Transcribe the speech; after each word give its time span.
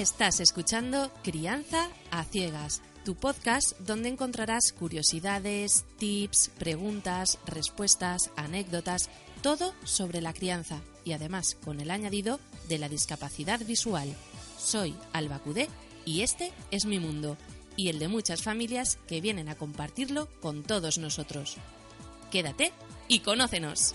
Estás 0.00 0.40
escuchando 0.40 1.12
Crianza 1.22 1.90
a 2.10 2.24
Ciegas, 2.24 2.80
tu 3.04 3.16
podcast 3.16 3.78
donde 3.80 4.08
encontrarás 4.08 4.72
curiosidades, 4.72 5.84
tips, 5.98 6.52
preguntas, 6.58 7.38
respuestas, 7.44 8.30
anécdotas, 8.34 9.10
todo 9.42 9.74
sobre 9.84 10.22
la 10.22 10.32
crianza 10.32 10.80
y 11.04 11.12
además 11.12 11.54
con 11.62 11.80
el 11.80 11.90
añadido 11.90 12.40
de 12.66 12.78
la 12.78 12.88
discapacidad 12.88 13.60
visual. 13.66 14.16
Soy 14.58 14.94
Alba 15.12 15.38
Cudé 15.38 15.68
y 16.06 16.22
este 16.22 16.50
es 16.70 16.86
mi 16.86 16.98
mundo 16.98 17.36
y 17.76 17.90
el 17.90 17.98
de 17.98 18.08
muchas 18.08 18.42
familias 18.42 18.98
que 19.06 19.20
vienen 19.20 19.50
a 19.50 19.56
compartirlo 19.56 20.28
con 20.40 20.62
todos 20.62 20.96
nosotros. 20.96 21.58
Quédate 22.30 22.72
y 23.06 23.20
conócenos. 23.20 23.94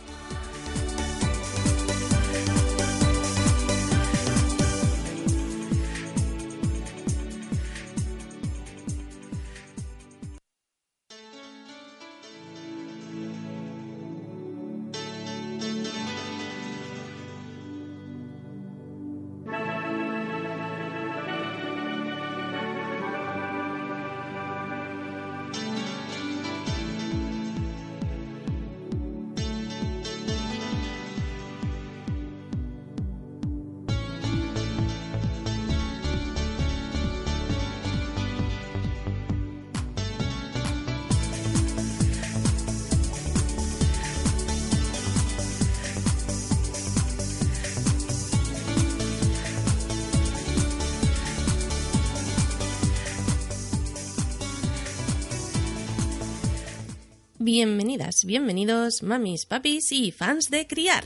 Bienvenidas, 57.45 58.25
bienvenidos, 58.25 59.03
mamis, 59.03 59.45
papis 59.45 59.91
y 59.91 60.11
fans 60.11 60.49
de 60.49 60.65
criar. 60.65 61.03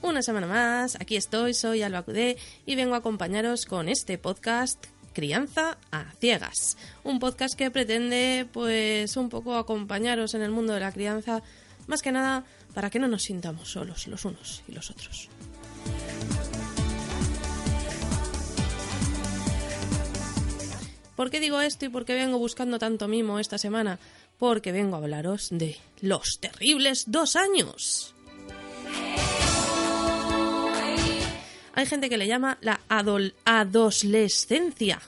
Una 0.00 0.22
semana 0.22 0.46
más, 0.46 0.96
aquí 0.98 1.16
estoy, 1.16 1.52
soy 1.52 1.82
Alba 1.82 2.00
Cudé 2.00 2.38
y 2.64 2.74
vengo 2.74 2.94
a 2.94 2.98
acompañaros 3.00 3.66
con 3.66 3.90
este 3.90 4.16
podcast 4.16 4.82
Crianza 5.12 5.76
a 5.92 6.10
Ciegas. 6.12 6.78
Un 7.04 7.18
podcast 7.18 7.54
que 7.54 7.70
pretende, 7.70 8.48
pues, 8.50 9.14
un 9.18 9.28
poco 9.28 9.56
acompañaros 9.56 10.32
en 10.32 10.40
el 10.40 10.50
mundo 10.50 10.72
de 10.72 10.80
la 10.80 10.92
crianza, 10.92 11.42
más 11.86 12.00
que 12.00 12.12
nada 12.12 12.46
para 12.72 12.88
que 12.88 12.98
no 12.98 13.08
nos 13.08 13.24
sintamos 13.24 13.68
solos 13.68 14.06
los 14.06 14.24
unos 14.24 14.62
y 14.66 14.72
los 14.72 14.90
otros. 14.90 15.28
¿Por 21.20 21.30
qué 21.30 21.38
digo 21.38 21.60
esto 21.60 21.84
y 21.84 21.90
por 21.90 22.06
qué 22.06 22.14
vengo 22.14 22.38
buscando 22.38 22.78
tanto 22.78 23.06
mimo 23.06 23.38
esta 23.38 23.58
semana? 23.58 23.98
Porque 24.38 24.72
vengo 24.72 24.96
a 24.96 25.00
hablaros 25.00 25.48
de 25.50 25.76
los 26.00 26.38
terribles 26.40 27.04
dos 27.08 27.36
años. 27.36 28.14
Hay 31.74 31.84
gente 31.84 32.08
que 32.08 32.16
le 32.16 32.26
llama 32.26 32.56
la 32.62 32.80
adolescencia, 32.88 35.02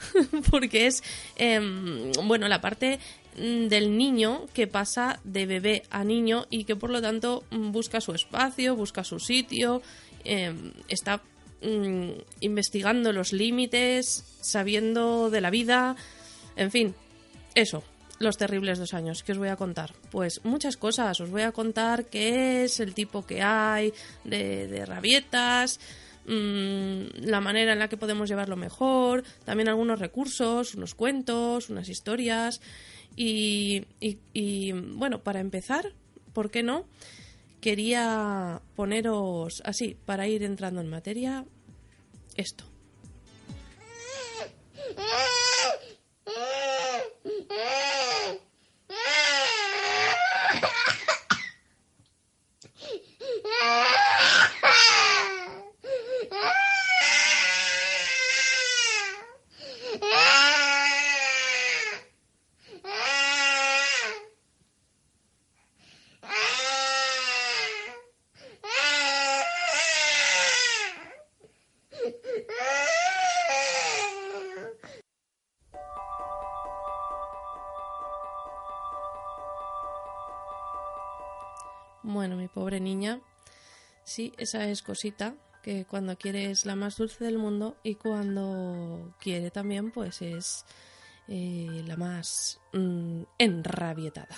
porque 0.50 0.86
es, 0.86 1.02
em, 1.36 2.12
bueno, 2.24 2.48
la 2.48 2.62
parte 2.62 2.98
del 3.36 3.98
niño 3.98 4.46
que 4.54 4.68
pasa 4.68 5.20
de 5.22 5.44
bebé 5.44 5.82
a 5.90 6.02
niño 6.02 6.46
y 6.48 6.64
que 6.64 6.76
por 6.76 6.88
lo 6.88 7.02
tanto 7.02 7.44
busca 7.50 8.00
su 8.00 8.14
espacio, 8.14 8.74
busca 8.74 9.04
su 9.04 9.20
sitio, 9.20 9.82
em, 10.24 10.72
está 10.88 11.20
Mm, 11.60 12.10
investigando 12.40 13.12
los 13.12 13.32
límites, 13.32 14.24
sabiendo 14.40 15.28
de 15.28 15.40
la 15.40 15.50
vida, 15.50 15.96
en 16.54 16.70
fin, 16.70 16.94
eso, 17.56 17.82
los 18.20 18.36
terribles 18.36 18.78
dos 18.78 18.94
años. 18.94 19.24
¿Qué 19.24 19.32
os 19.32 19.38
voy 19.38 19.48
a 19.48 19.56
contar? 19.56 19.92
Pues 20.10 20.44
muchas 20.44 20.76
cosas. 20.76 21.20
Os 21.20 21.30
voy 21.30 21.42
a 21.42 21.50
contar 21.50 22.06
qué 22.06 22.64
es 22.64 22.78
el 22.78 22.94
tipo 22.94 23.26
que 23.26 23.42
hay 23.42 23.92
de, 24.22 24.84
rabietas, 24.86 25.80
mm, 26.26 27.24
la 27.26 27.40
manera 27.40 27.72
en 27.72 27.80
la 27.80 27.88
que 27.88 27.96
podemos 27.96 28.28
llevarlo 28.28 28.54
mejor, 28.54 29.24
también 29.44 29.68
algunos 29.68 29.98
recursos, 29.98 30.76
unos 30.76 30.94
cuentos, 30.94 31.70
unas 31.70 31.88
historias. 31.88 32.60
Y, 33.16 33.84
y 34.32 34.72
bueno, 34.72 35.24
para 35.24 35.40
empezar, 35.40 35.92
¿por 36.32 36.52
qué 36.52 36.62
no? 36.62 36.86
Quería 37.60 38.60
poneros 38.76 39.62
así, 39.64 39.96
para 40.06 40.26
ir 40.26 40.42
entrando 40.42 40.80
en 40.80 40.88
materia, 40.88 41.44
esto. 42.36 42.64
Sí, 84.18 84.32
esa 84.36 84.68
es 84.68 84.82
cosita 84.82 85.36
que 85.62 85.84
cuando 85.84 86.18
quiere 86.18 86.50
es 86.50 86.66
la 86.66 86.74
más 86.74 86.96
dulce 86.96 87.24
del 87.24 87.38
mundo 87.38 87.76
y 87.84 87.94
cuando 87.94 89.14
quiere 89.20 89.52
también 89.52 89.92
pues 89.92 90.22
es 90.22 90.64
eh, 91.28 91.84
la 91.86 91.96
más 91.96 92.58
mm, 92.72 93.22
enrabietada. 93.38 94.36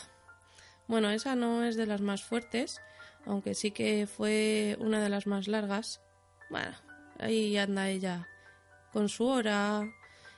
Bueno, 0.86 1.08
esa 1.08 1.34
no 1.34 1.64
es 1.64 1.76
de 1.76 1.86
las 1.86 2.02
más 2.02 2.22
fuertes, 2.22 2.82
aunque 3.24 3.54
sí 3.54 3.70
que 3.70 4.06
fue 4.06 4.76
una 4.80 5.00
de 5.00 5.08
las 5.08 5.26
más 5.26 5.48
largas. 5.48 6.02
Bueno, 6.50 6.76
ahí 7.18 7.56
anda 7.56 7.88
ella 7.88 8.28
con 8.92 9.08
su 9.08 9.24
hora, 9.24 9.90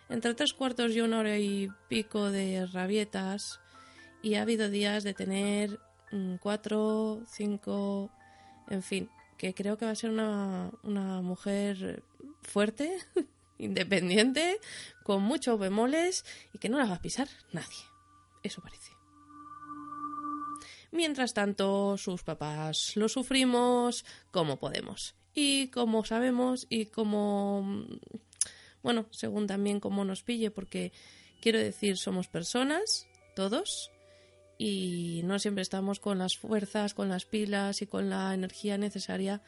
entre 0.08 0.34
tres 0.34 0.52
cuartos 0.52 0.92
y 0.92 1.00
una 1.00 1.18
hora 1.18 1.36
y 1.36 1.68
pico 1.88 2.30
de 2.30 2.64
rabietas, 2.66 3.58
y 4.22 4.36
ha 4.36 4.42
habido 4.42 4.70
días 4.70 5.02
de 5.02 5.14
tener 5.14 5.80
cuatro, 6.40 7.22
cinco, 7.26 8.08
en 8.68 8.84
fin, 8.84 9.10
que 9.42 9.54
creo 9.54 9.76
que 9.76 9.86
va 9.86 9.90
a 9.90 9.96
ser 9.96 10.10
una, 10.10 10.70
una 10.84 11.20
mujer 11.20 12.04
fuerte 12.42 12.96
independiente, 13.58 14.60
con 15.02 15.20
muchos 15.20 15.58
bemoles 15.58 16.24
y 16.52 16.58
que 16.58 16.68
no 16.68 16.78
la 16.78 16.86
va 16.86 16.94
a 16.94 17.02
pisar 17.02 17.26
nadie. 17.50 17.82
Eso 18.44 18.62
parece. 18.62 18.92
Mientras 20.92 21.34
tanto, 21.34 21.96
sus 21.98 22.22
papás 22.22 22.92
lo 22.94 23.08
sufrimos 23.08 24.04
como 24.30 24.60
podemos. 24.60 25.16
Y 25.34 25.66
como 25.70 26.04
sabemos 26.04 26.68
y 26.70 26.86
como... 26.86 27.84
Bueno, 28.84 29.06
según 29.10 29.48
también 29.48 29.80
como 29.80 30.04
nos 30.04 30.22
pille, 30.22 30.52
porque 30.52 30.92
quiero 31.40 31.58
decir, 31.58 31.96
somos 31.96 32.28
personas, 32.28 33.08
todos, 33.34 33.90
y 34.64 35.22
no 35.24 35.40
siempre 35.40 35.62
estamos 35.62 35.98
con 35.98 36.18
las 36.18 36.36
fuerzas, 36.36 36.94
con 36.94 37.08
las 37.08 37.24
pilas 37.24 37.82
y 37.82 37.88
con 37.88 38.08
la 38.08 38.32
energía 38.32 38.78
necesaria 38.78 39.42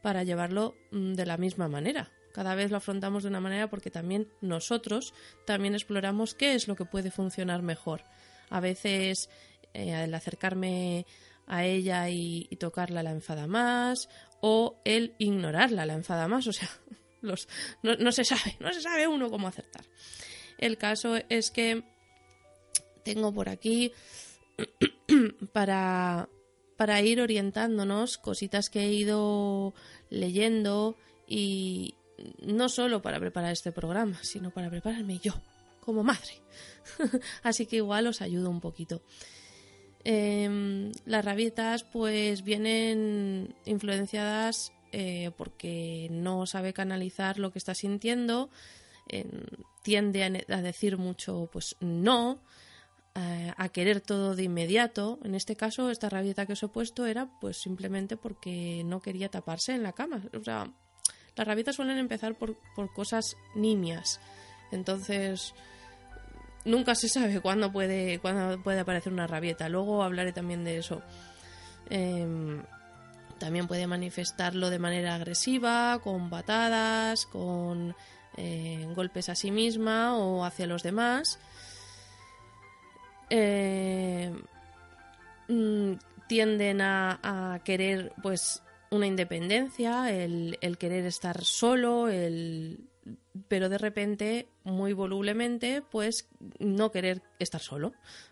para 0.00 0.22
llevarlo 0.22 0.76
mm, 0.92 1.14
de 1.14 1.26
la 1.26 1.38
misma 1.38 1.66
manera. 1.66 2.12
Cada 2.32 2.54
vez 2.54 2.70
lo 2.70 2.76
afrontamos 2.76 3.24
de 3.24 3.30
una 3.30 3.40
manera 3.40 3.68
porque 3.68 3.90
también 3.90 4.28
nosotros 4.40 5.12
también 5.44 5.74
exploramos 5.74 6.36
qué 6.36 6.54
es 6.54 6.68
lo 6.68 6.76
que 6.76 6.84
puede 6.84 7.10
funcionar 7.10 7.62
mejor. 7.62 8.04
A 8.48 8.60
veces 8.60 9.28
eh, 9.74 10.04
el 10.04 10.14
acercarme 10.14 11.04
a 11.48 11.64
ella 11.64 12.08
y, 12.08 12.44
tocarla 12.60 13.02
la 13.02 13.10
enfada 13.10 13.48
más 13.48 14.08
o 14.40 14.80
el 14.84 15.16
ignorarla 15.18 15.84
la 15.84 15.94
enfada 15.94 16.28
más. 16.28 16.46
O 16.46 16.52
sea, 16.52 16.70
no, 17.22 18.12
se 18.12 18.24
sabe, 18.24 18.56
no 18.60 18.72
se 18.72 18.82
sabe 18.82 19.08
uno 19.08 19.30
cómo 19.30 19.48
acertar. 19.48 19.84
El 20.58 20.78
caso 20.78 21.16
es 21.28 21.50
que 21.50 21.82
tengo 23.02 23.34
por 23.34 23.48
aquí 23.48 23.92
para, 25.52 26.28
para 26.76 27.00
ir 27.02 27.20
orientándonos 27.20 28.18
cositas 28.18 28.70
que 28.70 28.80
he 28.80 28.92
ido 28.92 29.74
leyendo 30.08 30.96
y 31.26 31.94
no 32.42 32.68
solo 32.68 33.02
para 33.02 33.18
preparar 33.18 33.52
este 33.52 33.72
programa, 33.72 34.18
sino 34.22 34.50
para 34.50 34.70
prepararme 34.70 35.18
yo 35.18 35.34
como 35.80 36.02
madre. 36.02 36.42
Así 37.42 37.66
que 37.66 37.76
igual 37.76 38.06
os 38.06 38.20
ayudo 38.20 38.50
un 38.50 38.60
poquito. 38.60 39.02
Em, 40.04 40.92
las 41.04 41.24
rabietas 41.24 41.84
pues 41.84 42.42
vienen 42.42 43.54
influenciadas 43.66 44.72
eh, 44.92 45.30
porque 45.36 46.08
no 46.10 46.46
sabe 46.46 46.72
canalizar 46.72 47.38
lo 47.38 47.52
que 47.52 47.58
está 47.58 47.74
sintiendo, 47.74 48.50
tiende 49.82 50.44
a, 50.48 50.62
decir 50.62 50.96
mucho 50.96 51.48
pues 51.52 51.76
no, 51.80 52.40
eh, 53.14 53.52
a 53.56 53.68
querer 53.68 54.00
todo 54.00 54.36
de 54.36 54.44
inmediato. 54.44 55.18
En 55.24 55.34
este 55.34 55.56
caso, 55.56 55.90
esta 55.90 56.08
rabieta 56.08 56.46
que 56.46 56.52
os 56.52 56.62
he 56.62 56.68
puesto 56.68 57.06
era 57.06 57.28
pues 57.40 57.60
simplemente 57.60 58.16
porque 58.16 58.82
no 58.84 59.00
quería 59.00 59.28
taparse 59.28 59.74
en 59.74 59.82
la 59.82 59.92
cama. 59.92 60.22
O 60.38 60.44
sea, 60.44 60.70
las 61.36 61.46
rabietas 61.46 61.76
suelen 61.76 61.98
empezar 61.98 62.34
por, 62.36 62.56
por 62.76 62.92
cosas 62.92 63.36
nimias. 63.54 64.20
Entonces, 64.70 65.54
nunca 66.64 66.94
se 66.94 67.08
sabe 67.08 67.40
cuándo 67.42 67.72
puede, 67.72 68.18
cuándo 68.20 68.62
puede 68.62 68.80
aparecer 68.80 69.12
una 69.12 69.26
rabieta. 69.26 69.68
Luego 69.68 70.02
hablaré 70.02 70.32
también 70.32 70.64
de 70.64 70.78
eso. 70.78 71.02
Em, 71.88 72.62
también 73.38 73.66
puede 73.66 73.86
manifestarlo 73.86 74.70
de 74.70 74.78
manera 74.78 75.14
agresiva, 75.14 75.98
con 76.02 76.30
batadas, 76.30 77.26
con 77.26 77.96
eh, 78.36 78.86
golpes 78.94 79.28
a 79.28 79.34
sí 79.34 79.50
misma 79.50 80.16
o 80.16 80.44
hacia 80.44 80.66
los 80.66 80.82
demás. 80.82 81.38
Em, 83.30 84.42
mm, 85.48 85.92
tienden 86.28 86.80
a, 86.80 87.60
querer 87.64 88.12
pues 88.22 88.62
una 88.90 89.06
independencia, 89.06 90.12
el, 90.12 90.58
el 90.60 90.78
querer 90.78 91.06
estar 91.06 91.44
solo, 91.44 92.08
el 92.08 92.90
pero 93.48 93.68
de 93.68 93.78
repente, 93.78 94.48
muy 94.64 94.92
volublemente, 94.92 95.82
pues 95.82 96.28
no 96.58 96.90
querer 96.90 97.22
estar 97.38 97.60
solo. 97.60 97.88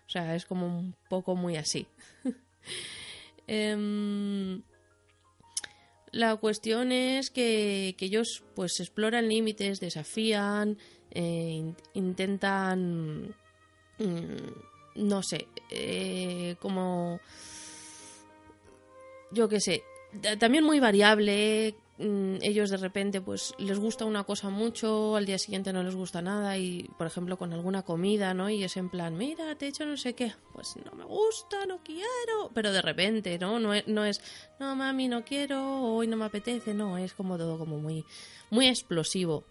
O 0.07 0.09
sea, 0.09 0.35
es 0.35 0.45
como 0.45 0.65
un 0.67 0.95
poco 1.09 1.35
muy 1.35 1.55
así. 1.57 1.87
Em, 3.51 4.61
la 6.11 6.35
cuestión 6.35 6.91
es 6.91 7.31
que, 7.31 7.95
ellos 7.99 8.43
pues 8.53 8.79
exploran 8.79 9.27
límites, 9.27 9.79
desafían, 9.79 10.77
eh, 11.09 11.73
intentan, 11.95 13.35
mm, 13.97 14.68
no 14.99 15.23
sé, 15.23 15.47
eh, 15.69 16.55
como, 16.59 17.19
yo 19.31 19.49
qué 19.49 19.59
sé, 19.59 19.83
también 20.39 20.63
muy 20.63 20.79
variable, 20.79 21.75
Mm, 22.01 22.37
ellos 22.41 22.69
de 22.69 22.77
repente 22.77 23.19
pues 23.19 23.53
les 23.57 23.77
gusta 23.77 24.05
una 24.05 24.23
cosa 24.23 24.49
mucho, 24.49 25.17
al 25.17 25.25
día 25.25 25.37
siguiente 25.37 25.73
no 25.73 25.83
les 25.83 25.95
gusta 25.95 26.21
nada 26.21 26.57
y 26.57 26.89
por 26.97 27.05
ejemplo 27.05 27.37
con 27.37 27.51
alguna 27.51 27.81
comida, 27.81 28.33
¿no? 28.33 28.49
Y 28.49 28.63
es 28.63 28.77
en 28.77 28.89
plan, 28.89 29.17
mira, 29.17 29.55
te 29.55 29.65
he 29.65 29.69
hecho 29.69 29.85
no 29.85 29.97
sé 29.97 30.15
qué, 30.15 30.33
pues 30.53 30.77
no 30.85 30.93
me 30.93 31.03
gusta, 31.03 31.65
no 31.65 31.83
quiero, 31.83 32.51
pero 32.53 32.71
de 32.71 32.81
repente, 32.81 33.37
¿no? 33.37 33.59
No 33.59 33.73
es, 33.73 33.85
no, 33.85 34.05
es, 34.05 34.21
no 34.61 34.77
mami, 34.77 35.09
no 35.09 35.25
quiero, 35.25 35.81
hoy 35.81 36.07
no 36.07 36.15
me 36.15 36.23
apetece, 36.23 36.73
no, 36.73 36.97
es 36.97 37.13
como 37.13 37.37
todo 37.37 37.59
como 37.59 37.77
muy, 37.77 38.05
muy 38.49 38.69
explosivo. 38.69 39.43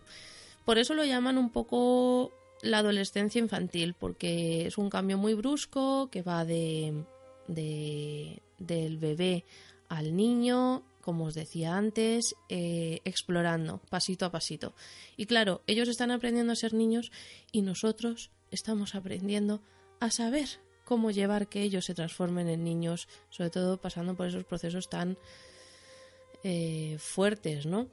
Por 0.64 0.78
eso 0.78 0.94
lo 0.94 1.04
llaman 1.04 1.36
un 1.36 1.50
poco 1.50 2.32
la 2.62 2.78
adolescencia 2.78 3.38
infantil, 3.38 3.94
porque 3.94 4.66
es 4.66 4.78
un 4.78 4.90
cambio 4.90 5.18
muy 5.18 5.34
brusco 5.34 6.08
que 6.10 6.22
va 6.22 6.44
de, 6.44 7.04
de 7.46 8.42
del 8.58 8.98
bebé 8.98 9.44
al 9.88 10.16
niño 10.16 10.82
como 11.08 11.24
os 11.24 11.34
decía 11.34 11.74
antes, 11.74 12.36
eh, 12.50 13.00
explorando 13.06 13.80
pasito 13.88 14.26
a 14.26 14.30
pasito. 14.30 14.74
Y 15.16 15.24
claro, 15.24 15.62
ellos 15.66 15.88
están 15.88 16.10
aprendiendo 16.10 16.52
a 16.52 16.56
ser 16.56 16.74
niños 16.74 17.12
y 17.50 17.62
nosotros 17.62 18.30
estamos 18.50 18.94
aprendiendo 18.94 19.62
a 20.00 20.10
saber 20.10 20.60
cómo 20.84 21.10
llevar 21.10 21.48
que 21.48 21.62
ellos 21.62 21.86
se 21.86 21.94
transformen 21.94 22.48
en 22.50 22.62
niños, 22.62 23.08
sobre 23.30 23.48
todo 23.48 23.80
pasando 23.80 24.16
por 24.16 24.26
esos 24.26 24.44
procesos 24.44 24.90
tan 24.90 25.16
eh, 26.44 26.98
fuertes, 26.98 27.64
¿no? 27.64 27.88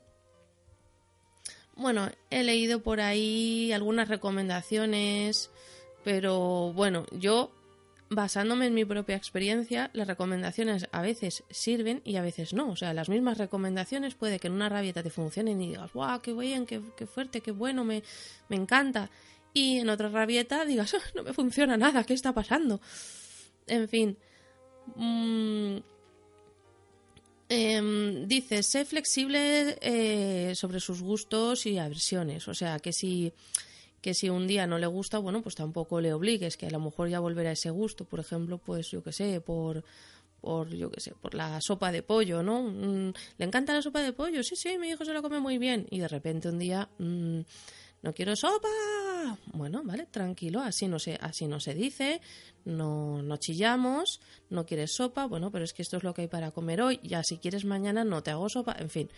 Bueno, 1.76 2.10
he 2.30 2.44
leído 2.44 2.82
por 2.82 3.02
ahí 3.02 3.72
algunas 3.74 4.08
recomendaciones, 4.08 5.52
pero 6.04 6.72
bueno, 6.74 7.06
yo 7.12 7.52
basándome 8.10 8.68
en 8.68 8.74
mi 8.74 8.86
propia 8.86 9.16
experiencia, 9.16 9.90
las 9.94 10.08
recomendaciones 10.08 10.88
a 10.92 11.02
veces 11.02 11.44
sirven 11.50 12.02
y 12.06 12.16
a 12.16 12.22
veces 12.22 12.54
no. 12.54 12.70
O 12.70 12.76
sea, 12.76 12.94
las 12.94 13.10
mismas 13.10 13.38
recomendaciones 13.38 14.16
puede 14.16 14.40
que 14.40 14.48
en 14.48 14.54
una 14.54 14.70
rabieta 14.70 15.04
te 15.04 15.10
funcionen 15.10 15.62
y 15.62 15.70
digas, 15.70 15.92
¡guau, 15.94 16.22
qué 16.22 16.34
bien, 16.34 16.66
qué, 16.66 16.80
fuerte, 17.06 17.42
qué 17.42 17.52
bueno, 17.52 17.84
me, 17.84 18.04
me, 18.50 18.56
encanta! 18.56 19.10
Y 19.54 19.80
en 19.80 19.90
otra 19.90 20.10
rabieta 20.10 20.66
digas, 20.66 20.94
ah, 20.96 21.12
no 21.16 21.24
me 21.24 21.34
funciona 21.34 21.78
nada, 21.78 22.04
¿qué 22.04 22.14
está 22.14 22.34
pasando? 22.34 22.80
En 23.68 23.90
fin. 23.90 24.18
Mm, 24.96 25.78
em, 27.50 28.28
dice, 28.28 28.64
sé 28.64 28.86
flexible 28.86 29.78
eh, 29.82 30.54
sobre 30.56 30.80
sus 30.80 31.02
gustos 31.02 31.66
y 31.66 31.78
aversiones. 31.78 32.48
O 32.48 32.54
sea, 32.54 32.80
que 32.80 32.94
si 32.94 33.34
que 34.02 34.14
si 34.14 34.30
un 34.30 34.46
día 34.46 34.68
no 34.68 34.78
le 34.78 34.86
gusta, 34.86 35.18
bueno, 35.18 35.42
pues 35.42 35.56
tampoco 35.56 36.00
le 36.00 36.14
obligues, 36.14 36.58
que 36.58 36.68
a 36.68 36.70
lo 36.70 36.80
mejor 36.80 37.10
ya 37.10 37.20
volverá 37.20 37.52
ese 37.52 37.72
gusto, 37.72 38.06
por 38.06 38.20
ejemplo, 38.20 38.60
pues 38.60 38.92
yo 38.92 39.02
qué 39.02 39.12
sé, 39.12 39.42
por 39.42 39.84
por 40.42 40.70
yo 40.70 40.92
qué 40.92 41.02
sé, 41.02 41.14
por 41.20 41.34
la 41.34 41.60
sopa 41.60 41.92
de 41.92 42.04
pollo, 42.04 42.44
¿no? 42.44 42.62
Mm, 42.62 43.14
¿Le 43.40 43.46
encanta 43.46 43.74
la 43.74 43.82
sopa 43.82 44.02
de 44.04 44.14
pollo? 44.14 44.44
Sí, 44.44 44.56
sí, 44.56 44.78
mi 44.78 44.90
hijo 44.90 45.04
se 45.04 45.12
la 45.12 45.24
come 45.24 45.40
muy 45.40 45.58
bien. 45.58 45.88
Y 45.90 45.98
de 45.98 46.08
repente 46.08 46.50
un 46.50 46.60
día, 46.60 46.88
mm, 47.00 47.40
no 48.04 48.14
quiero 48.14 48.36
sopa. 48.36 48.70
Bueno, 49.54 49.82
vale, 49.84 50.06
tranquilo, 50.06 50.62
así 50.62 50.88
no 50.88 51.00
se, 51.00 51.18
así 51.22 51.48
no 51.48 51.60
se 51.60 51.74
dice, 51.74 52.22
no, 52.66 53.22
no 53.22 53.38
chillamos, 53.38 54.20
no 54.50 54.66
quieres 54.66 54.96
sopa, 54.96 55.26
bueno, 55.26 55.52
pero 55.52 55.66
es 55.66 55.74
que 55.74 55.82
esto 55.82 55.98
es 55.98 56.04
lo 56.04 56.14
que 56.14 56.24
hay 56.24 56.28
para 56.28 56.52
comer 56.52 56.82
hoy, 56.82 57.00
ya 57.04 57.24
si 57.24 57.38
quieres 57.38 57.66
mañana 57.66 58.04
no 58.04 58.24
te 58.24 58.32
hago 58.32 58.50
sopa, 58.50 58.76
en 58.80 58.90
fin. 58.90 59.10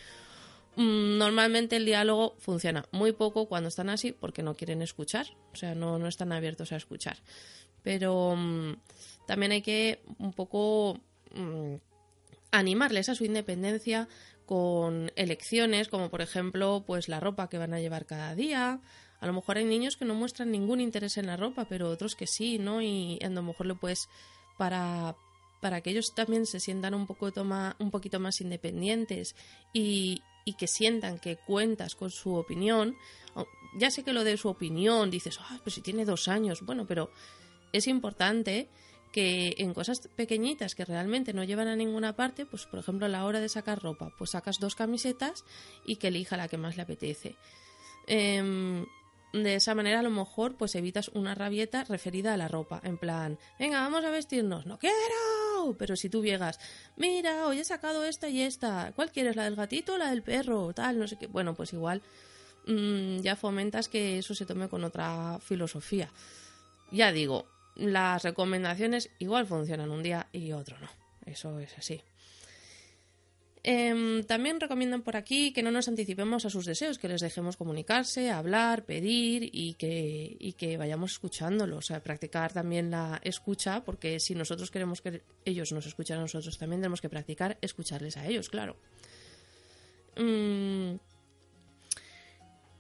Mm, 0.78 1.18
normalmente 1.18 1.76
el 1.78 1.86
diálogo 1.86 2.36
funciona 2.38 2.86
muy 2.92 3.12
poco 3.12 3.48
cuando 3.48 3.70
están 3.70 3.90
así 3.90 4.12
porque 4.12 4.44
no 4.44 4.56
quieren 4.56 4.82
escuchar, 4.82 5.26
o 5.52 5.56
sea, 5.56 5.74
no, 5.74 5.98
no 5.98 6.08
están 6.08 6.32
abiertos 6.32 6.72
a 6.72 6.76
escuchar. 6.76 7.18
Pero 7.82 8.36
mm, 8.36 8.74
también 9.26 9.54
hay 9.54 9.62
que 9.62 10.04
un 10.20 10.34
poco 10.34 11.00
mm, 11.34 11.76
animarles 12.52 13.10
a 13.10 13.16
su 13.16 13.26
independencia 13.26 14.08
con 14.46 15.12
elecciones, 15.16 15.90
como 15.90 16.10
por 16.10 16.22
ejemplo, 16.22 16.84
pues 16.86 17.10
la 17.10 17.20
ropa 17.20 17.50
que 17.50 17.58
van 17.58 17.74
a 17.74 17.80
llevar 17.80 18.06
cada 18.06 18.36
día. 18.36 18.80
A 19.20 19.28
lo 19.28 19.34
mejor 19.34 19.58
hay 19.58 19.66
niños 19.66 19.98
que 19.98 20.06
no 20.06 20.14
muestran 20.14 20.52
ningún 20.52 20.80
interés 20.80 21.18
en 21.18 21.28
la 21.28 21.38
ropa, 21.38 21.66
pero 21.66 21.90
otros 21.90 22.16
que 22.16 22.28
sí, 22.28 22.60
¿no? 22.60 22.82
Y 22.82 23.20
a 23.24 23.30
lo 23.30 23.44
mejor 23.44 23.66
le 23.66 23.76
puedes 23.76 24.10
para 24.58 25.16
para 25.60 25.82
que 25.82 25.90
ellos 25.90 26.14
también 26.14 26.46
se 26.46 26.60
sientan 26.60 26.94
un 26.94 27.08
poco 27.08 27.32
un 27.80 27.92
poquito 27.92 28.20
más 28.20 28.42
independientes 28.42 29.36
y, 29.74 30.22
y 30.46 30.54
que 30.54 30.68
sientan 30.68 31.20
que 31.20 31.36
cuentas 31.38 31.96
con 31.96 32.12
su 32.12 32.36
opinión, 32.36 32.96
ya 33.78 33.92
sé 33.92 34.04
que 34.04 34.14
lo 34.14 34.24
de 34.24 34.38
su 34.38 34.50
opinión 34.50 35.12
dices, 35.12 35.40
ah, 35.42 35.60
pues 35.64 35.76
si 35.76 35.82
tiene 35.82 36.06
dos 36.06 36.28
años, 36.28 36.62
bueno, 36.62 36.86
pero 36.88 37.12
es 37.74 37.88
importante 37.88 38.70
que 39.12 39.56
en 39.58 39.74
cosas 39.74 40.08
pequeñitas 40.16 40.76
que 40.76 40.86
realmente 40.86 41.34
no 41.34 41.44
llevan 41.44 41.68
a 41.68 41.76
ninguna 41.76 42.16
parte, 42.16 42.46
pues 42.46 42.66
por 42.66 42.80
ejemplo 42.80 43.06
a 43.06 43.10
la 43.10 43.26
hora 43.26 43.40
de 43.40 43.50
sacar 43.50 43.82
ropa, 43.82 44.12
pues 44.18 44.32
sacas 44.32 44.60
dos 44.60 44.76
camisetas 44.76 45.44
y 45.86 45.96
que 45.96 46.10
elija 46.10 46.38
la 46.38 46.48
que 46.48 46.58
más 46.58 46.76
le 46.76 46.84
apetece. 46.84 47.36
Em, 48.06 48.86
de 49.44 49.56
esa 49.56 49.76
manera 49.76 50.00
a 50.00 50.04
lo 50.04 50.10
mejor 50.10 50.56
pues 50.56 50.76
evitas 50.76 51.10
una 51.10 51.36
rabieta 51.36 51.84
referida 51.84 52.34
a 52.34 52.38
la 52.38 52.48
ropa, 52.48 52.82
en 52.84 52.98
plan, 52.98 53.38
venga, 53.60 53.82
vamos 53.82 54.04
a 54.06 54.10
vestirnos, 54.10 54.66
no 54.66 54.80
quiero, 54.80 55.76
pero 55.78 55.96
si 55.96 56.10
tú 56.10 56.24
llegas, 56.24 56.60
mira, 56.96 57.48
hoy 57.48 57.60
he 57.60 57.64
sacado 57.64 58.06
esta 58.06 58.30
y 58.30 58.42
esta, 58.42 58.92
¿cuál 58.96 59.12
quieres, 59.12 59.36
la 59.36 59.44
del 59.44 59.56
gatito 59.56 59.94
o 59.94 59.98
la 59.98 60.10
del 60.10 60.24
perro? 60.24 60.74
Tal, 60.74 61.00
no 61.00 61.08
sé 61.08 61.18
qué, 61.18 61.28
bueno, 61.28 61.56
pues 61.56 61.74
igual 61.74 62.02
mm, 62.68 63.20
ya 63.20 63.36
fomentas 63.36 63.90
que 63.90 64.20
eso 64.20 64.36
se 64.36 64.46
tome 64.46 64.70
con 64.70 64.84
otra 64.84 65.40
filosofía. 65.40 66.10
Ya 66.92 67.12
digo, 67.12 67.48
las 67.76 68.24
recomendaciones 68.24 69.10
igual 69.20 69.46
funcionan 69.46 69.92
un 69.92 70.04
día 70.04 70.28
y 70.32 70.52
otro 70.52 70.78
no, 70.80 70.90
eso 71.26 71.60
es 71.60 71.78
así. 71.78 72.02
Em, 73.70 74.24
también 74.24 74.62
recomiendan 74.62 75.02
por 75.02 75.18
aquí 75.18 75.52
que 75.52 75.62
no 75.62 75.72
nos 75.72 75.90
anticipemos 75.90 76.46
a 76.46 76.50
sus 76.50 76.66
deseos, 76.66 76.98
que 76.98 77.10
les 77.10 77.20
dejemos 77.20 77.58
comunicarse, 77.58 78.32
hablar, 78.32 78.86
pedir 78.86 79.50
y 79.52 79.74
que, 79.74 80.78
vayamos 80.78 81.12
escuchándolos. 81.12 81.80
O 81.80 81.82
sea, 81.82 82.00
practicar 82.02 82.54
también 82.54 82.90
la 82.92 83.20
escucha, 83.26 83.84
porque 83.84 84.22
si 84.22 84.36
nosotros 84.36 84.72
queremos 84.72 85.02
que 85.02 85.22
ellos 85.44 85.74
nos 85.74 85.86
escuchen 85.86 86.16
a 86.16 86.22
nosotros, 86.22 86.58
también 86.58 86.80
tenemos 86.80 87.02
que 87.02 87.10
practicar 87.10 87.58
escucharles 87.60 88.16
a 88.16 88.26
ellos, 88.26 88.48
claro. 88.48 88.78
Mm, 90.16 90.96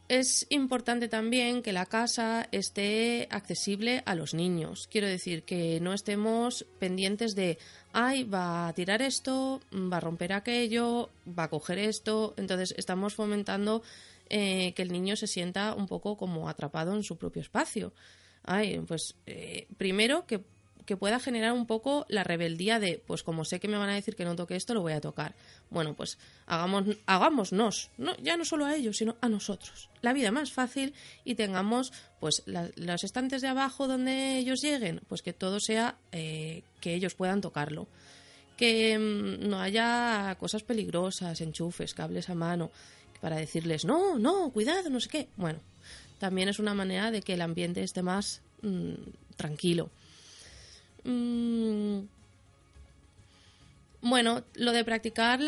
es 0.09 0.45
importante 0.49 1.09
también 1.09 1.61
que 1.61 1.73
la 1.73 1.85
casa 1.85 2.47
esté 2.51 3.27
accesible 3.29 4.03
a 4.05 4.15
los 4.15 4.33
niños. 4.33 4.87
Quiero 4.89 5.07
decir 5.07 5.43
que 5.43 5.79
no 5.81 5.93
estemos 5.93 6.65
pendientes 6.79 7.35
de, 7.35 7.57
ay, 7.91 8.23
va 8.23 8.67
a 8.67 8.73
tirar 8.73 9.01
esto, 9.01 9.59
va 9.73 9.97
a 9.97 10.01
romper 10.01 10.31
aquello, 10.31 11.09
va 11.27 11.43
a 11.43 11.49
coger 11.49 11.79
esto. 11.79 12.33
Entonces 12.37 12.73
estamos 12.77 13.15
fomentando 13.15 13.83
eh, 14.29 14.73
que 14.75 14.81
el 14.81 14.93
niño 14.93 15.17
se 15.17 15.27
sienta 15.27 15.73
un 15.73 15.87
poco 15.87 16.15
como 16.15 16.47
atrapado 16.47 16.95
en 16.95 17.03
su 17.03 17.17
propio 17.17 17.41
espacio. 17.41 17.91
Ay, 18.43 18.79
pues 18.87 19.15
eh, 19.25 19.67
primero 19.77 20.25
que 20.25 20.41
que 20.88 20.96
pueda 20.96 21.20
generar 21.20 21.51
un 21.51 21.67
poco 21.67 22.06
la 22.08 22.24
rebeldía 22.24 22.79
de, 22.79 23.03
pues 23.06 23.22
como 23.22 23.44
sé 23.44 23.60
que 23.60 23.67
me 23.67 23.77
van 23.77 23.89
a 23.89 23.96
decir 23.96 24.15
que 24.15 24.24
no 24.24 24.38
toque 24.38 24.56
esto, 24.56 24.74
lo 24.74 24.82
voy 24.82 24.94
a 24.94 25.01
tocar. 25.01 25.36
Bueno, 25.70 25.94
pues 25.96 26.17
hagamos, 26.46 26.86
hagámonos, 27.06 27.89
no, 27.98 28.15
ya 28.17 28.38
no 28.38 28.46
solo 28.46 28.65
a 28.65 28.74
ellos, 28.74 28.96
sino 28.96 29.17
a 29.20 29.27
nosotros. 29.27 29.89
La 30.01 30.13
vida 30.13 30.32
más 30.32 30.53
fácil 30.53 30.94
y 31.25 31.36
tengamos, 31.36 31.91
pues, 32.22 32.41
los 32.46 33.03
estantes 33.03 33.41
de 33.41 33.50
abajo 33.50 33.89
donde 33.89 34.38
ellos 34.38 34.62
lleguen, 34.62 35.01
pues 35.10 35.22
que 35.22 35.34
todo 35.34 35.60
sea 35.60 35.98
eh, 36.13 36.63
que 36.79 36.94
ellos 36.94 37.15
puedan 37.15 37.41
tocarlo. 37.41 37.88
Que 38.56 38.98
mm, 38.98 39.46
no 39.50 39.60
haya 39.60 40.38
cosas 40.39 40.63
peligrosas, 40.63 41.41
enchufes, 41.41 41.94
cables 41.94 42.29
a 42.29 42.34
mano, 42.34 42.72
para 43.20 43.36
decirles, 43.36 43.84
no, 43.84 44.17
no, 44.17 44.51
cuidado, 44.51 44.89
no 44.89 45.01
sé 45.01 45.10
qué. 45.10 45.27
Bueno, 45.36 45.60
también 46.17 46.48
es 46.48 46.60
una 46.60 46.74
manera 46.74 47.12
de 47.12 47.22
que 47.22 47.34
el 47.34 47.41
ambiente 47.41 47.84
esté 47.84 48.03
más 48.03 48.41
mm, 48.62 48.94
tranquilo. 49.36 49.91
Mm, 51.07 52.01
bueno, 54.01 54.43
lo 54.55 54.73
de 54.73 54.83
practicar 54.83 55.39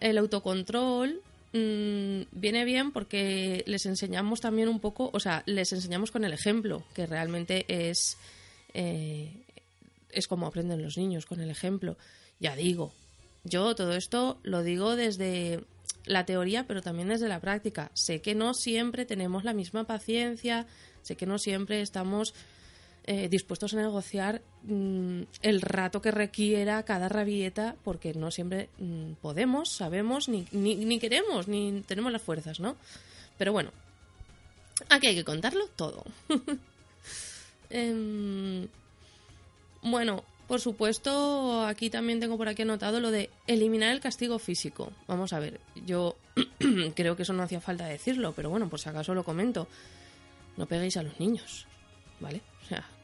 el 0.00 0.18
autocontrol 0.18 1.22
mm, 1.54 2.22
viene 2.32 2.64
bien 2.66 2.92
porque 2.92 3.64
les 3.66 3.86
enseñamos 3.86 4.42
también 4.42 4.68
un 4.68 4.78
poco, 4.78 5.10
o 5.12 5.18
sea, 5.18 5.42
les 5.46 5.72
enseñamos 5.72 6.10
con 6.10 6.24
el 6.24 6.34
ejemplo, 6.34 6.84
que 6.94 7.06
realmente 7.06 7.64
es, 7.66 8.18
eh, 8.74 9.32
es 10.10 10.28
como 10.28 10.46
aprenden 10.46 10.82
los 10.82 10.98
niños, 10.98 11.24
con 11.24 11.40
el 11.40 11.50
ejemplo. 11.50 11.96
Ya 12.38 12.54
digo, 12.54 12.92
yo 13.44 13.74
todo 13.74 13.94
esto 13.94 14.38
lo 14.42 14.62
digo 14.62 14.96
desde 14.96 15.64
la 16.04 16.26
teoría, 16.26 16.66
pero 16.66 16.82
también 16.82 17.08
desde 17.08 17.28
la 17.28 17.40
práctica. 17.40 17.90
Sé 17.94 18.20
que 18.20 18.34
no 18.34 18.52
siempre 18.52 19.06
tenemos 19.06 19.44
la 19.44 19.54
misma 19.54 19.84
paciencia, 19.84 20.66
sé 21.02 21.16
que 21.16 21.26
no 21.26 21.38
siempre 21.38 21.80
estamos 21.80 22.34
eh, 23.04 23.28
dispuestos 23.28 23.74
a 23.74 23.76
negociar 23.76 24.42
mm, 24.62 25.22
el 25.42 25.60
rato 25.62 26.02
que 26.02 26.10
requiera 26.10 26.82
cada 26.84 27.08
rabieta, 27.08 27.76
porque 27.82 28.14
no 28.14 28.30
siempre 28.30 28.68
mm, 28.78 29.12
podemos, 29.22 29.70
sabemos, 29.70 30.28
ni, 30.28 30.46
ni, 30.52 30.98
queremos, 30.98 31.48
ni 31.48 31.82
tenemos 31.86 32.12
las 32.12 32.22
fuerzas, 32.22 32.60
¿no? 32.60 32.76
Pero 33.38 33.52
bueno, 33.52 33.70
aquí 34.88 35.06
hay 35.06 35.14
que 35.14 35.24
contarlo 35.24 35.66
todo. 35.76 36.04
Em, 37.72 38.66
bueno, 39.82 40.24
por 40.48 40.60
supuesto, 40.60 41.64
aquí 41.64 41.90
también 41.90 42.18
tengo 42.18 42.36
por 42.36 42.48
aquí 42.48 42.62
anotado 42.62 42.98
lo 42.98 43.12
de 43.12 43.30
eliminar 43.46 43.92
el 43.92 44.00
castigo 44.00 44.40
físico. 44.40 44.92
Vamos 45.06 45.32
a 45.32 45.38
ver, 45.38 45.60
yo 45.86 46.16
creo 46.96 47.14
que 47.14 47.22
eso 47.22 47.32
no 47.32 47.44
hacía 47.44 47.60
falta 47.60 47.86
decirlo, 47.86 48.32
pero 48.34 48.50
bueno, 48.50 48.68
por 48.68 48.80
si 48.80 48.88
acaso 48.88 49.14
lo 49.14 49.22
comento. 49.22 49.68
No 50.56 50.66
peguéis 50.66 50.96
a 50.96 51.04
los 51.04 51.20
niños, 51.20 51.68
¿vale? 52.18 52.42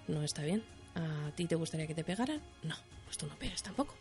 No 0.08 0.22
está 0.22 0.42
bien. 0.42 0.62
¿A 0.94 1.30
ti 1.32 1.46
te 1.46 1.54
gustaría 1.54 1.86
que 1.86 1.94
te 1.94 2.04
pegaran? 2.04 2.40
No, 2.62 2.74
pues 3.04 3.18
tú 3.18 3.26
no 3.26 3.36
pegues 3.36 3.62
tampoco. 3.62 3.94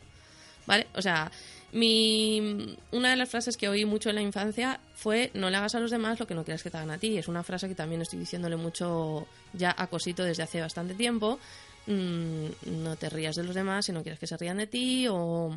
¿Vale? 0.65 0.87
O 0.95 1.01
sea, 1.01 1.31
mi, 1.73 2.77
una 2.91 3.11
de 3.11 3.15
las 3.15 3.29
frases 3.29 3.57
que 3.57 3.69
oí 3.69 3.85
mucho 3.85 4.09
en 4.09 4.15
la 4.15 4.21
infancia 4.21 4.79
fue 4.95 5.29
no 5.35 5.49
le 5.49 5.57
hagas 5.57 5.75
a 5.75 5.79
los 5.79 5.91
demás 5.91 6.19
lo 6.19 6.25
que 6.25 6.33
no 6.33 6.43
quieras 6.43 6.63
que 6.63 6.71
te 6.71 6.77
hagan 6.77 6.91
a 6.91 6.97
ti. 6.97 7.17
Es 7.17 7.27
una 7.27 7.43
frase 7.43 7.67
que 7.67 7.75
también 7.75 8.01
estoy 8.01 8.19
diciéndole 8.19 8.55
mucho 8.55 9.27
ya 9.53 9.75
a 9.77 9.87
Cosito 9.87 10.23
desde 10.23 10.43
hace 10.43 10.61
bastante 10.61 10.95
tiempo. 10.95 11.39
Mm, 11.85 12.47
no 12.83 12.95
te 12.95 13.09
rías 13.09 13.35
de 13.35 13.43
los 13.43 13.53
demás 13.53 13.85
si 13.85 13.91
no 13.91 14.01
quieres 14.01 14.19
que 14.19 14.25
se 14.25 14.37
rían 14.37 14.57
de 14.57 14.65
ti 14.65 15.05
o 15.07 15.55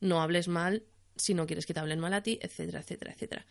no 0.00 0.22
hables 0.22 0.48
mal 0.48 0.82
si 1.16 1.34
no 1.34 1.46
quieres 1.46 1.66
que 1.66 1.74
te 1.74 1.80
hablen 1.80 1.98
mal 1.98 2.14
a 2.14 2.22
ti, 2.22 2.38
etcétera, 2.40 2.80
etcétera, 2.80 3.12
etcétera. 3.12 3.46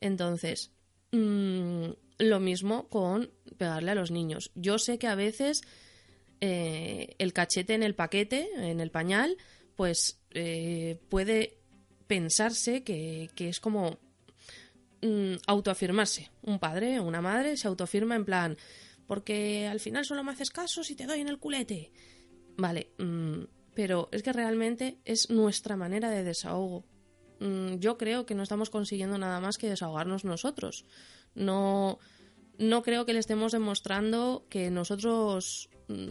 Entonces, 0.00 0.70
mm, 1.12 1.90
lo 2.18 2.40
mismo 2.40 2.88
con 2.88 3.30
pegarle 3.58 3.92
a 3.92 3.94
los 3.94 4.10
niños. 4.10 4.50
Yo 4.54 4.78
sé 4.78 4.98
que 4.98 5.06
a 5.06 5.14
veces 5.14 5.62
eh, 6.40 7.14
el 7.18 7.32
cachete 7.32 7.74
en 7.74 7.82
el 7.82 7.94
paquete, 7.94 8.48
en 8.56 8.80
el 8.80 8.90
pañal, 8.90 9.36
pues 9.76 10.20
eh, 10.32 10.98
puede 11.08 11.58
pensarse 12.06 12.82
que, 12.82 13.30
es 13.36 13.60
como 13.60 13.98
mm, 15.02 15.34
autoafirmarse. 15.46 16.30
Un 16.42 16.58
padre 16.58 16.98
o 16.98 17.04
una 17.04 17.20
madre 17.20 17.56
se 17.56 17.68
autoafirma 17.68 18.16
en 18.16 18.24
plan, 18.24 18.56
porque 19.06 19.66
al 19.66 19.80
final 19.80 20.04
solo 20.04 20.24
me 20.24 20.32
haces 20.32 20.50
caso 20.50 20.82
si 20.84 20.94
te 20.94 21.06
doy 21.06 21.20
en 21.20 21.28
el 21.28 21.38
culete. 21.38 21.92
Vale, 22.56 22.90
mm, 22.98 23.44
pero 23.74 24.08
es 24.12 24.22
que 24.22 24.32
realmente 24.32 24.98
es 25.04 25.30
nuestra 25.30 25.76
manera 25.76 26.10
de 26.10 26.24
desahogo. 26.24 26.84
Mm, 27.42 27.80
yo 27.80 27.98
creo 27.98 28.24
que 28.24 28.36
no 28.36 28.44
estamos 28.44 28.70
consiguiendo 28.70 29.18
nada 29.18 29.40
más 29.40 29.58
que 29.58 29.68
desahogarnos 29.68 30.24
nosotros. 30.24 30.84
No, 31.34 31.98
no 32.58 32.82
creo 32.82 33.04
que 33.04 33.12
le 33.12 33.18
estemos 33.18 33.50
demostrando 33.50 34.46
que 34.48 34.70
nosotros 34.70 35.68
mm, 35.88 36.10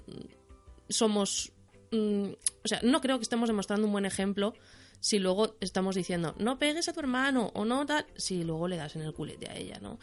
somos... 0.89 1.53
Mm, 1.91 2.31
o 2.63 2.67
sea, 2.67 2.81
no 2.83 2.99
creo 2.99 3.17
que 3.17 3.23
estemos 3.23 3.47
demostrando 3.47 3.87
un 3.87 3.93
buen 3.93 4.05
ejemplo 4.05 4.53
si 4.99 5.19
luego 5.19 5.55
estamos 5.61 5.95
diciendo 5.95 6.35
no 6.37 6.59
pegues 6.59 6.87
a 6.87 6.93
tu 6.93 6.99
hermano 6.99 7.51
o 7.55 7.65
no 7.65 7.85
tal, 7.85 8.05
si 8.17 8.43
luego 8.43 8.67
le 8.67 8.77
das 8.77 8.95
en 8.95 9.01
el 9.01 9.13
culete 9.13 9.49
a 9.49 9.55
ella, 9.55 9.79
¿no? 9.81 9.99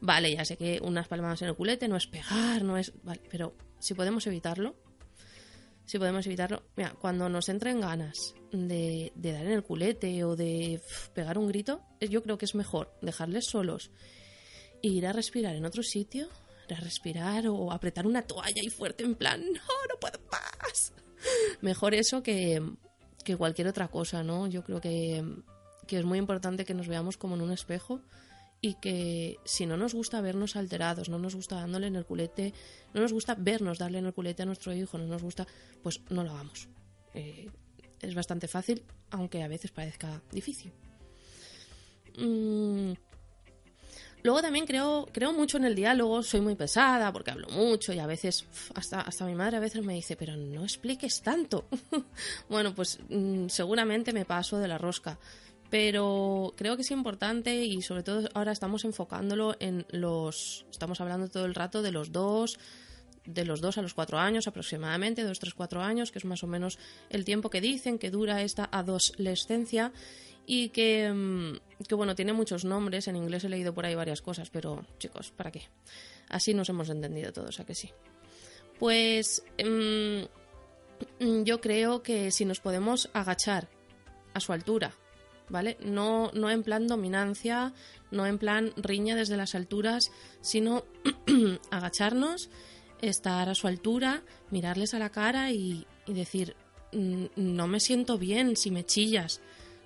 Vale, 0.00 0.34
ya 0.34 0.44
sé 0.44 0.56
que 0.56 0.80
unas 0.82 1.06
palmadas 1.06 1.42
en 1.42 1.48
el 1.48 1.54
culete 1.54 1.86
no 1.86 1.96
es 1.96 2.08
pegar, 2.08 2.64
no 2.64 2.76
es... 2.76 2.92
Vale, 3.04 3.22
pero 3.30 3.54
si 3.78 3.94
podemos 3.94 4.26
evitarlo, 4.26 4.74
si 5.92 5.98
podemos 5.98 6.24
evitarlo, 6.24 6.62
mira, 6.74 6.94
cuando 6.98 7.28
nos 7.28 7.50
entren 7.50 7.82
ganas 7.82 8.34
de, 8.50 9.12
dar 9.14 9.44
en 9.44 9.52
el 9.52 9.62
culete 9.62 10.24
o 10.24 10.36
de 10.36 10.80
pegar 11.12 11.36
un 11.36 11.48
grito, 11.48 11.82
yo 12.00 12.22
creo 12.22 12.38
que 12.38 12.46
es 12.46 12.54
mejor 12.54 12.96
dejarles 13.02 13.44
solos 13.44 13.90
ir 14.80 15.06
a 15.06 15.12
respirar 15.12 15.54
en 15.54 15.66
otro 15.66 15.82
sitio, 15.82 16.28
ir 16.66 16.76
a 16.76 16.80
respirar 16.80 17.46
o 17.46 17.70
apretar 17.70 18.06
una 18.06 18.22
toalla 18.22 18.62
y 18.62 18.70
fuerte 18.70 19.04
en 19.04 19.16
plan, 19.16 19.42
no, 19.42 19.52
no 19.52 20.00
puedo 20.00 20.18
más. 20.30 20.94
Mejor 21.60 21.92
eso 21.92 22.22
que, 22.22 22.62
que 23.22 23.36
cualquier 23.36 23.68
otra 23.68 23.88
cosa, 23.88 24.22
¿no? 24.22 24.46
Yo 24.46 24.64
creo 24.64 24.80
que, 24.80 25.22
que 25.86 25.98
es 25.98 26.06
muy 26.06 26.16
importante 26.16 26.64
que 26.64 26.72
nos 26.72 26.88
veamos 26.88 27.18
como 27.18 27.34
en 27.34 27.42
un 27.42 27.52
espejo 27.52 28.00
y 28.64 28.74
que 28.74 29.38
si 29.44 29.66
no 29.66 29.76
nos 29.76 29.92
gusta 29.92 30.20
vernos 30.20 30.54
alterados, 30.54 31.08
no 31.08 31.18
nos 31.18 31.34
gusta 31.34 31.56
dándole 31.56 31.88
en 31.88 31.96
el 31.96 32.06
culete, 32.06 32.54
no 32.94 33.00
nos 33.00 33.12
gusta 33.12 33.34
vernos 33.34 33.78
darle 33.78 33.98
en 33.98 34.06
el 34.06 34.14
culete 34.14 34.44
a 34.44 34.46
nuestro 34.46 34.72
hijo, 34.72 34.96
no 34.96 35.06
nos 35.06 35.22
gusta, 35.22 35.46
pues 35.82 36.00
no 36.10 36.22
lo 36.22 36.30
hagamos. 36.30 36.68
Eh, 37.12 37.50
es 38.00 38.14
bastante 38.14 38.46
fácil, 38.46 38.84
aunque 39.10 39.42
a 39.42 39.48
veces 39.48 39.72
parezca 39.72 40.22
difícil. 40.30 40.72
Mm, 42.16 42.92
Luego 44.22 44.40
también 44.40 44.66
creo, 44.66 45.08
creo 45.12 45.32
mucho 45.32 45.56
en 45.56 45.64
el 45.64 45.74
diálogo, 45.74 46.22
soy 46.22 46.40
muy 46.40 46.54
pesada 46.54 47.12
porque 47.12 47.32
hablo 47.32 47.48
mucho 47.48 47.92
y 47.92 47.98
a 47.98 48.06
veces, 48.06 48.46
hasta, 48.74 49.00
hasta 49.00 49.26
mi 49.26 49.34
madre 49.34 49.56
a 49.56 49.60
veces 49.60 49.84
me 49.84 49.94
dice, 49.94 50.16
pero 50.16 50.36
no 50.36 50.62
expliques 50.62 51.22
tanto. 51.22 51.66
bueno, 52.48 52.72
pues 52.72 53.00
mm, 53.08 53.48
seguramente 53.48 54.12
me 54.12 54.24
paso 54.24 54.58
de 54.58 54.68
la 54.68 54.78
rosca, 54.78 55.18
pero 55.72 56.52
creo 56.54 56.76
que 56.76 56.82
es 56.82 56.90
importante 56.90 57.64
y 57.64 57.80
sobre 57.80 58.02
todo 58.02 58.28
ahora 58.34 58.52
estamos 58.52 58.84
enfocándolo 58.84 59.56
en 59.58 59.86
los, 59.88 60.66
estamos 60.70 61.00
hablando 61.00 61.28
todo 61.28 61.46
el 61.46 61.54
rato 61.54 61.80
de 61.80 61.90
los 61.90 62.12
dos, 62.12 62.58
de 63.24 63.46
los 63.46 63.62
dos 63.62 63.78
a 63.78 63.82
los 63.82 63.94
cuatro 63.94 64.18
años 64.18 64.46
aproximadamente, 64.46 65.22
dos, 65.22 65.38
tres, 65.38 65.54
cuatro 65.54 65.80
años, 65.80 66.12
que 66.12 66.18
es 66.18 66.26
más 66.26 66.42
o 66.42 66.46
menos 66.46 66.78
el 67.08 67.24
tiempo 67.24 67.48
que 67.48 67.62
dicen 67.62 67.98
que 67.98 68.10
dura 68.10 68.42
esta 68.42 68.68
adolescencia 68.70 69.94
y 70.44 70.68
que, 70.68 71.10
mm, 71.10 71.84
que 71.88 71.94
bueno, 71.94 72.14
tiene 72.14 72.34
muchos 72.34 72.66
nombres, 72.66 73.08
en 73.08 73.16
inglés 73.16 73.44
he 73.44 73.48
leído 73.48 73.72
por 73.72 73.86
ahí 73.86 73.94
varias 73.94 74.20
cosas, 74.20 74.50
pero 74.50 74.84
chicos, 74.98 75.30
¿para 75.30 75.50
qué? 75.50 75.62
Así 76.28 76.52
nos 76.52 76.68
hemos 76.68 76.90
entendido 76.90 77.32
todos, 77.32 77.60
¿a 77.60 77.64
que 77.64 77.74
sí? 77.74 77.88
Pues 78.78 79.42
em, 79.56 80.26
yo 81.44 81.62
creo 81.62 82.02
que 82.02 82.30
si 82.30 82.44
nos 82.44 82.60
podemos 82.60 83.08
agachar 83.14 83.70
a 84.34 84.40
su 84.40 84.52
altura, 84.52 84.92
¿vale? 85.52 85.76
No, 85.84 86.30
no 86.34 86.50
en 86.50 86.64
plan 86.64 86.88
dominancia, 86.88 87.72
no 88.10 88.26
en 88.26 88.38
plan 88.38 88.72
riña 88.76 89.14
desde 89.14 89.36
las 89.36 89.54
alturas, 89.54 90.10
sino 90.40 90.84
agacharnos, 91.70 92.50
estar 93.02 93.48
a 93.48 93.54
su 93.54 93.68
altura, 93.68 94.22
mirarles 94.50 94.94
a 94.94 94.98
la 94.98 95.10
cara 95.10 95.52
y, 95.52 95.86
decir, 96.06 96.56
"Mm, 96.92 97.26
no 97.36 97.68
me 97.68 97.78
siento 97.78 98.18
bien 98.18 98.56
si 98.56 98.70
me 98.70 98.84
chillas, 98.84 99.40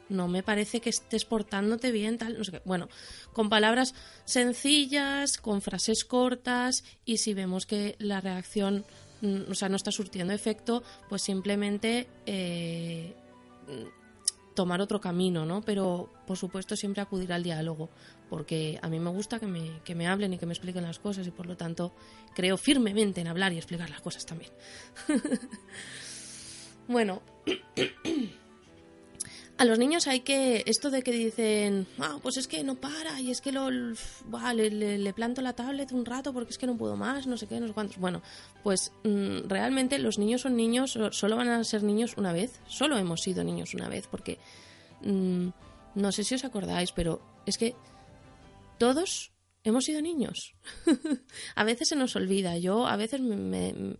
no 0.08 0.28
me 0.28 0.44
parece 0.44 0.80
que 0.80 0.90
estés 0.90 1.24
portándote 1.24 1.90
bien, 1.90 2.16
tal, 2.16 2.38
no 2.38 2.44
sé 2.44 2.52
qué. 2.52 2.62
Bueno, 2.64 2.88
con 3.32 3.48
palabras 3.48 3.92
sencillas, 4.24 5.36
con 5.36 5.60
frases 5.62 6.04
cortas 6.04 6.84
y 7.04 7.16
si 7.16 7.34
vemos 7.34 7.66
que 7.66 7.96
la 7.98 8.20
reacción, 8.20 8.84
mm, 9.20 9.50
o 9.50 9.54
sea, 9.54 9.68
no 9.68 9.74
está 9.74 9.90
surtiendo 9.90 10.32
efecto, 10.32 10.84
pues 11.08 11.22
simplemente 11.22 12.06
eh, 12.24 13.16
tomar 14.56 14.80
otro 14.80 15.00
camino, 15.00 15.46
¿no? 15.46 15.60
Pero, 15.60 16.10
por 16.26 16.36
supuesto, 16.36 16.74
siempre 16.74 17.02
acudir 17.02 17.32
al 17.32 17.44
diálogo, 17.44 17.90
porque 18.28 18.80
a 18.82 18.88
mí 18.88 18.98
me 18.98 19.10
gusta 19.10 19.38
que 19.38 19.46
me, 19.46 19.80
que 19.84 19.94
me 19.94 20.08
hablen 20.08 20.32
y 20.32 20.38
que 20.38 20.46
me 20.46 20.54
expliquen 20.54 20.82
las 20.82 20.98
cosas 20.98 21.24
y, 21.28 21.30
por 21.30 21.46
lo 21.46 21.56
tanto, 21.56 21.94
creo 22.34 22.56
firmemente 22.56 23.20
en 23.20 23.28
hablar 23.28 23.52
y 23.52 23.58
explicar 23.58 23.88
las 23.88 24.00
cosas 24.00 24.26
también. 24.26 24.50
bueno, 26.88 27.22
a 29.58 29.64
los 29.64 29.78
niños 29.78 30.06
hay 30.06 30.20
que, 30.20 30.62
esto 30.66 30.90
de 30.90 31.02
que 31.02 31.12
dicen, 31.12 31.86
ah, 31.98 32.18
pues 32.22 32.36
es 32.36 32.46
que 32.46 32.62
no 32.62 32.74
para 32.74 33.20
y 33.20 33.30
es 33.30 33.40
que 33.40 33.52
lo, 33.52 33.68
buah, 34.26 34.52
le, 34.52 35.12
planto 35.14 35.40
la 35.40 35.54
tablet 35.54 35.92
un 35.92 36.04
rato 36.04 36.32
porque 36.34 36.50
es 36.50 36.58
que 36.58 36.66
no 36.66 36.76
puedo 36.76 36.96
más, 36.96 37.26
no 37.26 37.36
sé 37.38 37.46
qué, 37.46 37.58
no 37.60 37.66
sé 37.68 37.72
cuántos. 37.72 37.96
Bueno, 37.98 38.22
pues 38.62 38.92
mm, 39.04 39.48
realmente 39.48 39.98
los 39.98 40.18
niños 40.18 40.42
son 40.42 40.56
niños, 40.56 40.92
so- 40.92 41.10
solo 41.12 41.36
van 41.36 41.48
a 41.48 41.64
ser 41.64 41.82
niños 41.82 42.14
una 42.18 42.32
vez, 42.32 42.60
solo 42.68 42.98
hemos 42.98 43.22
sido 43.22 43.44
niños 43.44 43.72
una 43.74 43.88
vez, 43.88 44.06
porque 44.08 44.38
mm, 45.02 45.48
no 45.94 46.12
sé 46.12 46.22
si 46.24 46.34
os 46.34 46.44
acordáis, 46.44 46.92
pero 46.92 47.22
es 47.46 47.56
que 47.56 47.74
todos 48.78 49.32
hemos 49.64 49.84
sido 49.84 50.02
niños. 50.02 50.54
a 51.54 51.64
veces 51.64 51.88
se 51.88 51.96
nos 51.96 52.14
olvida, 52.16 52.58
yo 52.58 52.86
a 52.86 52.96
veces 52.96 53.20
me- 53.20 53.36
me, 53.36 53.96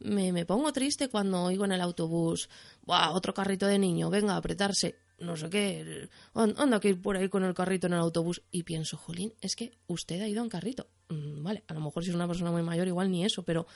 me, 0.00 0.32
me 0.32 0.44
pongo 0.46 0.72
triste 0.72 1.08
cuando 1.08 1.42
oigo 1.44 1.64
en 1.64 1.72
el 1.72 1.80
autobús, 1.80 2.48
¡buah! 2.82 3.10
Otro 3.12 3.32
carrito 3.34 3.66
de 3.66 3.78
niño, 3.78 4.10
venga, 4.10 4.34
a 4.34 4.36
apretarse, 4.38 4.96
no 5.18 5.36
sé 5.36 5.48
qué, 5.50 6.08
an- 6.34 6.54
anda 6.58 6.80
que 6.80 6.88
ir 6.90 7.00
por 7.02 7.16
ahí 7.16 7.28
con 7.28 7.44
el 7.44 7.54
carrito 7.54 7.86
en 7.86 7.92
el 7.94 8.00
autobús. 8.00 8.42
Y 8.50 8.62
pienso, 8.62 8.96
jolín, 8.96 9.32
es 9.40 9.56
que 9.56 9.72
usted 9.86 10.20
ha 10.22 10.28
ido 10.28 10.42
en 10.42 10.48
carrito. 10.48 10.88
Mm, 11.08 11.42
vale, 11.42 11.64
a 11.68 11.74
lo 11.74 11.80
mejor 11.80 12.02
si 12.04 12.10
es 12.10 12.16
una 12.16 12.26
persona 12.26 12.50
muy 12.50 12.62
mayor, 12.62 12.86
igual 12.88 13.10
ni 13.10 13.24
eso, 13.24 13.42
pero. 13.42 13.66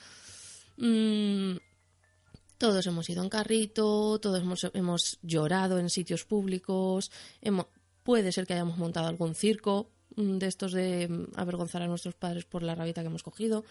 mm, 0.77 1.55
todos 2.57 2.87
hemos 2.87 3.09
ido 3.09 3.21
en 3.21 3.29
carrito, 3.29 4.17
todos 4.19 4.41
hemos, 4.41 4.63
hemos 4.73 5.19
llorado 5.21 5.77
en 5.77 5.89
sitios 5.89 6.23
públicos, 6.25 7.11
hemo- 7.41 7.67
puede 8.03 8.31
ser 8.31 8.47
que 8.47 8.53
hayamos 8.53 8.77
montado 8.77 9.07
algún 9.07 9.35
circo 9.35 9.89
mm, 10.15 10.37
de 10.37 10.47
estos 10.47 10.71
de 10.71 11.27
avergonzar 11.35 11.81
a 11.81 11.87
nuestros 11.87 12.15
padres 12.15 12.45
por 12.45 12.63
la 12.63 12.73
rabita 12.73 13.01
que 13.01 13.07
hemos 13.07 13.23
cogido. 13.23 13.65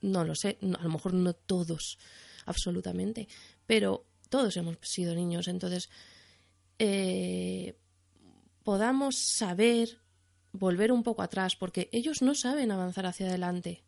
No 0.00 0.24
lo 0.24 0.34
sé, 0.34 0.58
a 0.62 0.82
lo 0.82 0.90
mejor 0.90 1.14
no 1.14 1.34
todos, 1.34 1.98
absolutamente, 2.46 3.28
pero 3.66 4.06
todos 4.28 4.56
hemos 4.56 4.76
sido 4.82 5.14
niños, 5.14 5.48
entonces 5.48 5.90
eh, 6.78 7.76
podamos 8.62 9.18
saber 9.18 9.98
volver 10.52 10.92
un 10.92 11.02
poco 11.02 11.22
atrás, 11.22 11.56
porque 11.56 11.88
ellos 11.92 12.22
no 12.22 12.34
saben 12.34 12.70
avanzar 12.70 13.06
hacia 13.06 13.26
adelante, 13.26 13.82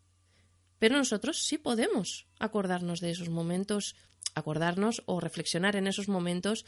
pero 0.79 0.97
nosotros 0.97 1.43
sí 1.43 1.57
podemos 1.57 2.27
acordarnos 2.39 2.99
de 2.99 3.11
esos 3.11 3.29
momentos, 3.29 3.95
acordarnos 4.35 5.03
o 5.05 5.19
reflexionar 5.19 5.75
en 5.75 5.87
esos 5.87 6.07
momentos 6.07 6.65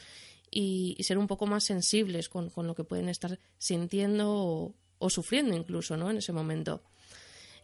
y, 0.50 0.94
y 0.98 1.04
ser 1.04 1.18
un 1.18 1.26
poco 1.26 1.46
más 1.46 1.64
sensibles 1.64 2.28
con, 2.28 2.50
con 2.50 2.66
lo 2.66 2.74
que 2.74 2.84
pueden 2.84 3.08
estar 3.08 3.38
sintiendo 3.58 4.32
o, 4.32 4.74
o 4.98 5.10
sufriendo 5.10 5.56
incluso, 5.56 5.96
¿no? 5.96 6.10
En 6.10 6.18
ese 6.18 6.32
momento 6.32 6.82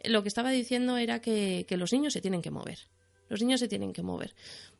lo 0.03 0.21
que 0.21 0.27
estaba 0.27 0.51
diciendo 0.51 0.97
era 0.97 1.21
que, 1.21 1.65
que 1.67 1.77
los 1.77 1.91
niños 1.93 2.13
se 2.13 2.21
tienen 2.21 2.41
que 2.41 2.51
mover. 2.51 2.79
Los 3.29 3.41
niños 3.41 3.59
se 3.59 3.67
tienen 3.67 3.93
que 3.93 4.03
mover. 4.03 4.35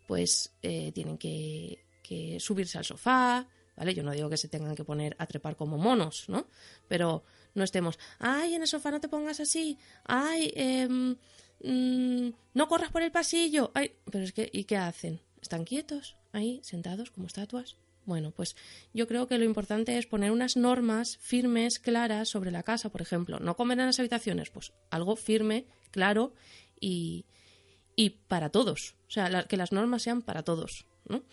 Pues 0.07 0.53
eh, 0.61 0.91
tienen 0.93 1.17
que, 1.17 1.83
que 2.03 2.39
subirse 2.39 2.77
al 2.77 2.85
sofá, 2.85 3.47
¿vale? 3.75 3.93
Yo 3.93 4.03
no 4.03 4.11
digo 4.11 4.29
que 4.29 4.37
se 4.37 4.47
tengan 4.47 4.75
que 4.75 4.83
poner 4.83 5.15
a 5.19 5.25
trepar 5.25 5.55
como 5.55 5.77
monos, 5.77 6.25
¿no? 6.27 6.47
Pero 6.87 7.23
no 7.55 7.63
estemos, 7.63 7.97
ay, 8.19 8.55
en 8.55 8.61
el 8.61 8.67
sofá 8.67 8.91
no 8.91 8.99
te 8.99 9.09
pongas 9.09 9.39
así, 9.39 9.77
ay, 10.05 10.53
mm, 10.89 12.29
no 12.53 12.67
corras 12.67 12.91
por 12.91 13.01
el 13.01 13.11
pasillo, 13.11 13.71
ay, 13.73 13.93
pero 14.11 14.23
es 14.23 14.33
que, 14.33 14.49
¿y 14.51 14.65
qué 14.65 14.77
hacen? 14.77 15.21
¿Están 15.41 15.63
quietos 15.63 16.15
ahí, 16.31 16.59
sentados 16.63 17.11
como 17.11 17.27
estatuas? 17.27 17.77
Bueno, 18.05 18.31
pues 18.31 18.55
yo 18.93 19.07
creo 19.07 19.27
que 19.27 19.37
lo 19.37 19.45
importante 19.45 19.97
es 19.97 20.07
poner 20.07 20.31
unas 20.31 20.57
normas 20.57 21.17
firmes, 21.21 21.79
claras 21.79 22.29
sobre 22.29 22.51
la 22.51 22.63
casa, 22.63 22.89
por 22.89 23.01
ejemplo. 23.01 23.39
No 23.39 23.55
comer 23.55 23.79
en 23.79 23.85
las 23.85 23.99
habitaciones, 23.99 24.49
pues 24.49 24.73
algo 24.89 25.15
firme, 25.15 25.65
claro 25.91 26.33
y, 26.79 27.25
y 27.95 28.09
para 28.11 28.49
todos. 28.49 28.95
O 29.07 29.11
sea, 29.11 29.43
que 29.43 29.57
las 29.57 29.71
normas 29.71 30.01
sean 30.01 30.21
para 30.21 30.43
todos, 30.43 30.85
¿no? 31.07 31.23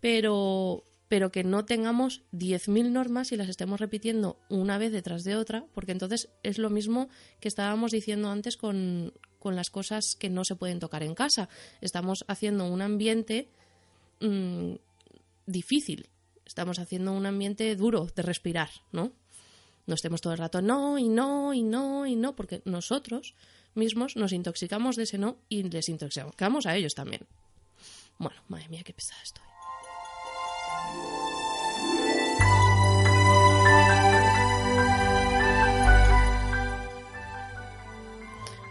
Pero, 0.00 0.84
pero 1.08 1.32
que 1.32 1.42
no 1.42 1.64
tengamos 1.64 2.22
10.000 2.32 2.90
normas 2.90 3.32
y 3.32 3.36
las 3.36 3.48
estemos 3.48 3.80
repitiendo 3.80 4.38
una 4.48 4.78
vez 4.78 4.92
detrás 4.92 5.24
de 5.24 5.36
otra, 5.36 5.64
porque 5.74 5.92
entonces 5.92 6.28
es 6.42 6.58
lo 6.58 6.70
mismo 6.70 7.08
que 7.40 7.48
estábamos 7.48 7.90
diciendo 7.90 8.30
antes 8.30 8.56
con, 8.56 9.14
con 9.38 9.56
las 9.56 9.70
cosas 9.70 10.14
que 10.18 10.30
no 10.30 10.44
se 10.44 10.56
pueden 10.56 10.78
tocar 10.78 11.02
en 11.02 11.14
casa. 11.14 11.48
Estamos 11.80 12.24
haciendo 12.28 12.66
un 12.66 12.82
ambiente 12.82 13.48
mm, 14.20 14.74
difícil. 15.46 16.08
Estamos 16.44 16.78
haciendo 16.78 17.12
un 17.12 17.26
ambiente 17.26 17.74
duro 17.76 18.06
de 18.14 18.22
respirar, 18.22 18.70
¿no? 18.92 19.12
No 19.86 19.94
estemos 19.94 20.20
todo 20.20 20.32
el 20.32 20.38
rato 20.38 20.62
no 20.62 20.98
y 20.98 21.08
no 21.08 21.52
y 21.52 21.62
no 21.62 22.06
y 22.06 22.16
no, 22.16 22.34
porque 22.34 22.62
nosotros 22.64 23.34
mismos 23.74 24.16
nos 24.16 24.32
intoxicamos 24.32 24.96
de 24.96 25.02
ese 25.02 25.18
no 25.18 25.38
y 25.48 25.62
les 25.64 25.88
intoxicamos 25.88 26.66
a 26.66 26.76
ellos 26.76 26.94
también. 26.94 27.26
Bueno, 28.18 28.40
madre 28.48 28.68
mía, 28.68 28.82
qué 28.84 28.92
pesada 28.92 29.22
estoy. 29.22 29.44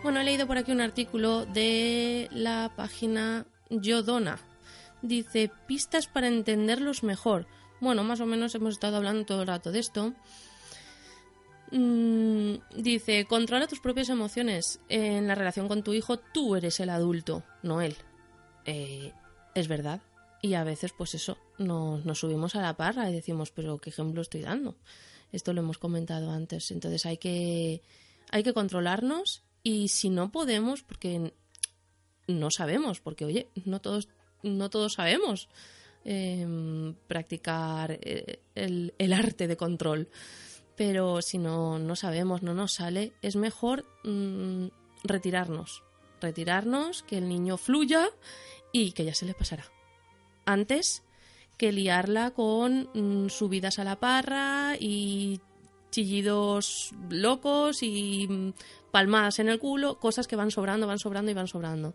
Bueno, 0.03 0.19
he 0.19 0.23
leído 0.25 0.47
por 0.47 0.57
aquí 0.57 0.71
un 0.71 0.81
artículo 0.81 1.45
de 1.45 2.27
la 2.31 2.73
página 2.75 3.45
Yodona. 3.69 4.37
Dice, 5.03 5.51
pistas 5.67 6.07
para 6.07 6.27
entenderlos 6.27 7.03
mejor. 7.03 7.45
Bueno, 7.81 8.03
más 8.03 8.21
o 8.21 8.25
menos 8.25 8.55
hemos 8.55 8.73
estado 8.73 8.97
hablando 8.97 9.25
todo 9.25 9.41
el 9.41 9.47
rato 9.47 9.71
de 9.71 9.79
esto. 9.79 10.13
Mm, 11.71 12.53
dice, 12.77 13.25
controla 13.25 13.67
tus 13.67 13.81
propias 13.81 14.07
emociones. 14.07 14.79
En 14.87 15.27
la 15.27 15.35
relación 15.35 15.67
con 15.67 15.83
tu 15.83 15.93
hijo, 15.93 16.17
tú 16.17 16.55
eres 16.55 16.79
el 16.79 16.89
adulto, 16.89 17.43
no 17.63 17.81
él. 17.81 17.97
Eh, 18.63 19.11
es 19.53 19.67
verdad. 19.67 20.01
Y 20.41 20.53
a 20.53 20.63
veces, 20.63 20.93
pues 20.97 21.13
eso, 21.15 21.37
nos, 21.57 22.05
nos 22.05 22.19
subimos 22.19 22.55
a 22.55 22.61
la 22.61 22.77
parra 22.77 23.09
y 23.09 23.13
decimos, 23.13 23.51
pero 23.51 23.79
¿qué 23.79 23.89
ejemplo 23.89 24.21
estoy 24.21 24.41
dando? 24.41 24.77
Esto 25.33 25.51
lo 25.51 25.59
hemos 25.59 25.79
comentado 25.79 26.31
antes. 26.31 26.71
Entonces 26.71 27.05
hay 27.05 27.17
que, 27.17 27.81
hay 28.31 28.43
que 28.43 28.53
controlarnos 28.53 29.43
y 29.63 29.89
si 29.89 30.09
no 30.09 30.31
podemos, 30.31 30.81
porque 30.83 31.33
no 32.27 32.51
sabemos, 32.51 33.01
porque 33.01 33.25
oye, 33.25 33.49
no 33.65 33.81
todos, 33.81 34.07
no 34.43 34.69
todos 34.69 34.93
sabemos 34.93 35.49
eh, 36.05 36.93
practicar 37.07 37.97
eh, 38.01 38.39
el, 38.55 38.93
el 38.97 39.13
arte 39.13 39.47
de 39.47 39.57
control. 39.57 40.09
Pero 40.75 41.21
si 41.21 41.37
no, 41.37 41.79
no 41.79 41.95
sabemos, 41.95 42.41
no 42.41 42.53
nos 42.53 42.73
sale, 42.73 43.13
es 43.21 43.35
mejor 43.35 43.85
mm, 44.03 44.67
retirarnos. 45.03 45.83
Retirarnos, 46.19 47.03
que 47.03 47.17
el 47.17 47.27
niño 47.27 47.57
fluya 47.57 48.09
y 48.71 48.93
que 48.93 49.05
ya 49.05 49.13
se 49.13 49.25
le 49.25 49.33
pasará. 49.33 49.65
Antes 50.45 51.03
que 51.57 51.71
liarla 51.71 52.31
con 52.31 52.89
mm, 52.93 53.29
subidas 53.29 53.79
a 53.79 53.83
la 53.83 53.99
parra 53.99 54.75
y 54.79 55.39
chillidos 55.91 56.91
locos 57.09 57.83
y 57.83 58.27
mm, 58.27 58.53
palmadas 58.91 59.39
en 59.39 59.49
el 59.49 59.59
culo, 59.59 59.99
cosas 59.99 60.27
que 60.27 60.35
van 60.35 60.51
sobrando, 60.51 60.87
van 60.87 60.99
sobrando 60.99 61.29
y 61.29 61.35
van 61.35 61.47
sobrando. 61.47 61.93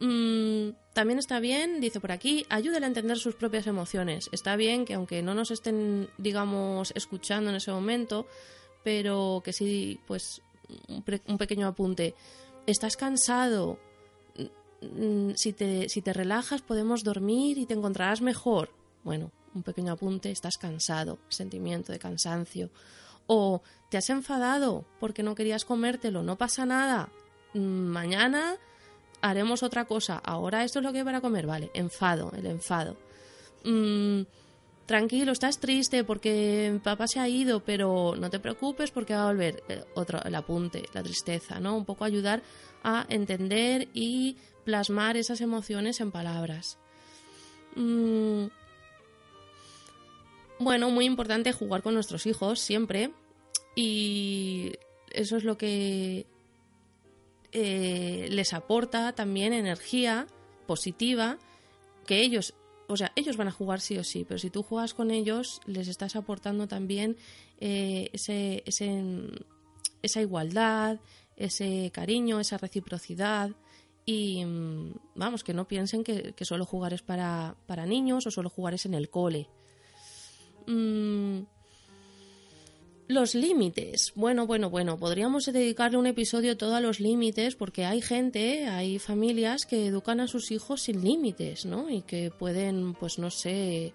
Mm, 0.00 0.70
también 0.94 1.18
está 1.18 1.40
bien, 1.40 1.80
dice 1.80 2.00
por 2.00 2.10
aquí, 2.10 2.46
ayúdale 2.48 2.86
a 2.86 2.88
entender 2.88 3.18
sus 3.18 3.34
propias 3.34 3.66
emociones. 3.66 4.28
Está 4.32 4.56
bien 4.56 4.84
que 4.86 4.94
aunque 4.94 5.22
no 5.22 5.34
nos 5.34 5.50
estén, 5.50 6.08
digamos, 6.18 6.92
escuchando 6.96 7.50
en 7.50 7.56
ese 7.56 7.70
momento, 7.70 8.26
pero 8.82 9.42
que 9.44 9.52
sí, 9.52 10.00
pues, 10.06 10.40
un, 10.88 11.04
un 11.26 11.38
pequeño 11.38 11.66
apunte. 11.66 12.14
Estás 12.66 12.96
cansado. 12.96 13.78
Mm, 14.80 15.32
Si 15.36 15.52
te, 15.52 15.88
si 15.90 16.00
te 16.00 16.12
relajas 16.14 16.62
podemos 16.62 17.04
dormir 17.04 17.58
y 17.58 17.66
te 17.66 17.74
encontrarás 17.74 18.22
mejor. 18.22 18.70
Bueno, 19.04 19.30
un 19.54 19.62
pequeño 19.62 19.92
apunte, 19.92 20.30
estás 20.30 20.56
cansado, 20.56 21.18
sentimiento 21.28 21.92
de 21.92 21.98
cansancio. 21.98 22.70
O 23.26 23.62
te 23.90 23.98
has 23.98 24.08
enfadado 24.08 24.86
porque 24.98 25.22
no 25.22 25.34
querías 25.34 25.64
comértelo, 25.66 26.22
no 26.22 26.36
pasa 26.38 26.64
nada. 26.64 27.10
Mm, 27.52 27.86
mañana 27.88 28.56
haremos 29.20 29.62
otra 29.62 29.84
cosa. 29.84 30.16
Ahora 30.16 30.64
esto 30.64 30.78
es 30.78 30.84
lo 30.84 30.92
que 30.92 30.98
hay 30.98 31.04
para 31.04 31.20
comer, 31.20 31.46
vale. 31.46 31.70
Enfado, 31.74 32.32
el 32.36 32.46
enfado. 32.46 32.96
Mm, 33.64 34.22
tranquilo, 34.86 35.32
estás 35.32 35.58
triste 35.58 36.04
porque 36.04 36.80
papá 36.82 37.06
se 37.06 37.20
ha 37.20 37.28
ido, 37.28 37.60
pero 37.60 38.14
no 38.16 38.30
te 38.30 38.40
preocupes 38.40 38.90
porque 38.90 39.14
va 39.14 39.24
a 39.24 39.32
volver. 39.32 39.62
Eh, 39.68 39.84
otro, 39.94 40.22
el 40.24 40.34
apunte, 40.34 40.84
la 40.92 41.02
tristeza, 41.02 41.60
¿no? 41.60 41.76
Un 41.76 41.84
poco 41.84 42.04
ayudar 42.04 42.42
a 42.82 43.06
entender 43.08 43.88
y 43.94 44.36
plasmar 44.64 45.16
esas 45.16 45.40
emociones 45.40 46.00
en 46.00 46.10
palabras. 46.10 46.78
Mm, 47.76 48.46
bueno, 50.58 50.90
muy 50.90 51.06
importante 51.06 51.52
jugar 51.52 51.82
con 51.82 51.94
nuestros 51.94 52.26
hijos 52.26 52.60
siempre. 52.60 53.12
Y 53.74 54.72
eso 55.10 55.36
es 55.36 55.44
lo 55.44 55.56
que 55.56 56.26
eh, 57.52 58.28
les 58.30 58.52
aporta 58.52 59.12
también 59.12 59.52
energía 59.52 60.26
positiva 60.66 61.38
que 62.06 62.20
ellos 62.20 62.54
o 62.90 62.96
sea, 62.96 63.12
ellos 63.14 63.36
van 63.36 63.46
a 63.46 63.52
jugar 63.52 63.80
sí 63.80 63.96
o 63.98 64.04
sí, 64.04 64.24
pero 64.24 64.38
si 64.38 64.50
tú 64.50 64.64
juegas 64.64 64.94
con 64.94 65.12
ellos, 65.12 65.60
les 65.64 65.86
estás 65.86 66.16
aportando 66.16 66.66
también 66.66 67.16
eh, 67.60 68.10
ese, 68.12 68.64
esa 70.02 70.20
igualdad, 70.20 70.98
ese 71.36 71.92
cariño, 71.94 72.40
esa 72.40 72.58
reciprocidad. 72.58 73.50
Y 74.04 74.44
mm, 74.44 74.94
vamos, 75.14 75.44
que 75.44 75.54
no 75.54 75.68
piensen 75.68 76.02
que, 76.02 76.34
solo 76.40 76.66
jugar 76.66 76.92
es 76.92 77.02
para, 77.02 77.54
para, 77.66 77.86
niños 77.86 78.26
o 78.26 78.32
solo 78.32 78.50
jugar 78.50 78.74
es 78.74 78.86
en 78.86 78.94
el 78.94 79.08
cole. 79.08 79.48
Mm, 80.66 81.42
los 83.10 83.34
límites. 83.34 84.12
Bueno, 84.14 84.46
bueno, 84.46 84.70
bueno, 84.70 84.96
podríamos 84.96 85.44
dedicarle 85.44 85.98
un 85.98 86.06
episodio 86.06 86.56
todo 86.56 86.76
a 86.76 86.80
los 86.80 87.00
límites 87.00 87.56
porque 87.56 87.84
hay 87.84 88.00
gente, 88.00 88.68
hay 88.68 88.98
familias 88.98 89.66
que 89.68 89.86
educan 89.86 90.20
a 90.20 90.28
sus 90.28 90.50
hijos 90.52 90.82
sin 90.82 91.02
límites, 91.02 91.66
¿no? 91.66 91.90
Y 91.90 92.02
que 92.02 92.30
pueden, 92.30 92.94
pues 92.94 93.18
no 93.18 93.30
sé, 93.30 93.92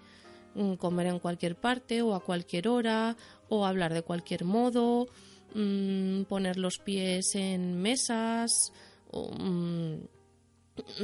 mm, 0.55 0.73
comer 0.73 1.07
en 1.07 1.19
cualquier 1.19 1.55
parte 1.55 2.01
o 2.01 2.13
a 2.13 2.23
cualquier 2.23 2.67
hora 2.67 3.15
o 3.47 3.65
hablar 3.65 3.93
de 3.93 4.01
cualquier 4.01 4.43
modo, 4.43 5.07
mm, 5.53 6.23
poner 6.23 6.57
los 6.57 6.77
pies 6.79 7.35
en 7.35 7.81
mesas, 7.81 8.73
mm, 9.13 9.95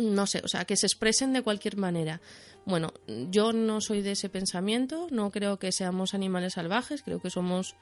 no 0.02 0.28
sé, 0.28 0.42
o 0.44 0.50
sea, 0.50 0.66
que 0.66 0.76
se 0.76 0.86
expresen 0.86 1.32
de 1.32 1.44
cualquier 1.44 1.78
manera. 1.78 2.20
Bueno, 2.66 2.94
yo 3.08 3.54
no 3.54 3.82
soy 3.82 4.02
de 4.02 4.12
ese 4.12 4.30
pensamiento, 4.30 5.08
no 5.12 5.32
creo 5.32 5.58
que 5.58 5.72
seamos 5.72 6.14
animales 6.14 6.54
salvajes, 6.54 7.02
creo 7.02 7.20
que 7.20 7.30
somos 7.30 7.76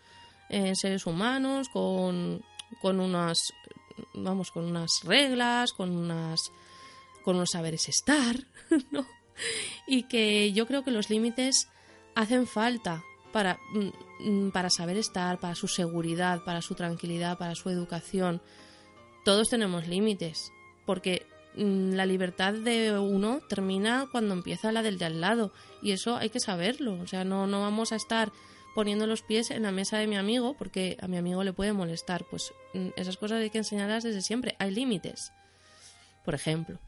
eh, 0.50 0.74
seres 0.76 1.06
humanos 1.06 1.70
con, 1.70 2.44
con 2.82 3.00
unas 3.00 3.54
vamos 4.14 4.52
con 4.52 4.66
unas 4.66 5.02
reglas 5.04 5.74
con 5.74 5.96
unas 5.96 6.52
con 7.24 7.36
unos 7.36 7.50
saberes 7.52 7.90
estar 7.90 8.36
¿no? 8.92 9.06
y 9.88 10.04
que 10.04 10.52
yo 10.54 10.68
creo 10.68 10.84
que 10.84 10.92
los 10.92 11.10
límites 11.10 11.68
hacen 12.16 12.48
falta 12.48 13.04
para, 13.32 13.60
mm, 13.74 14.30
mm, 14.30 14.52
para 14.52 14.70
saber 14.70 14.98
estar, 14.98 15.40
para 15.40 15.56
su 15.56 15.68
seguridad, 15.68 16.44
para 16.44 16.62
su 16.62 16.76
tranquilidad, 16.76 17.38
para 17.38 17.56
su 17.56 17.70
educación. 17.70 18.42
Todos 19.24 19.50
tenemos 19.50 19.88
límites, 19.88 20.52
porque 20.86 21.26
mm, 21.56 21.94
la 21.94 22.06
libertad 22.06 22.54
de 22.54 22.98
uno 22.98 23.42
termina 23.48 24.08
cuando 24.12 24.34
empieza 24.34 24.72
la 24.72 24.82
del 24.82 24.98
de 24.98 25.06
al 25.06 25.22
lado, 25.22 25.52
y 25.82 25.92
eso 25.92 26.16
hay 26.16 26.30
que 26.30 26.40
saberlo. 26.40 27.00
O 27.00 27.08
sea, 27.08 27.24
no, 27.24 27.48
no 27.48 27.62
vamos 27.62 27.92
a 27.92 27.96
estar 27.96 28.32
poniendo 28.76 29.08
los 29.08 29.22
pies 29.22 29.52
en 29.52 29.64
la 29.64 29.72
mesa 29.72 29.98
de 29.98 30.08
mi 30.08 30.18
amigo 30.18 30.56
porque 30.58 30.98
a 31.02 31.08
mi 31.08 31.18
amigo 31.18 31.44
le 31.44 31.54
puede 31.54 31.74
molestar. 31.74 32.26
Pues 32.30 32.54
mm, 32.74 32.90
esas 32.96 33.18
cosas 33.18 33.42
hay 33.42 33.50
que 33.50 33.60
enseñarlas 33.60 34.04
desde 34.04 34.22
siempre. 34.22 34.56
Hay 34.60 34.72
límites, 34.72 35.32
por 36.26 36.36
ejemplo. 36.36 36.80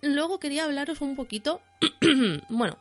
Luego 0.00 0.40
quería 0.40 0.64
hablaros 0.64 1.00
un 1.00 1.14
poquito, 1.14 1.60
bueno, 2.48 2.76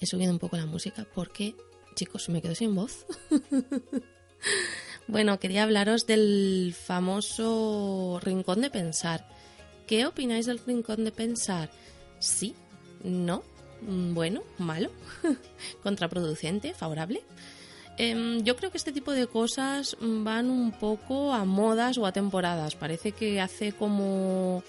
he 0.00 0.06
subido 0.06 0.32
un 0.32 0.40
poco 0.40 0.56
la 0.56 0.66
música 0.66 1.06
porque, 1.14 1.54
chicos, 1.94 2.28
me 2.28 2.42
quedo 2.42 2.56
sin 2.56 2.74
voz. 2.74 3.06
Bueno, 5.10 5.40
quería 5.40 5.64
hablaros 5.64 6.06
del 6.06 6.72
famoso 6.72 8.20
rincón 8.22 8.60
de 8.60 8.70
pensar. 8.70 9.26
¿Qué 9.88 10.06
opináis 10.06 10.46
del 10.46 10.60
rincón 10.60 11.02
de 11.02 11.10
pensar? 11.10 11.68
¿Sí? 12.20 12.54
¿No? 13.02 13.42
Mm, 13.82 14.14
bueno, 14.14 14.42
malo, 14.58 14.92
contraproducente, 15.82 16.74
favorable. 16.74 17.24
Em, 17.98 18.44
yo 18.44 18.54
creo 18.54 18.70
que 18.70 18.78
este 18.78 18.92
tipo 18.92 19.10
de 19.10 19.26
cosas 19.26 19.96
van 20.00 20.48
un 20.48 20.70
poco 20.70 21.32
a 21.34 21.44
modas 21.44 21.98
o 21.98 22.06
a 22.06 22.12
temporadas. 22.12 22.76
Parece 22.76 23.10
que 23.10 23.40
hace 23.40 23.72
como 23.72 24.62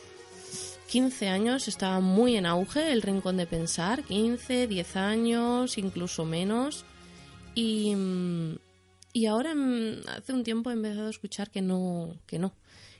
15 0.90 1.28
años 1.28 1.68
estaba 1.68 2.00
muy 2.00 2.36
en 2.36 2.48
auge 2.48 2.92
el 2.92 3.04
rincón 3.04 3.38
de 3.38 3.46
pensar, 3.46 4.02
15, 4.02 4.66
10 4.66 4.96
años, 4.96 5.78
incluso 5.78 6.26
menos. 6.26 6.84
Y, 7.54 7.94
mm, 7.96 8.56
y 9.14 9.26
ahora 9.26 9.54
mm, 9.56 10.08
hace 10.18 10.34
un 10.34 10.44
tiempo 10.44 10.70
he 10.70 10.74
empezado 10.74 11.08
a 11.08 11.12
escuchar 11.12 11.50
que 11.50 11.62
no, 11.62 12.16
que 12.26 12.40
no, 12.40 12.54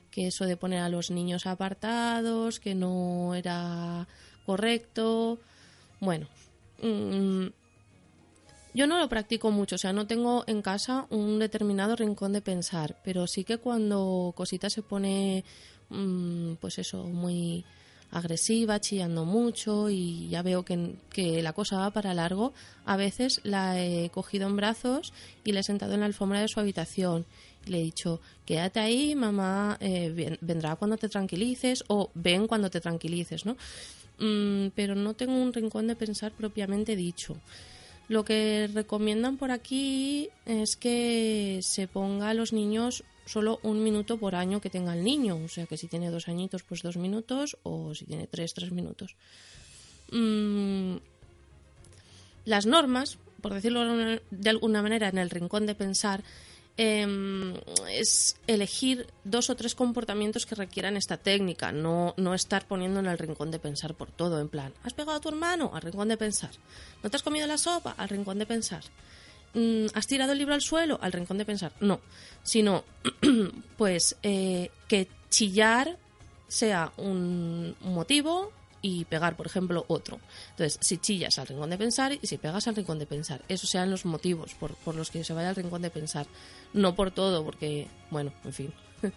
que 0.10 0.28
eso 0.28 0.46
de 0.46 0.58
poner 0.58 0.80
a 0.80 0.90
los 0.90 1.12
niños 1.12 1.46
apartados, 1.48 2.60
que 2.60 2.76
no 2.76 3.34
era 3.36 4.08
correcto. 4.46 5.40
Bueno, 6.00 6.28
mm, 6.82 7.48
yo 8.74 8.88
no 8.88 9.00
lo 9.00 9.10
practico 9.10 9.52
mucho, 9.52 9.76
o 9.76 9.80
sea, 9.80 9.94
no 9.94 10.08
tengo 10.08 10.44
en 10.48 10.62
casa 10.62 11.06
un 11.10 11.40
determinado 11.40 11.96
rincón 11.96 12.34
de 12.34 12.42
pensar, 12.42 12.98
pero 13.04 13.28
sí 13.28 13.44
que 13.44 13.58
cuando 13.58 14.34
cosita 14.36 14.70
se 14.70 14.82
pone, 14.82 15.44
mm, 15.90 16.54
pues 16.56 16.80
eso, 16.80 17.04
muy 17.06 17.66
agresiva, 18.12 18.82
chillando 18.82 19.26
mucho 19.26 19.90
y 19.90 20.28
ya 20.30 20.42
veo 20.42 20.64
que, 20.64 20.96
que, 21.10 21.42
la 21.42 21.54
cosa 21.54 21.78
va 21.78 21.92
para 21.92 22.14
largo, 22.14 22.54
a 22.86 22.98
veces 22.98 23.40
la 23.44 23.82
he 23.82 24.10
cogido 24.10 24.48
en 24.48 24.58
brazos 24.58 25.14
y 25.44 25.54
la 25.54 25.62
he 25.62 25.64
sentado 25.64 25.94
en 25.94 26.02
la 26.02 26.06
alfombra 26.06 26.42
de 26.42 26.48
su 26.48 26.60
habitación. 26.60 27.26
Le 27.66 27.80
he 27.80 27.84
dicho, 27.84 28.20
quédate 28.46 28.80
ahí, 28.80 29.16
mamá 29.16 29.78
eh, 29.80 30.38
vendrá 30.42 30.76
cuando 30.76 30.98
te 30.98 31.10
tranquilices 31.10 31.84
o 31.88 32.10
ven 32.14 32.48
cuando 32.48 32.70
te 32.70 32.82
tranquilices, 32.82 33.46
¿no? 33.46 33.56
Mm, 34.20 34.72
pero 34.76 34.94
no 34.96 35.14
tengo 35.14 35.36
un 35.36 35.54
rincón 35.54 35.88
de 35.88 35.96
pensar 35.96 36.32
propiamente 36.32 36.96
dicho. 36.96 37.38
Lo 38.08 38.26
que 38.26 38.70
recomiendan 38.74 39.38
por 39.38 39.52
aquí 39.52 40.30
es 40.46 40.76
que 40.76 41.60
se 41.62 41.88
ponga 41.88 42.30
a 42.30 42.34
los 42.34 42.52
niños 42.52 43.04
solo 43.26 43.60
un 43.64 43.84
minuto 43.84 44.18
por 44.18 44.36
año 44.36 44.62
que 44.62 44.70
tenga 44.70 44.94
el 44.94 45.04
niño. 45.04 45.38
O 45.44 45.48
sea 45.48 45.66
que 45.66 45.78
si 45.78 45.88
tiene 45.88 46.10
dos 46.10 46.28
añitos, 46.28 46.64
pues 46.64 46.82
dos 46.82 46.98
minutos, 46.98 47.58
o 47.64 47.94
si 47.96 48.06
tiene 48.06 48.28
tres, 48.28 48.54
tres 48.54 48.72
minutos. 48.72 49.16
Mm, 50.12 50.98
las 52.46 52.66
normas, 52.66 53.18
por 53.42 53.54
decirlo 53.54 54.20
de 54.30 54.50
alguna 54.50 54.82
manera, 54.82 55.10
en 55.10 55.18
el 55.18 55.30
rincón 55.30 55.66
de 55.66 55.76
pensar, 55.76 56.24
em, 56.78 57.56
es 57.90 58.38
elegir 58.48 59.08
dos 59.24 59.50
o 59.50 59.56
tres 59.56 59.76
comportamientos 59.76 60.46
que 60.46 60.56
requieran 60.56 60.98
esta 60.98 61.18
técnica, 61.18 61.72
no, 61.72 62.14
no 62.18 62.34
estar 62.34 62.68
poniendo 62.68 63.00
en 63.00 63.06
el 63.06 63.18
rincón 63.18 63.52
de 63.52 63.60
pensar 63.60 63.94
por 63.94 64.12
todo, 64.12 64.40
en 64.40 64.50
plan, 64.50 64.74
¿has 64.84 64.94
pegado 64.94 65.18
a 65.18 65.22
tu 65.22 65.30
hermano? 65.30 65.72
Al 65.74 65.82
rincón 65.82 66.08
de 66.08 66.18
pensar. 66.18 66.52
¿No 67.04 67.10
te 67.10 67.18
has 67.18 67.24
comido 67.24 67.46
la 67.46 67.58
sopa? 67.58 67.92
Al 67.98 68.10
rincón 68.10 68.40
de 68.40 68.46
pensar. 68.46 68.84
Mm, 69.54 69.88
¿has 69.94 70.08
tirado 70.08 70.32
el 70.32 70.38
libro 70.38 70.54
al 70.54 70.62
suelo? 70.62 70.98
Al 71.02 71.12
rincón 71.12 71.38
de 71.38 71.46
pensar. 71.46 71.74
No, 71.80 72.00
sino 72.44 72.84
pues 73.78 74.16
eh, 74.24 74.72
que 74.88 75.08
chillar 75.30 75.98
sea 76.48 76.92
un, 76.98 77.76
motivo 77.82 78.52
y 78.82 79.06
pegar, 79.06 79.36
por 79.36 79.46
ejemplo, 79.46 79.86
otro. 79.88 80.20
Entonces, 80.52 80.78
si 80.82 80.98
chillas 80.98 81.38
al 81.38 81.48
rincón 81.48 81.70
de 81.70 81.78
pensar 81.78 82.14
y 82.14 82.26
si 82.26 82.38
pegas 82.38 82.68
al 82.68 82.76
rincón 82.76 83.00
de 83.00 83.06
pensar, 83.06 83.42
esos 83.48 83.70
sean 83.70 83.92
los 83.92 84.06
motivos 84.06 84.54
por, 84.56 84.76
por 84.76 84.96
los 84.96 85.12
que 85.12 85.24
se 85.24 85.34
vaya 85.34 85.50
al 85.50 85.56
rincón 85.56 85.82
de 85.82 85.90
pensar. 85.90 86.26
No 86.74 86.96
por 86.96 87.12
todo, 87.12 87.44
porque, 87.44 87.88
bueno, 88.10 88.34
en 88.44 88.54
fin. 88.54 88.74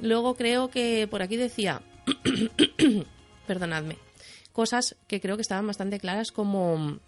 Luego 0.00 0.34
creo 0.34 0.70
que 0.70 1.06
por 1.08 1.22
aquí 1.22 1.36
decía, 1.36 1.82
perdonadme, 3.46 3.96
cosas 4.52 4.96
que 5.06 5.20
creo 5.20 5.36
que 5.36 5.42
estaban 5.42 5.66
bastante 5.66 6.00
claras 6.00 6.32
como 6.32 6.98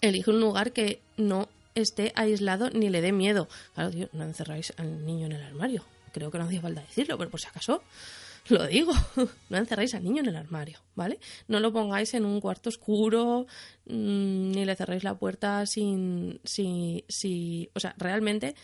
elige 0.00 0.30
un 0.30 0.40
lugar 0.40 0.72
que 0.72 1.00
no 1.16 1.48
esté 1.74 2.12
aislado 2.14 2.70
ni 2.70 2.88
le 2.88 3.00
dé 3.00 3.12
miedo. 3.12 3.48
Claro, 3.74 3.90
tío, 3.90 4.08
no 4.12 4.24
encerráis 4.24 4.72
al 4.76 5.04
niño 5.04 5.26
en 5.26 5.32
el 5.32 5.42
armario. 5.42 5.84
Creo 6.12 6.30
que 6.30 6.38
no 6.38 6.44
hacía 6.44 6.60
falta 6.60 6.80
decirlo, 6.80 7.16
pero 7.18 7.30
por 7.30 7.40
si 7.40 7.46
acaso. 7.46 7.82
lo 8.48 8.66
digo, 8.66 8.92
no 9.50 9.56
encerréis 9.56 9.94
al 9.94 10.04
niño 10.04 10.22
en 10.22 10.28
el 10.28 10.36
armario, 10.36 10.78
¿vale? 10.94 11.18
No 11.48 11.60
lo 11.60 11.72
pongáis 11.72 12.14
en 12.14 12.24
un 12.24 12.40
cuarto 12.40 12.68
oscuro, 12.68 13.46
mm, 13.86 14.50
ni 14.52 14.64
le 14.64 14.76
cerréis 14.76 15.04
la 15.04 15.18
puerta 15.18 15.66
sin, 15.66 16.40
si, 16.44 17.04
si, 17.08 17.70
o 17.74 17.80
sea, 17.80 17.94
realmente 17.98 18.54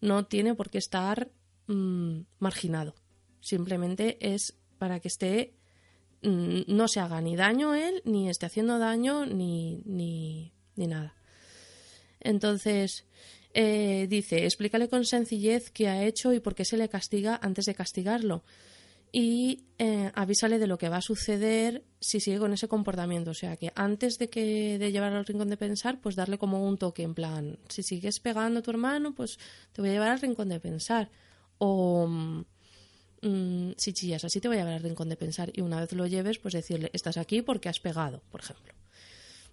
no 0.00 0.26
tiene 0.26 0.54
por 0.54 0.70
qué 0.70 0.78
estar 0.78 1.30
mm, 1.66 2.20
marginado. 2.38 2.94
Simplemente 3.40 4.18
es 4.20 4.54
para 4.78 5.00
que 5.00 5.08
esté, 5.08 5.54
mm, 6.22 6.62
no 6.68 6.88
se 6.88 7.00
haga 7.00 7.20
ni 7.20 7.36
daño 7.36 7.74
él, 7.74 8.02
ni 8.04 8.28
esté 8.28 8.46
haciendo 8.46 8.78
daño, 8.78 9.26
ni, 9.26 9.82
ni, 9.84 10.52
ni 10.76 10.86
nada. 10.86 11.14
Entonces, 12.24 13.04
eh, 13.52 14.06
dice, 14.08 14.44
explícale 14.44 14.88
con 14.88 15.04
sencillez 15.04 15.70
qué 15.70 15.88
ha 15.88 16.04
hecho 16.04 16.32
y 16.32 16.40
por 16.40 16.56
qué 16.56 16.64
se 16.64 16.76
le 16.76 16.88
castiga 16.88 17.38
antes 17.40 17.66
de 17.66 17.74
castigarlo. 17.74 18.42
Y 19.12 19.66
eh, 19.78 20.10
avísale 20.16 20.58
de 20.58 20.66
lo 20.66 20.76
que 20.76 20.88
va 20.88 20.96
a 20.96 21.00
suceder 21.00 21.84
si 22.00 22.18
sigue 22.18 22.40
con 22.40 22.52
ese 22.52 22.66
comportamiento. 22.66 23.30
O 23.30 23.34
sea 23.34 23.56
que 23.56 23.70
antes 23.76 24.18
de 24.18 24.28
que 24.28 24.76
de 24.76 24.90
llevar 24.90 25.12
al 25.12 25.24
rincón 25.24 25.50
de 25.50 25.56
pensar, 25.56 26.00
pues 26.00 26.16
darle 26.16 26.36
como 26.36 26.66
un 26.66 26.78
toque 26.78 27.04
en 27.04 27.14
plan, 27.14 27.60
si 27.68 27.84
sigues 27.84 28.18
pegando 28.18 28.58
a 28.58 28.62
tu 28.62 28.72
hermano, 28.72 29.14
pues 29.14 29.38
te 29.72 29.82
voy 29.82 29.90
a 29.90 29.92
llevar 29.92 30.08
al 30.08 30.20
rincón 30.20 30.48
de 30.48 30.58
pensar. 30.58 31.10
O 31.58 32.08
mm, 32.08 33.72
si 33.76 33.92
chillas 33.92 34.24
así, 34.24 34.40
te 34.40 34.48
voy 34.48 34.56
a 34.56 34.60
llevar 34.60 34.74
al 34.74 34.82
rincón 34.82 35.08
de 35.08 35.16
pensar. 35.16 35.52
Y 35.54 35.60
una 35.60 35.78
vez 35.78 35.92
lo 35.92 36.08
lleves, 36.08 36.40
pues 36.40 36.54
decirle, 36.54 36.90
estás 36.92 37.16
aquí 37.16 37.40
porque 37.40 37.68
has 37.68 37.78
pegado, 37.78 38.20
por 38.32 38.40
ejemplo. 38.40 38.74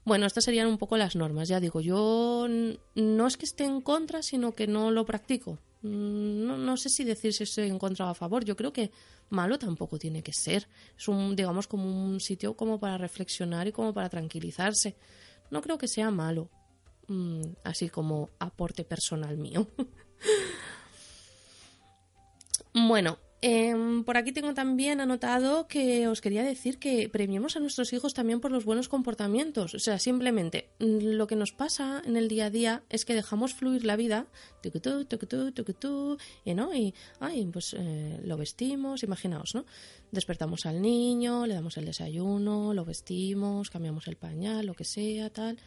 Bueno, 0.03 0.25
estas 0.25 0.43
serían 0.43 0.67
un 0.67 0.77
poco 0.77 0.97
las 0.97 1.15
normas. 1.15 1.47
Ya 1.47 1.59
digo, 1.59 1.81
yo 1.81 2.47
no 2.95 3.27
es 3.27 3.37
que 3.37 3.45
esté 3.45 3.65
en 3.65 3.81
contra, 3.81 4.23
sino 4.23 4.53
que 4.53 4.67
no 4.67 4.91
lo 4.91 5.05
practico. 5.05 5.59
Mm, 5.83 6.65
no, 6.65 6.77
sé 6.77 6.89
si 6.89 7.03
decir 7.03 7.33
si 7.33 7.43
estoy 7.43 7.69
en 7.69 7.79
contra 7.79 8.07
o 8.07 8.09
a 8.09 8.15
favor. 8.15 8.43
Yo 8.43 8.55
creo 8.55 8.73
que 8.73 8.91
malo 9.29 9.59
tampoco 9.59 9.99
tiene 9.99 10.23
que 10.23 10.33
ser. 10.33 10.67
Es 10.97 11.07
un, 11.07 11.35
digamos, 11.35 11.67
como 11.67 11.85
un 11.85 12.19
sitio 12.19 12.55
como 12.55 12.79
para 12.79 12.97
reflexionar 12.97 13.67
y 13.67 13.71
como 13.71 13.93
para 13.93 14.09
tranquilizarse. 14.09 14.95
No 15.51 15.61
creo 15.61 15.77
que 15.77 15.87
sea 15.87 16.09
malo. 16.09 16.49
Mm, 17.07 17.41
así 17.63 17.89
como 17.89 18.29
aporte 18.39 18.83
personal 18.83 19.37
mío. 19.37 19.67
bueno, 22.73 23.19
Em, 23.43 24.03
por 24.03 24.17
aquí 24.17 24.31
tengo 24.31 24.53
también 24.53 25.01
anotado 25.01 25.67
que 25.67 26.07
os 26.07 26.21
quería 26.21 26.43
decir 26.43 26.77
que 26.77 27.09
premiemos 27.09 27.55
a 27.55 27.59
nuestros 27.59 27.91
hijos 27.91 28.13
también 28.13 28.39
por 28.39 28.51
los 28.51 28.65
buenos 28.65 28.87
comportamientos. 28.87 29.73
O 29.73 29.79
sea, 29.79 29.97
simplemente 29.97 30.69
mm, 30.77 31.17
lo 31.17 31.25
que 31.25 31.35
nos 31.35 31.51
pasa 31.51 32.03
en 32.05 32.17
el 32.17 32.27
día 32.27 32.45
a 32.45 32.49
día 32.51 32.83
es 32.89 33.03
que 33.03 33.15
dejamos 33.15 33.55
fluir 33.55 33.83
la 33.83 33.95
vida, 33.95 34.27
y 36.45 36.53
no, 36.53 36.75
y 36.75 36.93
ay, 37.19 37.49
pues 37.51 37.75
eh, 37.75 38.19
lo 38.23 38.37
vestimos, 38.37 39.01
imaginaos, 39.01 39.55
¿no? 39.55 39.65
Despertamos 40.11 40.67
al 40.67 40.79
niño, 40.79 41.47
le 41.47 41.55
damos 41.55 41.77
el 41.77 41.85
desayuno, 41.85 42.75
lo 42.75 42.85
vestimos, 42.85 43.71
cambiamos 43.71 44.07
el 44.07 44.17
pañal, 44.17 44.67
lo 44.67 44.75
que 44.75 44.83
sea, 44.83 45.31
tal, 45.31 45.57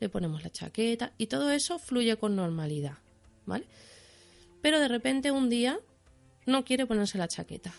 le 0.00 0.10
ponemos 0.10 0.42
la 0.42 0.50
chaqueta 0.50 1.14
y 1.16 1.28
todo 1.28 1.50
eso 1.50 1.78
fluye 1.78 2.14
con 2.18 2.36
normalidad, 2.36 2.98
¿vale? 3.46 3.64
Pero 4.60 4.78
de 4.78 4.88
repente 4.88 5.30
un 5.30 5.48
día 5.48 5.80
no 6.46 6.64
quiere 6.64 6.86
ponerse 6.86 7.18
la 7.18 7.28
chaqueta. 7.28 7.72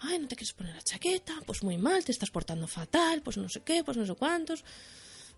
Ay, 0.00 0.18
no 0.18 0.28
te 0.28 0.36
quieres 0.36 0.52
poner 0.52 0.74
la 0.74 0.82
chaqueta, 0.82 1.34
pues 1.46 1.62
muy 1.62 1.78
mal, 1.78 2.04
te 2.04 2.12
estás 2.12 2.30
portando 2.30 2.66
fatal, 2.66 3.22
pues 3.22 3.36
no 3.36 3.48
sé 3.48 3.62
qué, 3.62 3.84
pues 3.84 3.96
no 3.96 4.04
sé 4.04 4.14
cuántos. 4.14 4.64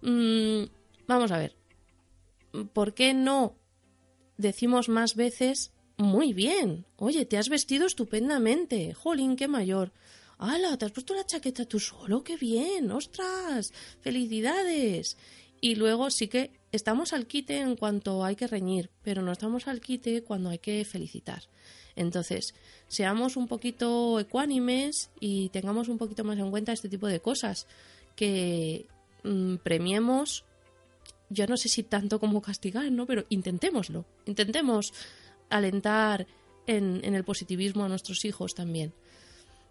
Mm, 0.02 0.64
vamos 1.06 1.30
a 1.30 1.38
ver, 1.38 1.56
¿por 2.72 2.94
qué 2.94 3.14
no 3.14 3.56
decimos 4.36 4.88
más 4.88 5.14
veces 5.14 5.72
muy 5.96 6.32
bien? 6.32 6.86
Oye, 6.96 7.26
te 7.26 7.38
has 7.38 7.48
vestido 7.48 7.86
estupendamente, 7.86 8.94
jolín, 8.94 9.36
qué 9.36 9.48
mayor. 9.48 9.92
¡Hala! 10.38 10.76
¿Te 10.76 10.86
has 10.86 10.92
puesto 10.92 11.14
la 11.14 11.24
chaqueta 11.24 11.64
tú 11.64 11.78
solo? 11.78 12.24
¡Qué 12.24 12.36
bien! 12.36 12.90
¡Ostras! 12.90 13.72
¡Felicidades! 14.00 15.16
Y 15.60 15.76
luego 15.76 16.10
sí 16.10 16.28
que 16.28 16.60
estamos 16.74 17.12
al 17.12 17.26
quite 17.26 17.60
en 17.60 17.76
cuanto 17.76 18.24
hay 18.24 18.34
que 18.34 18.48
reñir, 18.48 18.90
pero 19.02 19.22
no 19.22 19.30
estamos 19.30 19.68
al 19.68 19.80
quite 19.80 20.22
cuando 20.22 20.50
hay 20.50 20.58
que 20.58 20.84
felicitar. 20.84 21.44
Entonces, 21.94 22.54
seamos 22.88 23.36
un 23.36 23.46
poquito 23.46 24.18
ecuánimes 24.18 25.10
y 25.20 25.50
tengamos 25.50 25.88
un 25.88 25.98
poquito 25.98 26.24
más 26.24 26.36
en 26.38 26.50
cuenta 26.50 26.72
este 26.72 26.88
tipo 26.88 27.06
de 27.06 27.20
cosas, 27.20 27.68
que 28.16 28.86
mm, 29.22 29.56
premiemos, 29.56 30.44
yo 31.30 31.46
no 31.46 31.56
sé 31.56 31.68
si 31.68 31.84
tanto 31.84 32.18
como 32.18 32.42
castigar, 32.42 32.90
¿no? 32.90 33.06
Pero 33.06 33.24
intentémoslo, 33.28 34.04
intentemos 34.26 34.92
alentar 35.50 36.26
en, 36.66 37.04
el 37.04 37.24
positivismo 37.24 37.84
a 37.84 37.88
nuestros 37.88 38.24
hijos 38.24 38.54
también. 38.56 38.92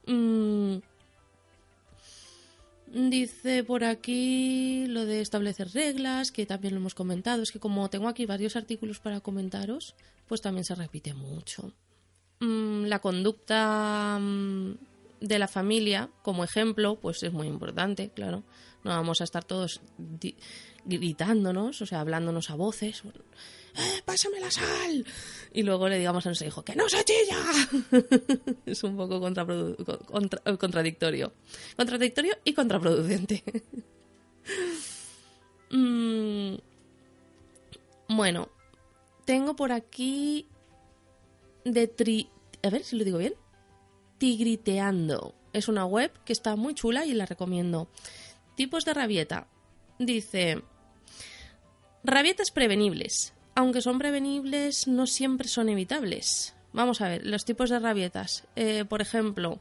Mm, 0.08 0.78
dice 2.94 3.64
por 3.64 3.84
aquí 3.84 4.86
lo 4.88 5.06
de 5.06 5.22
establecer 5.22 5.70
reglas, 5.74 6.32
que 6.32 6.46
también 6.46 6.74
lo 6.74 6.80
hemos 6.80 6.96
comentado. 6.96 7.42
Es 7.42 7.52
que 7.52 7.60
como 7.60 7.90
tengo 7.90 8.08
aquí 8.08 8.26
varios 8.26 8.56
artículos 8.56 9.00
para 9.00 9.20
comentaros, 9.20 9.96
pues 10.28 10.42
también 10.42 10.64
se 10.64 10.76
repite 10.76 11.14
mucho. 11.14 11.74
Mm, 12.40 12.86
la 12.86 13.00
conducta 13.00 14.18
mm, 14.20 14.74
de 15.22 15.40
la 15.40 15.48
familia 15.48 16.10
como 16.22 16.44
ejemplo, 16.44 16.96
pues 16.96 17.24
es 17.24 17.34
muy 17.34 17.48
importante, 17.48 18.10
claro. 18.10 18.44
No 18.84 18.92
vamos 18.92 19.22
a 19.22 19.24
estar 19.24 19.44
todos 19.44 19.82
gritándonos, 20.86 21.82
o 21.82 21.86
sea, 21.86 22.02
hablándonos 22.02 22.50
a 22.50 22.56
voces. 22.56 23.04
¡Eh, 23.76 24.02
pásame 24.06 24.40
la 24.40 24.52
sal! 24.52 25.06
Y 25.54 25.64
luego 25.64 25.90
le 25.90 25.98
digamos 25.98 26.26
a 26.26 26.30
nuestro 26.30 26.48
hijo, 26.48 26.64
¡que 26.64 26.76
no 26.76 26.88
se 26.90 27.04
chilla! 27.04 27.38
es 28.66 28.84
un 28.84 28.98
poco 28.98 29.20
contradictorio. 29.20 31.34
Contradictorio 31.76 32.38
y 32.44 32.54
contraproducente. 32.54 33.44
Mm, 35.76 36.58
bueno, 38.10 38.50
tengo 39.26 39.56
por 39.56 39.72
aquí 39.72 40.48
de 41.66 41.88
tri... 41.88 42.30
A 42.62 42.70
ver 42.70 42.84
si 42.84 42.96
lo 42.96 43.04
digo 43.04 43.18
bien. 43.18 43.34
Tigriteando. 44.20 45.34
Es 45.52 45.68
una 45.68 45.86
web 45.86 46.12
que 46.26 46.34
está 46.34 46.56
muy 46.56 46.76
chula 46.76 47.06
y 47.06 47.14
la 47.14 47.26
recomiendo. 47.26 47.90
Tipos 48.56 48.86
de 48.86 48.94
rabieta. 48.94 49.48
Dice... 50.00 50.62
Rabietas 52.04 52.52
prevenibles. 52.52 53.34
Aunque 53.56 53.82
son 53.82 53.98
prevenibles, 53.98 54.88
no 54.88 55.08
siempre 55.08 55.48
son 55.48 55.70
evitables. 55.70 56.54
Vamos 56.74 57.02
a 57.02 57.08
ver, 57.08 57.26
los 57.26 57.46
tipos 57.46 57.70
de 57.70 57.80
rabietas. 57.80 58.46
Eh, 58.56 58.84
por 58.84 59.02
ejemplo, 59.02 59.60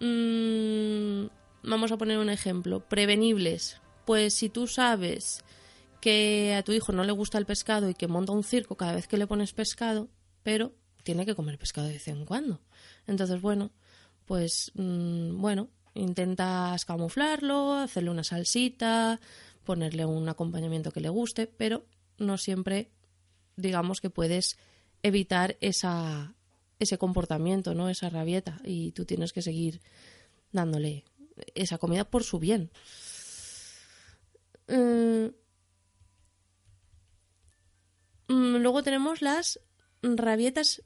mm, 0.00 1.26
vamos 1.62 1.92
a 1.92 1.96
poner 1.96 2.18
un 2.18 2.28
ejemplo. 2.28 2.80
Prevenibles. 2.80 3.80
Pues 4.04 4.34
si 4.34 4.48
tú 4.48 4.66
sabes 4.66 5.44
que 6.00 6.54
a 6.54 6.62
tu 6.62 6.72
hijo 6.72 6.92
no 6.92 7.04
le 7.04 7.12
gusta 7.12 7.38
el 7.38 7.46
pescado 7.46 7.88
y 7.88 7.94
que 7.94 8.08
monta 8.08 8.32
un 8.32 8.44
circo 8.44 8.76
cada 8.76 8.94
vez 8.94 9.08
que 9.08 9.16
le 9.16 9.26
pones 9.26 9.52
pescado, 9.52 10.08
pero 10.42 10.72
tiene 11.02 11.24
que 11.24 11.34
comer 11.34 11.58
pescado 11.58 11.86
de 11.86 11.94
vez 11.94 12.08
en 12.08 12.24
cuando. 12.24 12.60
Entonces, 13.06 13.40
bueno, 13.40 13.70
pues 14.26 14.72
mm, 14.74 15.40
bueno, 15.40 15.70
intentas 15.96 16.84
camuflarlo, 16.84 17.74
hacerle 17.74 18.10
una 18.10 18.24
salsita, 18.24 19.20
ponerle 19.64 20.04
un 20.04 20.28
acompañamiento 20.28 20.92
que 20.92 21.00
le 21.00 21.08
guste, 21.08 21.46
pero 21.46 21.84
no 22.18 22.38
siempre 22.38 22.90
digamos 23.56 24.00
que 24.00 24.10
puedes 24.10 24.58
evitar 25.02 25.56
esa, 25.60 26.34
ese 26.78 26.98
comportamiento, 26.98 27.74
¿no? 27.74 27.88
Esa 27.88 28.10
rabieta 28.10 28.60
y 28.64 28.92
tú 28.92 29.04
tienes 29.04 29.32
que 29.32 29.42
seguir 29.42 29.80
dándole 30.52 31.04
esa 31.54 31.78
comida 31.78 32.04
por 32.04 32.24
su 32.24 32.38
bien. 32.38 32.70
Mm, 34.68 35.26
mm, 38.28 38.56
luego 38.56 38.82
tenemos 38.82 39.22
las 39.22 39.60
rabietas 40.02 40.82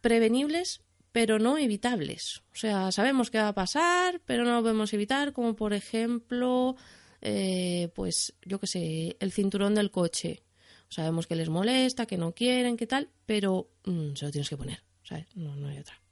prevenibles 0.00 0.83
pero 1.14 1.38
no 1.38 1.56
evitables. 1.58 2.42
O 2.52 2.56
sea, 2.56 2.90
sabemos 2.90 3.30
qué 3.30 3.38
va 3.38 3.46
a 3.46 3.54
pasar, 3.54 4.20
pero 4.26 4.42
no 4.42 4.56
lo 4.56 4.62
podemos 4.62 4.92
evitar, 4.94 5.32
como 5.32 5.54
por 5.54 5.72
ejemplo, 5.72 6.74
eh, 7.22 7.88
pues 7.94 8.34
yo 8.44 8.58
qué 8.58 8.66
sé, 8.66 9.16
el 9.20 9.30
cinturón 9.30 9.76
del 9.76 9.92
coche. 9.92 10.42
Sabemos 10.88 11.28
que 11.28 11.36
les 11.36 11.48
molesta, 11.48 12.06
que 12.06 12.18
no 12.18 12.34
quieren, 12.34 12.76
que 12.76 12.88
tal, 12.88 13.10
pero 13.26 13.70
mm, 13.84 14.16
se 14.16 14.24
lo 14.24 14.32
tienes 14.32 14.48
que 14.48 14.56
poner, 14.56 14.82
¿sabes? 15.04 15.26
No, 15.36 15.54
no 15.54 15.68
hay 15.68 15.78
otra. 15.78 16.02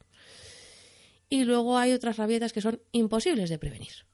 Y 1.29 1.43
luego 1.43 1.79
hay 1.79 1.91
otras 1.91 2.17
rabietas 2.17 2.53
que 2.53 2.61
son 2.61 2.81
imposibles 2.93 3.51
de 3.51 3.59
prevenir, 3.59 4.07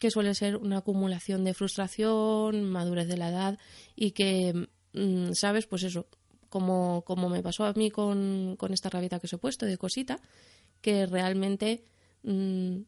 que 0.00 0.10
suele 0.10 0.34
ser 0.34 0.56
una 0.56 0.78
acumulación 0.78 1.44
de 1.44 1.54
frustración, 1.54 2.64
madurez 2.64 3.06
de 3.06 3.18
la 3.18 3.28
edad 3.28 3.58
y 3.94 4.10
que, 4.10 4.68
mm, 4.94 5.34
¿sabes? 5.34 5.68
Pues 5.68 5.84
eso, 5.84 6.08
como, 6.48 7.02
como 7.04 7.28
me 7.28 7.42
pasó 7.42 7.64
a 7.64 7.72
mí 7.74 7.90
con, 7.90 8.56
esta 8.70 8.90
rabieta 8.90 9.18
que 9.20 9.26
os 9.26 9.32
he 9.32 9.38
puesto 9.38 9.66
de 9.66 9.78
cosita, 9.78 10.20
que 10.80 11.06
realmente 11.06 11.84
mm, 12.22 12.78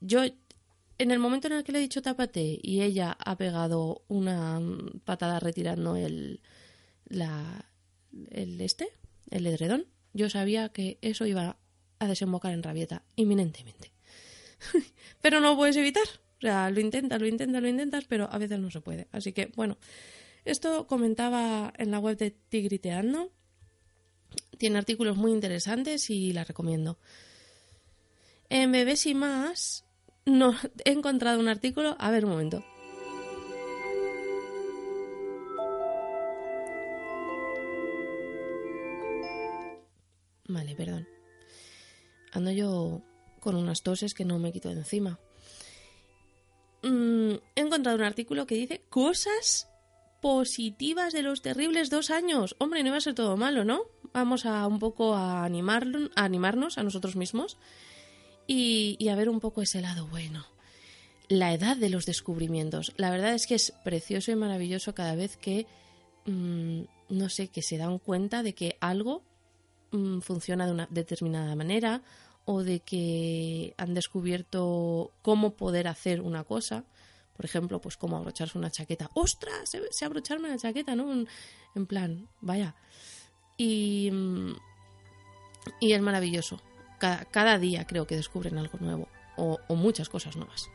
yo 0.00 0.22
en 0.24 1.10
el 1.10 1.18
momento 1.18 1.46
en 1.48 1.54
el 1.54 1.64
que 1.64 1.72
le 1.72 1.78
he 1.78 1.82
dicho 1.82 2.02
tápate 2.02 2.58
y 2.62 2.82
ella 2.82 3.16
ha 3.18 3.36
pegado 3.36 4.02
una 4.08 4.60
patada 5.04 5.40
retirando 5.40 5.96
el, 5.96 6.40
la, 7.06 7.66
el 8.30 8.60
este, 8.60 8.88
el 9.30 9.46
edredón, 9.46 9.86
yo 10.12 10.28
sabía 10.28 10.68
que 10.70 10.98
eso 11.00 11.26
iba 11.26 11.56
a 11.98 12.06
desembocar 12.06 12.52
en 12.52 12.62
rabieta, 12.62 13.02
inminentemente. 13.16 13.92
pero 15.22 15.40
no 15.40 15.50
lo 15.50 15.56
puedes 15.56 15.76
evitar. 15.76 16.06
O 16.38 16.40
sea, 16.40 16.70
lo 16.70 16.80
intentas, 16.80 17.20
lo 17.20 17.26
intentas, 17.26 17.60
lo 17.62 17.68
intentas, 17.68 18.04
pero 18.06 18.28
a 18.32 18.38
veces 18.38 18.58
no 18.58 18.70
se 18.70 18.80
puede. 18.80 19.08
Así 19.12 19.32
que, 19.32 19.52
bueno, 19.56 19.76
esto 20.50 20.86
comentaba 20.86 21.72
en 21.76 21.90
la 21.90 21.98
web 21.98 22.16
de 22.16 22.30
Tigriteando. 22.30 23.30
Tiene 24.58 24.78
artículos 24.78 25.16
muy 25.16 25.32
interesantes 25.32 26.10
y 26.10 26.32
la 26.32 26.44
recomiendo. 26.44 26.98
En 28.48 28.72
Bebés 28.72 29.06
y 29.06 29.14
más, 29.14 29.84
no, 30.26 30.54
he 30.84 30.90
encontrado 30.90 31.40
un 31.40 31.48
artículo. 31.48 31.96
A 31.98 32.10
ver, 32.10 32.24
un 32.24 32.32
momento. 32.32 32.64
Vale, 40.48 40.74
perdón. 40.74 41.08
Ando 42.32 42.50
yo 42.50 43.02
con 43.38 43.54
unas 43.54 43.82
toses 43.82 44.14
que 44.14 44.24
no 44.24 44.38
me 44.38 44.52
quito 44.52 44.68
de 44.68 44.74
encima. 44.74 45.20
Mm, 46.82 47.34
he 47.54 47.60
encontrado 47.60 47.96
un 47.96 48.04
artículo 48.04 48.46
que 48.46 48.56
dice 48.56 48.82
cosas 48.88 49.69
positivas 50.20 51.12
de 51.12 51.22
los 51.22 51.42
terribles 51.42 51.90
dos 51.90 52.10
años. 52.10 52.56
Hombre, 52.58 52.82
no 52.82 52.88
iba 52.88 52.98
a 52.98 53.00
ser 53.00 53.14
todo 53.14 53.36
malo, 53.36 53.64
¿no? 53.64 53.82
Vamos 54.12 54.46
a 54.46 54.66
un 54.66 54.78
poco 54.78 55.14
a, 55.14 55.44
animar, 55.44 55.86
a 56.16 56.24
animarnos 56.24 56.78
a 56.78 56.82
nosotros 56.82 57.16
mismos 57.16 57.58
y, 58.46 59.08
a 59.08 59.14
ver 59.14 59.28
un 59.28 59.40
poco 59.40 59.62
ese 59.62 59.80
lado 59.80 60.06
bueno. 60.06 60.46
La 61.28 61.52
edad 61.52 61.76
de 61.76 61.90
los 61.90 62.06
descubrimientos. 62.06 62.92
La 62.96 63.10
verdad 63.10 63.34
es 63.34 63.46
que 63.46 63.54
es 63.54 63.72
precioso 63.84 64.32
y 64.32 64.36
maravilloso 64.36 64.94
cada 64.94 65.14
vez 65.14 65.36
que, 65.36 65.66
mm, 66.26 66.80
no 67.10 67.28
sé, 67.28 67.48
que 67.48 67.62
se 67.62 67.78
dan 67.78 67.98
cuenta 67.98 68.42
de 68.42 68.54
que 68.54 68.76
algo 68.80 69.22
Mm, 69.92 70.20
funciona 70.20 70.66
de 70.66 70.72
una 70.72 70.86
determinada 70.90 71.56
manera 71.56 72.02
o 72.44 72.62
de 72.62 72.78
que 72.80 73.74
han 73.76 73.92
descubierto 73.94 75.10
cómo 75.22 75.54
poder 75.54 75.88
hacer 75.88 76.20
una 76.20 76.44
cosa. 76.44 76.84
Por 77.36 77.44
ejemplo, 77.44 77.80
pues 77.80 77.96
cómo 77.96 78.16
abrocharse 78.16 78.58
una 78.58 78.70
chaqueta. 78.70 79.10
¡Ostras! 79.14 79.70
Se, 79.90 80.04
abrocharme 80.04 80.48
la 80.48 80.58
chaqueta, 80.58 80.94
¿no? 80.94 81.24
En 81.74 81.86
plan, 81.86 82.28
vaya. 82.40 82.74
Y, 83.56 84.10
y 85.80 85.92
es 85.92 86.00
maravilloso. 86.02 86.60
Cada, 86.98 87.58
día 87.58 87.86
creo 87.86 88.06
que 88.06 88.16
descubren 88.16 88.58
algo 88.58 88.78
nuevo 88.78 89.08
o, 89.36 89.58
o 89.68 89.74
muchas 89.74 90.08
cosas 90.08 90.36
nuevas. 90.36 90.68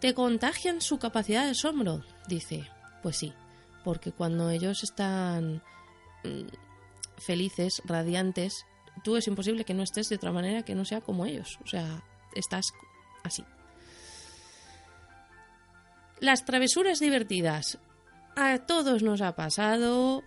¿Te 0.00 0.14
contagian 0.14 0.80
su 0.80 0.98
capacidad 0.98 1.44
de 1.44 1.50
asombro? 1.50 2.02
Dice. 2.28 2.68
Pues 3.02 3.18
sí, 3.18 3.32
porque 3.84 4.10
cuando 4.10 4.50
ellos 4.50 4.82
están 4.82 5.62
mm, 6.24 6.48
felices, 7.18 7.80
radiantes, 7.84 8.66
tú 9.04 9.16
es 9.16 9.28
imposible 9.28 9.64
que 9.64 9.74
no 9.74 9.84
estés 9.84 10.08
de 10.08 10.16
otra 10.16 10.32
manera 10.32 10.64
que 10.64 10.74
no 10.74 10.84
sea 10.84 11.00
como 11.00 11.24
ellos. 11.24 11.58
O 11.64 11.68
sea, 11.68 12.02
estás 12.34 12.66
así. 13.22 13.44
Las 16.20 16.44
travesuras 16.44 17.00
divertidas. 17.00 17.78
A 18.36 18.58
todos 18.58 19.02
nos 19.02 19.20
ha 19.20 19.34
pasado 19.36 20.22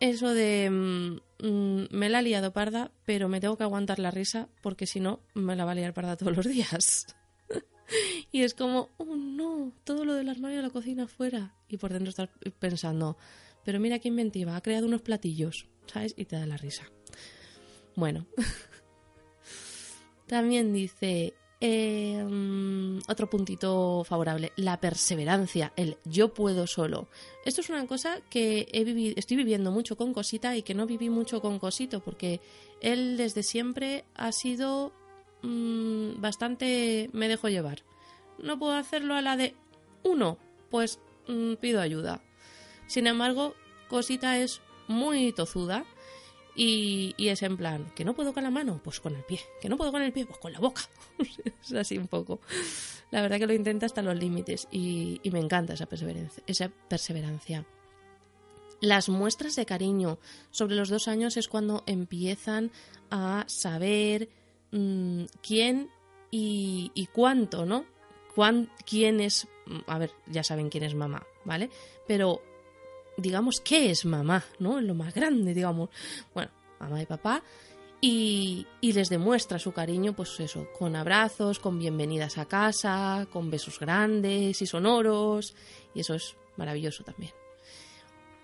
eso 0.00 0.34
de 0.34 0.68
mm, 0.70 1.46
mm, 1.46 1.86
me 1.90 2.08
la 2.08 2.18
ha 2.18 2.22
liado 2.22 2.52
parda, 2.52 2.90
pero 3.04 3.28
me 3.28 3.40
tengo 3.40 3.56
que 3.56 3.64
aguantar 3.64 3.98
la 3.98 4.10
risa 4.10 4.48
porque 4.62 4.86
si 4.86 5.00
no 5.00 5.20
me 5.34 5.56
la 5.56 5.64
va 5.64 5.72
a 5.72 5.74
liar 5.74 5.94
parda 5.94 6.16
todos 6.16 6.36
los 6.36 6.46
días. 6.46 7.06
y 8.32 8.42
es 8.42 8.54
como, 8.54 8.90
oh 8.98 9.16
no, 9.16 9.72
todo 9.84 10.04
lo 10.04 10.14
del 10.14 10.28
armario 10.28 10.58
de 10.58 10.62
la 10.64 10.70
cocina 10.70 11.06
fuera. 11.06 11.54
Y 11.68 11.76
por 11.76 11.92
dentro 11.92 12.10
estás 12.10 12.28
pensando, 12.58 13.16
pero 13.64 13.80
mira 13.80 13.98
qué 13.98 14.08
inventiva, 14.08 14.56
ha 14.56 14.62
creado 14.62 14.86
unos 14.86 15.02
platillos. 15.02 15.66
¿sabes? 15.86 16.14
Y 16.16 16.24
te 16.24 16.36
da 16.36 16.46
la 16.46 16.56
risa. 16.56 16.84
Bueno. 17.94 18.26
También 20.26 20.72
dice 20.72 21.34
em, 21.60 22.98
otro 23.08 23.30
puntito 23.30 24.04
favorable, 24.04 24.52
la 24.56 24.80
perseverancia, 24.80 25.72
el 25.76 25.96
yo 26.04 26.34
puedo 26.34 26.66
solo. 26.66 27.08
Esto 27.44 27.60
es 27.60 27.70
una 27.70 27.86
cosa 27.86 28.20
que 28.28 28.68
he 28.72 28.84
vivido, 28.84 29.14
estoy 29.16 29.36
viviendo 29.36 29.70
mucho 29.70 29.96
con 29.96 30.12
Cosita 30.12 30.56
y 30.56 30.62
que 30.62 30.74
no 30.74 30.86
viví 30.86 31.10
mucho 31.10 31.40
con 31.40 31.58
Cosito, 31.58 32.00
porque 32.00 32.40
él 32.80 33.16
desde 33.16 33.42
siempre 33.42 34.04
ha 34.14 34.32
sido 34.32 34.92
mm, 35.42 36.20
bastante 36.20 37.10
me 37.12 37.28
dejo 37.28 37.48
llevar. 37.48 37.82
No 38.38 38.58
puedo 38.58 38.74
hacerlo 38.74 39.14
a 39.14 39.22
la 39.22 39.36
de 39.36 39.54
uno, 40.02 40.38
pues 40.70 41.00
mm, 41.28 41.54
pido 41.54 41.80
ayuda. 41.80 42.22
Sin 42.86 43.06
embargo, 43.06 43.54
Cosita 43.88 44.38
es 44.38 44.60
muy 44.88 45.32
tozuda 45.32 45.84
y, 46.56 47.14
es 47.18 47.42
en 47.42 47.56
plan, 47.56 47.92
que 47.94 48.04
no 48.04 48.14
puedo 48.14 48.32
con 48.32 48.42
la 48.42 48.50
mano, 48.50 48.80
pues 48.82 49.00
con 49.00 49.14
el 49.14 49.22
pie, 49.22 49.40
que 49.60 49.68
no 49.68 49.76
puedo 49.76 49.92
con 49.92 50.02
el 50.02 50.12
pie, 50.12 50.24
pues 50.24 50.38
con 50.38 50.52
la 50.52 50.58
boca. 50.58 50.82
es 51.62 51.72
así 51.72 51.98
un 51.98 52.08
poco. 52.08 52.40
La 53.10 53.20
verdad 53.20 53.38
que 53.38 53.46
lo 53.46 53.52
intenta 53.52 53.86
hasta 53.86 54.02
los 54.02 54.16
límites 54.16 54.66
y, 54.70 55.20
me 55.30 55.38
encanta 55.38 55.74
esa 55.74 55.86
perseverancia, 55.86 56.42
esa 56.46 56.68
perseverancia. 56.88 57.66
Las 58.80 59.08
muestras 59.08 59.56
de 59.56 59.66
cariño 59.66 60.18
sobre 60.50 60.76
los 60.76 60.88
dos 60.88 61.08
años 61.08 61.36
es 61.36 61.48
cuando 61.48 61.82
empiezan 61.86 62.70
a 63.10 63.44
saber 63.48 64.28
mm, 64.72 65.24
quién 65.42 65.90
y, 66.30 66.90
y, 66.94 67.06
cuánto, 67.06 67.66
¿no? 67.66 67.84
¿Quién 68.84 69.20
es? 69.20 69.48
A 69.86 69.98
ver, 69.98 70.12
ya 70.26 70.42
saben 70.42 70.68
quién 70.68 70.84
es 70.84 70.94
mamá, 70.94 71.26
¿vale? 71.44 71.70
Pero 72.06 72.42
digamos, 73.16 73.60
qué 73.60 73.90
es 73.90 74.04
mamá, 74.04 74.44
¿no? 74.58 74.80
Lo 74.80 74.94
más 74.94 75.14
grande, 75.14 75.54
digamos. 75.54 75.90
Bueno, 76.34 76.50
mamá 76.80 77.02
y 77.02 77.06
papá. 77.06 77.42
Y, 78.00 78.66
y, 78.80 78.92
les 78.92 79.08
demuestra 79.08 79.58
su 79.58 79.72
cariño, 79.72 80.14
pues 80.14 80.38
eso, 80.38 80.68
con 80.78 80.96
abrazos, 80.96 81.58
con 81.58 81.78
bienvenidas 81.78 82.36
a 82.38 82.44
casa, 82.44 83.26
con 83.32 83.50
besos 83.50 83.80
grandes 83.80 84.60
y 84.60 84.66
sonoros. 84.66 85.54
Y 85.94 86.00
eso 86.00 86.14
es 86.14 86.36
maravilloso 86.56 87.04
también. 87.04 87.32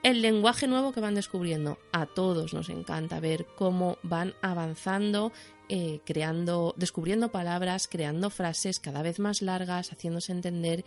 El 0.02 0.20
lenguaje 0.20 0.66
nuevo 0.66 0.92
que 0.92 1.00
van 1.00 1.14
descubriendo. 1.14 1.78
A 1.92 2.06
todos 2.06 2.54
nos 2.54 2.70
encanta 2.70 3.20
ver 3.20 3.46
cómo 3.54 3.98
van 4.02 4.34
avanzando, 4.42 5.32
eh, 5.68 6.00
creando, 6.04 6.74
descubriendo 6.76 7.30
palabras, 7.30 7.86
creando 7.86 8.28
frases 8.30 8.80
cada 8.80 9.02
vez 9.02 9.20
más 9.20 9.42
largas, 9.42 9.92
haciéndose 9.92 10.32
entender. 10.32 10.84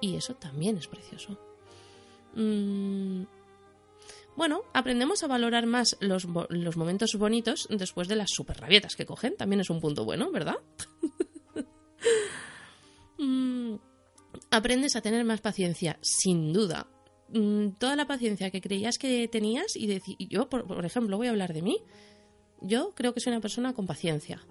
Y 0.00 0.14
eso 0.14 0.34
también 0.34 0.76
es 0.76 0.86
precioso. 0.86 1.38
Mm, 2.34 3.24
bueno, 4.36 4.62
aprendemos 4.72 5.22
a 5.22 5.26
valorar 5.26 5.66
más 5.66 5.96
los, 6.00 6.26
momentos 6.26 7.14
bonitos 7.16 7.66
después 7.70 8.08
de 8.08 8.16
las 8.16 8.30
super 8.30 8.58
rabietas 8.58 8.96
que 8.96 9.04
cogen. 9.04 9.36
También 9.36 9.60
es 9.60 9.70
un 9.70 9.80
punto 9.80 10.04
bueno, 10.04 10.30
¿verdad? 10.30 10.56
Mm, 13.18 13.76
aprendes 14.50 14.96
a 14.96 15.00
tener 15.00 15.24
más 15.24 15.40
paciencia, 15.40 15.96
sin 16.00 16.52
duda. 16.52 16.88
Mm, 17.28 17.76
toda 17.78 17.94
la 17.94 18.08
paciencia 18.08 18.50
que 18.50 18.60
creías 18.60 18.98
que 18.98 19.28
tenías 19.28 19.76
y, 19.76 20.00
yo, 20.28 20.48
por, 20.48 20.84
ejemplo, 20.84 21.18
voy 21.18 21.28
a 21.28 21.30
hablar 21.30 21.52
de 21.52 21.62
mí. 21.62 21.78
Yo 22.60 22.92
creo 22.96 23.14
que 23.14 23.20
soy 23.20 23.32
una 23.32 23.40
persona 23.40 23.74
con 23.74 23.86
paciencia. 23.86 24.44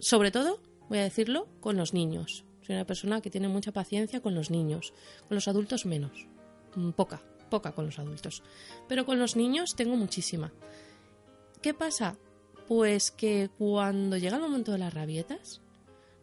sobre 0.00 0.32
todo, 0.32 0.60
voy 0.88 0.98
a 0.98 1.04
decirlo, 1.04 1.46
con 1.60 1.76
los 1.76 1.94
niños. 1.94 2.44
Soy 2.66 2.74
una 2.74 2.86
persona 2.86 3.20
que 3.20 3.30
tiene 3.30 3.46
mucha 3.46 3.70
paciencia 3.70 4.20
con 4.20 4.34
los 4.34 4.50
niños, 4.50 4.92
con 5.28 5.36
los 5.36 5.46
adultos 5.46 5.86
menos. 5.86 6.26
Mm, 6.74 6.90
poca, 6.90 7.22
poca 7.50 7.72
con 7.72 7.86
los 7.86 7.98
adultos. 7.98 8.42
Pero 8.88 9.04
con 9.04 9.18
los 9.18 9.36
niños 9.36 9.74
tengo 9.76 9.96
muchísima. 9.96 10.52
¿Qué 11.60 11.74
pasa? 11.74 12.16
Pues 12.68 13.10
que 13.10 13.50
cuando 13.58 14.16
llega 14.16 14.36
el 14.36 14.42
momento 14.42 14.72
de 14.72 14.78
las 14.78 14.94
rabietas, 14.94 15.60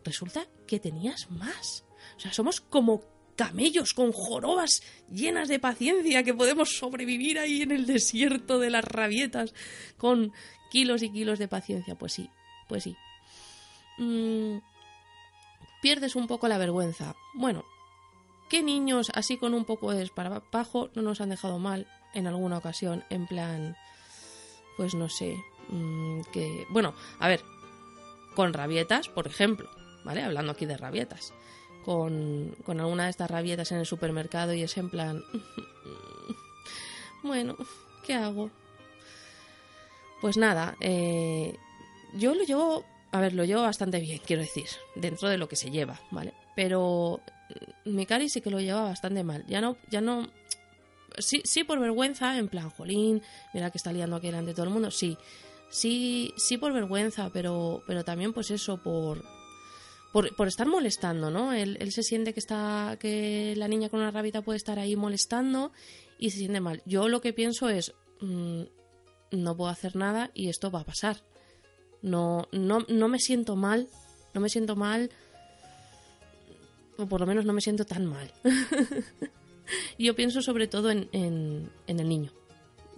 resulta 0.04 0.48
que 0.68 0.80
tenías 0.80 1.30
más. 1.30 1.86
O 2.18 2.20
sea, 2.20 2.34
somos 2.34 2.62
como 2.62 3.02
camellos 3.36 3.94
con 3.94 4.12
jorobas 4.12 4.82
llenas 5.10 5.48
de 5.48 5.60
paciencia 5.60 6.24
que 6.24 6.34
podemos 6.34 6.76
sobrevivir 6.76 7.40
ahí 7.40 7.62
en 7.62 7.72
el 7.72 7.86
desierto 7.86 8.60
de 8.60 8.70
las 8.70 8.84
rabietas 8.84 9.54
con 9.98 10.34
kilos 10.70 11.04
y 11.04 11.12
kilos 11.12 11.40
de 11.40 11.48
paciencia. 11.48 11.96
Pues 11.96 12.14
sí, 12.14 12.30
pues 12.68 12.84
sí. 12.84 12.98
Mm, 13.98 14.58
pierdes 15.82 16.16
un 16.16 16.28
poco 16.28 16.48
la 16.48 16.58
vergüenza. 16.58 17.16
Bueno, 17.34 17.64
¿Qué 18.50 18.64
niños 18.64 19.12
así 19.14 19.38
con 19.38 19.54
un 19.54 19.64
poco 19.64 19.92
de 19.92 20.02
esparapajo 20.02 20.90
no 20.96 21.04
nos 21.04 21.22
han 21.22 21.30
dejado 21.30 21.60
mal 21.60 21.88
en 22.16 22.26
alguna 22.26 22.58
ocasión? 22.58 23.04
En 23.12 23.28
plan, 23.28 23.78
pues 24.76 24.96
no 24.96 25.08
sé, 25.08 25.38
mm, 25.70 26.22
que... 26.34 26.66
Bueno, 26.70 26.96
a 27.20 27.28
ver, 27.28 27.44
con 28.36 28.54
rabietas, 28.54 29.08
por 29.08 29.28
ejemplo, 29.28 29.70
¿vale? 30.04 30.24
Hablando 30.24 30.52
aquí 30.52 30.66
de 30.66 30.78
rabietas. 30.78 31.32
Con, 31.86 32.56
con 32.66 32.80
alguna 32.80 33.06
de 33.06 33.12
estas 33.12 33.30
rabietas 33.30 33.72
en 33.72 33.78
el 33.78 33.86
supermercado 33.86 34.54
y 34.54 34.64
es 34.64 34.78
en 34.78 34.90
plan... 34.90 35.24
bueno, 37.24 37.56
¿qué 38.04 38.16
hago? 38.16 38.50
Pues 40.22 40.38
nada, 40.38 40.76
eh, 40.82 41.56
yo 42.14 42.34
lo 42.34 42.44
llevo, 42.44 42.84
a 43.12 43.22
ver, 43.22 43.34
lo 43.34 43.46
llevo 43.46 43.62
bastante 43.62 44.00
bien, 44.00 44.20
quiero 44.26 44.42
decir, 44.42 44.68
dentro 44.96 45.30
de 45.30 45.38
lo 45.38 45.48
que 45.48 45.56
se 45.56 45.70
lleva, 45.70 46.00
¿vale? 46.12 46.34
Pero 46.56 47.22
mi 47.86 48.06
cari 48.06 48.30
sí 48.30 48.42
que 48.42 48.50
lo 48.50 48.60
lleva 48.60 48.84
bastante 48.84 49.24
mal. 49.24 49.46
Ya 49.48 49.62
no, 49.62 49.78
ya 49.90 50.02
no. 50.02 50.30
Sí, 51.18 51.42
sí 51.44 51.64
por 51.64 51.80
vergüenza, 51.80 52.38
en 52.38 52.48
plan, 52.48 52.70
jolín, 52.70 53.22
mira 53.54 53.72
que 53.72 53.78
está 53.78 53.92
liando 53.92 54.18
aquí 54.18 54.28
delante 54.28 54.50
de 54.50 54.56
todo 54.56 54.66
el 54.66 54.72
mundo, 54.72 54.92
sí. 54.92 55.18
Sí, 55.70 56.34
sí 56.38 56.58
por 56.58 56.74
vergüenza, 56.74 57.30
pero, 57.32 57.84
pero 57.86 58.04
también 58.04 58.34
pues 58.34 58.50
eso, 58.52 58.82
por, 58.82 59.24
por, 60.12 60.48
estar 60.48 60.68
molestando, 60.68 61.30
¿no? 61.30 61.54
Él, 61.54 61.78
él, 61.80 61.92
se 61.92 62.04
siente 62.04 62.34
que 62.34 62.40
está, 62.40 62.98
que 63.00 63.54
la 63.56 63.68
niña 63.68 63.90
con 63.90 64.00
una 64.00 64.12
rabita 64.12 64.42
puede 64.42 64.58
estar 64.58 64.80
ahí 64.80 64.96
molestando 64.96 65.72
y 66.18 66.32
se 66.32 66.38
siente 66.38 66.60
mal. 66.60 66.82
Yo 66.86 67.08
lo 67.08 67.22
que 67.22 67.34
pienso 67.34 67.70
es, 67.70 67.94
mmm, 68.22 68.64
no 69.32 69.58
puedo 69.58 69.70
hacer 69.70 69.96
nada 69.96 70.32
y 70.34 70.50
esto 70.50 70.72
va 70.72 70.82
a 70.82 70.86
pasar. 70.86 71.24
No, 72.02 72.48
no, 72.52 72.86
no 72.88 73.08
me 73.08 73.20
siento 73.20 73.56
mal, 73.56 73.90
no 74.34 74.42
me 74.42 74.50
siento 74.50 74.76
mal, 74.76 75.12
o 77.00 77.08
por 77.08 77.22
lo 77.22 77.28
menos 77.28 77.46
no 77.46 77.54
me 77.54 77.62
siento 77.62 77.86
tan 77.86 78.06
mal. 78.06 78.32
Yo 79.98 80.16
pienso 80.16 80.42
sobre 80.42 80.68
todo 80.68 80.92
en, 80.92 81.10
en, 81.12 81.70
el 81.88 82.10
niño 82.10 82.32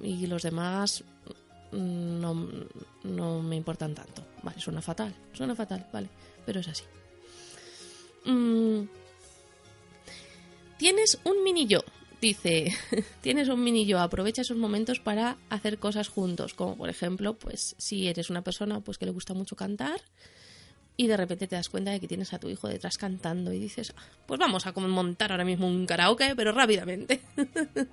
y 0.01 0.25
los 0.27 0.43
demás 0.43 1.03
no, 1.71 2.47
no 3.03 3.41
me 3.41 3.55
importan 3.55 3.93
tanto. 3.93 4.25
Vale, 4.43 4.59
suena 4.59 4.81
fatal, 4.81 5.13
suena 5.33 5.55
fatal, 5.55 5.87
vale, 5.91 6.09
pero 6.45 6.61
es 6.61 6.67
así. 6.67 6.83
Mm. 8.25 8.83
Tienes 10.77 11.19
un 11.25 11.43
mini 11.43 11.67
yo 11.67 11.83
dice, 12.21 12.73
tienes 13.21 13.49
un 13.49 13.63
mini 13.63 13.85
yo, 13.85 13.99
aprovecha 13.99 14.43
esos 14.43 14.57
momentos 14.57 14.99
para 14.99 15.37
hacer 15.49 15.79
cosas 15.79 16.07
juntos, 16.07 16.53
como 16.53 16.77
por 16.77 16.89
ejemplo, 16.89 17.37
pues 17.37 17.75
si 17.77 18.07
eres 18.07 18.29
una 18.29 18.43
persona 18.43 18.79
pues 18.79 18.97
que 18.97 19.05
le 19.05 19.11
gusta 19.11 19.33
mucho 19.33 19.55
cantar 19.55 20.01
y 20.97 21.07
de 21.07 21.17
repente 21.17 21.47
te 21.47 21.55
das 21.55 21.69
cuenta 21.69 21.91
de 21.91 21.99
que 21.99 22.07
tienes 22.07 22.33
a 22.33 22.39
tu 22.39 22.49
hijo 22.49 22.67
detrás 22.67 22.97
cantando 22.97 23.53
y 23.53 23.59
dices, 23.59 23.93
ah, 23.95 24.01
pues 24.25 24.39
vamos 24.39 24.67
a 24.67 24.71
montar 24.73 25.31
ahora 25.31 25.45
mismo 25.45 25.67
un 25.67 25.85
karaoke, 25.85 26.35
pero 26.35 26.51
rápidamente. 26.51 27.21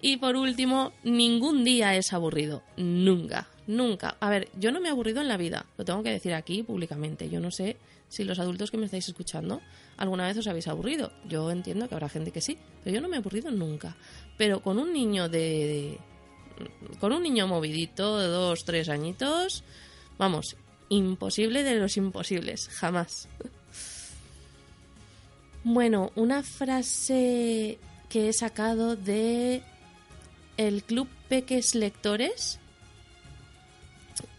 y 0.00 0.16
por 0.16 0.36
último, 0.36 0.92
ningún 1.04 1.64
día 1.64 1.94
es 1.96 2.12
aburrido, 2.12 2.62
nunca, 2.76 3.48
nunca. 3.66 4.16
A 4.20 4.30
ver, 4.30 4.48
yo 4.58 4.72
no 4.72 4.80
me 4.80 4.88
he 4.88 4.92
aburrido 4.92 5.20
en 5.20 5.28
la 5.28 5.36
vida, 5.36 5.66
lo 5.76 5.84
tengo 5.84 6.02
que 6.02 6.10
decir 6.10 6.34
aquí 6.34 6.62
públicamente, 6.62 7.28
yo 7.28 7.40
no 7.40 7.50
sé 7.50 7.76
si 8.08 8.24
los 8.24 8.40
adultos 8.40 8.70
que 8.70 8.76
me 8.76 8.86
estáis 8.86 9.08
escuchando 9.08 9.60
alguna 9.96 10.26
vez 10.26 10.36
os 10.36 10.48
habéis 10.48 10.66
aburrido. 10.66 11.12
Yo 11.28 11.50
entiendo 11.50 11.88
que 11.88 11.94
habrá 11.94 12.08
gente 12.08 12.32
que 12.32 12.40
sí, 12.40 12.58
pero 12.82 12.94
yo 12.94 13.00
no 13.00 13.08
me 13.08 13.16
he 13.16 13.20
aburrido 13.20 13.52
nunca. 13.52 13.96
Pero 14.36 14.60
con 14.60 14.78
un 14.78 14.92
niño 14.92 15.28
de, 15.28 16.00
con 16.98 17.12
un 17.12 17.22
niño 17.22 17.46
movidito 17.46 18.18
de 18.18 18.26
dos, 18.26 18.64
tres 18.64 18.88
añitos, 18.88 19.62
vamos, 20.18 20.56
imposible 20.90 21.62
de 21.62 21.76
los 21.76 21.96
imposibles, 21.96 22.68
jamás. 22.68 23.28
Bueno, 25.64 26.12
una 26.14 26.42
frase 26.42 27.78
que 28.10 28.28
he 28.28 28.32
sacado 28.32 28.96
de 28.96 29.62
el 30.56 30.82
Club 30.82 31.08
Peques 31.28 31.74
Lectores 31.74 32.58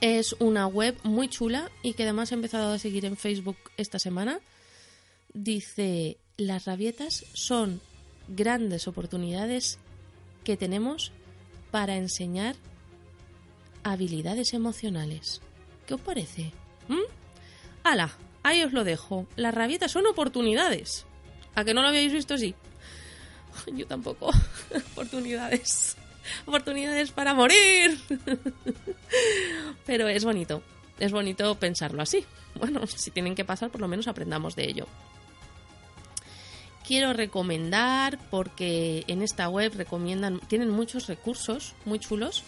es 0.01 0.33
una 0.39 0.67
web 0.67 0.97
muy 1.03 1.29
chula 1.29 1.71
y 1.81 1.93
que 1.93 2.03
además 2.03 2.31
he 2.31 2.35
empezado 2.35 2.73
a 2.73 2.79
seguir 2.79 3.05
en 3.05 3.17
Facebook 3.17 3.57
esta 3.77 3.97
semana. 3.97 4.39
Dice, 5.33 6.17
las 6.37 6.65
rabietas 6.65 7.25
son 7.33 7.81
grandes 8.27 8.87
oportunidades 8.87 9.79
que 10.43 10.57
tenemos 10.57 11.11
para 11.71 11.95
enseñar 11.95 12.55
habilidades 13.83 14.53
emocionales. 14.53 15.41
¿Qué 15.91 15.95
os 15.95 16.01
parece? 16.01 16.53
¿Mm? 16.87 17.03
¡Hala! 17.83 18.09
Ahí 18.43 18.63
os 18.63 18.71
lo 18.71 18.85
dejo. 18.85 19.27
Las 19.35 19.53
rabietas 19.53 19.91
son 19.91 20.07
oportunidades. 20.07 21.05
¿A 21.53 21.65
que 21.65 21.73
no 21.73 21.81
lo 21.81 21.89
habéis 21.89 22.13
visto 22.13 22.35
así? 22.35 22.55
Yo 23.73 23.85
tampoco. 23.87 24.31
oportunidades 24.93 25.97
oportunidades 26.47 27.11
para 27.11 27.33
morir. 27.33 27.99
Pero 29.85 30.07
es 30.07 30.23
bonito, 30.23 30.63
es 30.97 31.11
bonito 31.11 31.55
pensarlo 31.55 32.01
así. 32.01 32.25
Bueno, 32.55 32.87
si 32.87 33.11
tienen 33.11 33.35
que 33.35 33.43
pasar, 33.43 33.69
por 33.69 33.81
lo 33.81 33.89
menos 33.89 34.07
aprendamos 34.07 34.55
de 34.55 34.69
ello. 34.69 34.87
Quiero 36.87 37.11
recomendar, 37.11 38.17
porque 38.29 39.03
en 39.07 39.21
esta 39.21 39.49
web 39.49 39.73
recomiendan, 39.75 40.39
tienen 40.47 40.69
muchos 40.69 41.07
recursos 41.07 41.75
muy 41.83 41.99
chulos 41.99 42.45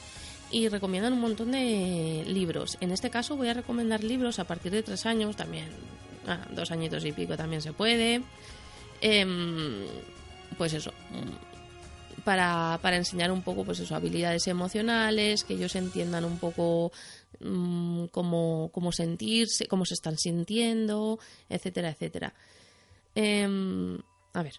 y 0.54 0.70
recomiendan 0.70 1.14
un 1.14 1.20
montón 1.20 1.52
de 1.52 2.24
libros. 2.28 2.78
En 2.80 2.92
este 2.92 3.10
caso 3.10 3.36
voy 3.36 3.50
a 3.50 3.56
recomendar 3.56 4.04
libros 4.04 4.38
a 4.38 4.44
partir 4.46 4.72
de 4.72 4.84
tres 4.84 5.08
años, 5.08 5.36
también 5.36 5.68
ah, 6.28 6.48
dos 6.52 6.72
añitos 6.72 7.04
y 7.06 7.12
pico 7.12 7.36
también 7.36 7.62
se 7.62 7.74
puede. 7.74 8.22
Em, 9.02 9.86
pues 10.56 10.74
eso, 10.74 10.94
para, 12.24 12.80
para 12.84 12.98
enseñar 12.98 13.32
un 13.32 13.42
poco 13.42 13.66
pues 13.66 13.80
eso, 13.80 13.96
habilidades 13.96 14.48
emocionales, 14.48 15.44
que 15.44 15.56
ellos 15.56 15.76
entiendan 15.76 16.24
un 16.24 16.38
poco 16.38 16.92
mmm, 17.40 18.06
cómo, 18.12 18.70
cómo, 18.72 18.92
sentirse, 18.92 19.66
cómo 19.66 19.86
se 19.86 19.96
están 19.96 20.20
sintiendo, 20.20 21.18
etcétera, 21.50 21.90
etcétera. 21.90 22.34
Eh, 23.16 23.98
a 24.34 24.44
ver. 24.44 24.54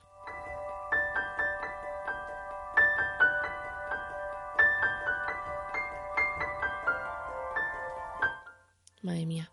Madre 9.04 9.26
mía. 9.26 9.52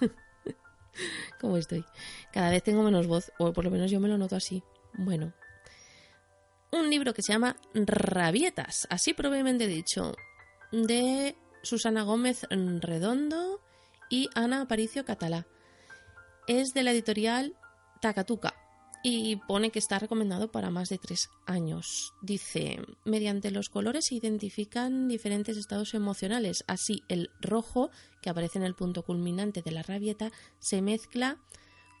¿Cómo 1.40 1.56
estoy? 1.56 1.84
Cada 2.32 2.50
vez 2.50 2.62
tengo 2.64 2.82
menos 2.82 3.06
voz, 3.06 3.30
o 3.38 3.52
por 3.52 3.64
lo 3.64 3.70
menos 3.70 3.90
yo 3.90 4.00
me 4.00 4.08
lo 4.08 4.18
noto 4.18 4.34
así. 4.34 4.64
Bueno, 4.94 5.32
un 6.72 6.90
libro 6.90 7.14
que 7.14 7.22
se 7.22 7.32
llama 7.32 7.56
Rabietas, 7.74 8.88
así 8.90 9.14
probablemente 9.14 9.66
dicho, 9.66 10.16
de 10.72 11.36
Susana 11.62 12.02
Gómez 12.02 12.46
Redondo 12.50 13.60
y 14.10 14.28
Ana 14.34 14.62
Aparicio 14.62 15.04
Catalá. 15.04 15.46
Es 16.46 16.70
de 16.74 16.82
la 16.82 16.92
editorial 16.92 17.54
Takatuka 18.00 18.67
y 19.02 19.36
pone 19.36 19.70
que 19.70 19.78
está 19.78 19.98
recomendado 19.98 20.50
para 20.50 20.70
más 20.70 20.88
de 20.88 20.98
tres 20.98 21.30
años. 21.46 22.14
Dice, 22.22 22.80
mediante 23.04 23.50
los 23.50 23.68
colores 23.68 24.06
se 24.06 24.16
identifican 24.16 25.08
diferentes 25.08 25.56
estados 25.56 25.94
emocionales. 25.94 26.64
Así, 26.66 27.02
el 27.08 27.30
rojo, 27.40 27.90
que 28.22 28.30
aparece 28.30 28.58
en 28.58 28.64
el 28.64 28.74
punto 28.74 29.02
culminante 29.04 29.62
de 29.62 29.70
la 29.70 29.82
rabieta, 29.82 30.32
se 30.58 30.82
mezcla 30.82 31.38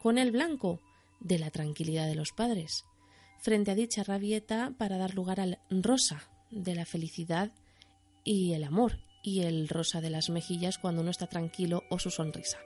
con 0.00 0.18
el 0.18 0.32
blanco 0.32 0.80
de 1.20 1.38
la 1.38 1.50
tranquilidad 1.50 2.06
de 2.06 2.14
los 2.14 2.32
padres 2.32 2.84
frente 3.38 3.70
a 3.70 3.74
dicha 3.74 4.02
rabieta 4.02 4.72
para 4.76 4.98
dar 4.98 5.14
lugar 5.14 5.40
al 5.40 5.58
rosa 5.70 6.28
de 6.50 6.74
la 6.74 6.84
felicidad 6.84 7.52
y 8.24 8.52
el 8.52 8.64
amor 8.64 8.98
y 9.22 9.42
el 9.42 9.68
rosa 9.68 10.00
de 10.00 10.10
las 10.10 10.30
mejillas 10.30 10.78
cuando 10.78 11.02
uno 11.02 11.10
está 11.10 11.26
tranquilo 11.26 11.84
o 11.90 11.98
su 11.98 12.10
sonrisa. 12.10 12.58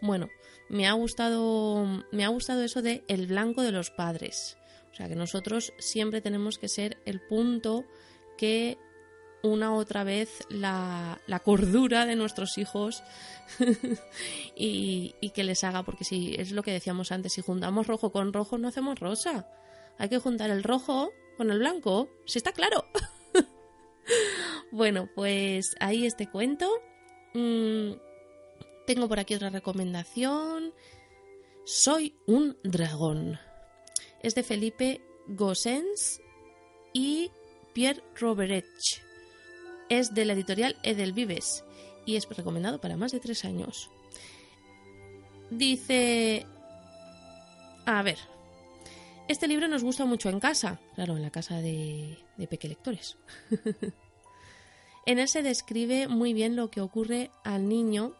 Bueno, 0.00 0.28
me 0.68 0.86
ha 0.86 0.92
gustado 0.92 2.04
me 2.10 2.24
ha 2.24 2.28
gustado 2.28 2.62
eso 2.62 2.82
de 2.82 3.04
el 3.08 3.26
blanco 3.26 3.62
de 3.62 3.72
los 3.72 3.90
padres. 3.90 4.56
O 4.92 4.94
sea, 4.94 5.08
que 5.08 5.16
nosotros 5.16 5.72
siempre 5.78 6.20
tenemos 6.20 6.58
que 6.58 6.68
ser 6.68 6.98
el 7.06 7.20
punto 7.20 7.84
que 8.36 8.76
una 9.42 9.74
otra 9.74 10.04
vez 10.04 10.46
la, 10.50 11.20
la 11.26 11.40
cordura 11.40 12.06
de 12.06 12.14
nuestros 12.14 12.58
hijos 12.58 13.02
y, 14.56 15.14
y, 15.20 15.30
que 15.30 15.44
les 15.44 15.64
haga, 15.64 15.82
porque 15.82 16.04
si 16.04 16.34
es 16.38 16.52
lo 16.52 16.62
que 16.62 16.72
decíamos 16.72 17.10
antes, 17.10 17.32
si 17.32 17.42
juntamos 17.42 17.86
rojo 17.86 18.12
con 18.12 18.32
rojo 18.32 18.58
no 18.58 18.68
hacemos 18.68 19.00
rosa 19.00 19.48
hay 19.98 20.08
que 20.08 20.18
juntar 20.18 20.50
el 20.50 20.62
rojo 20.62 21.12
con 21.36 21.50
el 21.50 21.58
blanco, 21.58 22.08
si 22.26 22.38
está 22.38 22.52
claro. 22.52 22.84
bueno, 24.72 25.08
pues 25.14 25.74
ahí 25.80 26.06
este 26.06 26.28
cuento. 26.28 26.68
Mm, 27.34 27.92
tengo 28.86 29.08
por 29.08 29.18
aquí 29.18 29.34
otra 29.34 29.50
recomendación. 29.50 30.72
Soy 31.64 32.14
un 32.26 32.56
dragón. 32.62 33.38
Es 34.22 34.34
de 34.34 34.42
Felipe 34.42 35.00
Gossens 35.28 36.20
y 36.92 37.30
Pierre 37.72 38.02
Roberech. 38.16 39.02
Es 39.88 40.14
de 40.14 40.24
la 40.24 40.32
editorial 40.32 40.76
Edelvives 40.82 41.64
y 42.06 42.16
es 42.16 42.28
recomendado 42.28 42.80
para 42.80 42.96
más 42.96 43.12
de 43.12 43.20
tres 43.20 43.44
años. 43.44 43.90
Dice... 45.50 46.46
A 47.84 48.02
ver, 48.02 48.18
este 49.26 49.48
libro 49.48 49.66
nos 49.66 49.82
gusta 49.82 50.04
mucho 50.04 50.28
en 50.28 50.38
casa, 50.38 50.80
claro, 50.94 51.16
en 51.16 51.22
la 51.22 51.30
casa 51.30 51.60
de, 51.60 52.16
de 52.36 52.46
Peque 52.46 52.68
Lectores. 52.68 53.18
en 55.06 55.18
él 55.18 55.28
se 55.28 55.42
describe 55.42 56.06
muy 56.06 56.32
bien 56.32 56.54
lo 56.54 56.70
que 56.70 56.80
ocurre 56.80 57.32
al 57.42 57.68
niño 57.68 58.14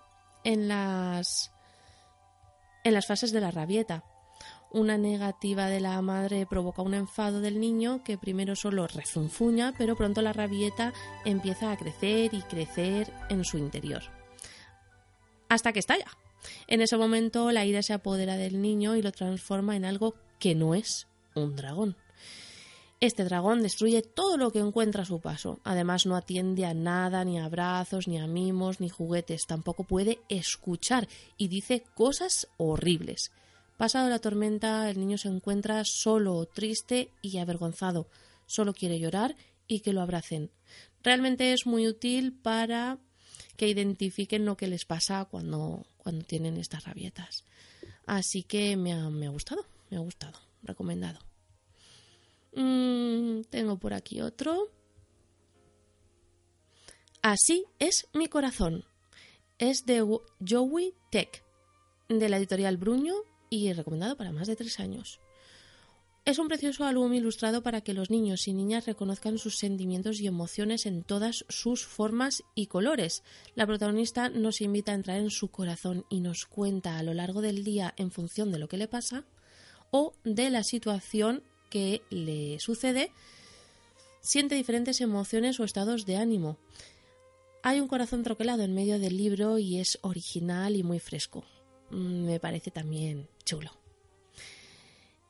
en 0.44 0.68
las, 0.68 1.52
en 2.84 2.94
las 2.94 3.06
fases 3.06 3.32
de 3.32 3.40
la 3.40 3.50
rabieta. 3.50 4.04
Una 4.70 4.96
negativa 4.96 5.66
de 5.66 5.80
la 5.80 6.00
madre 6.00 6.46
provoca 6.46 6.80
un 6.80 6.94
enfado 6.94 7.40
del 7.42 7.60
niño 7.60 8.02
que 8.04 8.16
primero 8.16 8.56
solo 8.56 8.86
refunfuña, 8.86 9.74
pero 9.76 9.96
pronto 9.96 10.22
la 10.22 10.32
rabieta 10.32 10.94
empieza 11.26 11.70
a 11.70 11.76
crecer 11.76 12.32
y 12.32 12.40
crecer 12.40 13.12
en 13.28 13.44
su 13.44 13.58
interior. 13.58 14.02
Hasta 15.50 15.74
que 15.74 15.80
estalla. 15.80 16.06
En 16.66 16.80
ese 16.80 16.96
momento 16.96 17.52
la 17.52 17.66
ira 17.66 17.82
se 17.82 17.92
apodera 17.92 18.36
del 18.36 18.62
niño 18.62 18.96
y 18.96 19.02
lo 19.02 19.12
transforma 19.12 19.76
en 19.76 19.84
algo 19.84 20.14
que 20.38 20.54
no 20.54 20.74
es 20.74 21.06
un 21.34 21.54
dragón. 21.54 21.96
Este 23.02 23.24
dragón 23.24 23.62
destruye 23.62 24.00
todo 24.00 24.36
lo 24.36 24.52
que 24.52 24.60
encuentra 24.60 25.02
a 25.02 25.06
su 25.06 25.18
paso. 25.18 25.58
Además 25.64 26.06
no 26.06 26.14
atiende 26.14 26.66
a 26.66 26.72
nada, 26.72 27.24
ni 27.24 27.36
a 27.36 27.46
abrazos, 27.46 28.06
ni 28.06 28.20
a 28.20 28.28
mimos, 28.28 28.78
ni 28.78 28.88
juguetes. 28.90 29.44
Tampoco 29.48 29.82
puede 29.82 30.20
escuchar 30.28 31.08
y 31.36 31.48
dice 31.48 31.82
cosas 31.96 32.46
horribles. 32.58 33.32
Pasado 33.76 34.08
la 34.08 34.20
tormenta, 34.20 34.88
el 34.88 35.00
niño 35.00 35.18
se 35.18 35.26
encuentra 35.26 35.82
solo, 35.84 36.46
triste 36.46 37.10
y 37.22 37.38
avergonzado. 37.38 38.06
Solo 38.46 38.72
quiere 38.72 39.00
llorar 39.00 39.34
y 39.66 39.80
que 39.80 39.92
lo 39.92 40.00
abracen. 40.00 40.52
Realmente 41.02 41.52
es 41.52 41.66
muy 41.66 41.88
útil 41.88 42.32
para 42.32 42.98
que 43.56 43.66
identifiquen 43.66 44.44
lo 44.44 44.56
que 44.56 44.68
les 44.68 44.84
pasa 44.84 45.24
cuando, 45.24 45.84
cuando 45.96 46.24
tienen 46.24 46.56
estas 46.56 46.84
rabietas. 46.84 47.42
Así 48.06 48.44
que 48.44 48.76
me 48.76 48.92
ha, 48.92 49.10
me 49.10 49.26
ha 49.26 49.30
gustado, 49.30 49.66
me 49.90 49.96
ha 49.96 50.00
gustado, 50.00 50.38
recomendado. 50.62 51.31
Mm, 52.54 53.42
tengo 53.50 53.78
por 53.78 53.94
aquí 53.94 54.20
otro. 54.20 54.70
Así 57.22 57.64
es 57.78 58.08
mi 58.12 58.26
corazón. 58.26 58.84
Es 59.58 59.86
de 59.86 60.00
Joey 60.46 60.94
Tech, 61.10 61.44
de 62.08 62.28
la 62.28 62.36
editorial 62.36 62.76
Bruño 62.76 63.14
y 63.48 63.72
recomendado 63.72 64.16
para 64.16 64.32
más 64.32 64.48
de 64.48 64.56
tres 64.56 64.80
años. 64.80 65.20
Es 66.24 66.38
un 66.38 66.46
precioso 66.46 66.84
álbum 66.84 67.12
ilustrado 67.14 67.64
para 67.64 67.80
que 67.80 67.94
los 67.94 68.08
niños 68.08 68.46
y 68.46 68.54
niñas 68.54 68.86
reconozcan 68.86 69.38
sus 69.38 69.58
sentimientos 69.58 70.20
y 70.20 70.28
emociones 70.28 70.86
en 70.86 71.02
todas 71.02 71.44
sus 71.48 71.84
formas 71.84 72.44
y 72.54 72.66
colores. 72.66 73.24
La 73.56 73.66
protagonista 73.66 74.28
nos 74.28 74.60
invita 74.60 74.92
a 74.92 74.94
entrar 74.94 75.18
en 75.18 75.30
su 75.30 75.48
corazón 75.48 76.06
y 76.10 76.20
nos 76.20 76.46
cuenta 76.46 76.96
a 76.96 77.02
lo 77.02 77.12
largo 77.12 77.40
del 77.40 77.64
día 77.64 77.92
en 77.96 78.12
función 78.12 78.52
de 78.52 78.60
lo 78.60 78.68
que 78.68 78.76
le 78.76 78.86
pasa 78.86 79.24
o 79.90 80.14
de 80.22 80.50
la 80.50 80.62
situación 80.62 81.42
que 81.72 82.02
le 82.10 82.60
sucede, 82.60 83.10
siente 84.20 84.56
diferentes 84.56 85.00
emociones 85.00 85.58
o 85.58 85.64
estados 85.64 86.04
de 86.04 86.16
ánimo. 86.16 86.58
Hay 87.62 87.80
un 87.80 87.88
corazón 87.88 88.22
troquelado 88.22 88.62
en 88.62 88.74
medio 88.74 88.98
del 88.98 89.16
libro 89.16 89.58
y 89.58 89.78
es 89.78 89.98
original 90.02 90.76
y 90.76 90.82
muy 90.82 90.98
fresco. 90.98 91.44
Mm, 91.90 92.26
me 92.26 92.40
parece 92.40 92.70
también 92.70 93.26
chulo. 93.46 93.70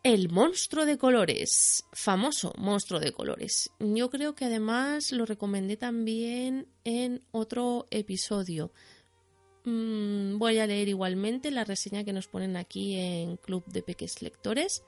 El 0.03 0.31
monstruo 0.31 0.85
de 0.85 0.99
colores, 0.99 1.85
famoso 1.93 2.53
monstruo 2.59 2.99
de 2.99 3.13
colores. 3.13 3.71
Yo 3.79 4.11
creo 4.11 4.35
que 4.35 4.47
además 4.47 5.13
lo 5.13 5.27
recomendé 5.27 5.77
también 5.77 6.67
en 6.83 7.23
otro 7.31 7.87
episodio. 7.93 8.73
Mm, 9.65 10.39
voy 10.39 10.59
a 10.59 10.67
leer 10.67 10.89
igualmente 10.89 11.53
la 11.53 11.63
reseña 11.63 12.03
que 12.03 12.13
nos 12.13 12.27
ponen 12.27 12.57
aquí 12.57 12.97
en 12.97 13.37
Club 13.37 13.65
de 13.67 13.83
Peques 13.85 14.23
Lectores 14.23 14.83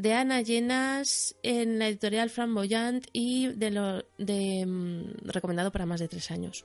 de 0.00 0.14
Ana 0.14 0.40
Llenas 0.40 1.36
en 1.42 1.78
la 1.78 1.88
editorial 1.88 2.30
Flamboyant 2.30 3.06
y 3.12 3.48
de 3.48 3.70
lo 3.70 3.98
mm, 4.18 5.26
recomendado 5.26 5.70
para 5.70 5.84
más 5.84 6.00
de 6.00 6.08
tres 6.08 6.30
años. 6.30 6.64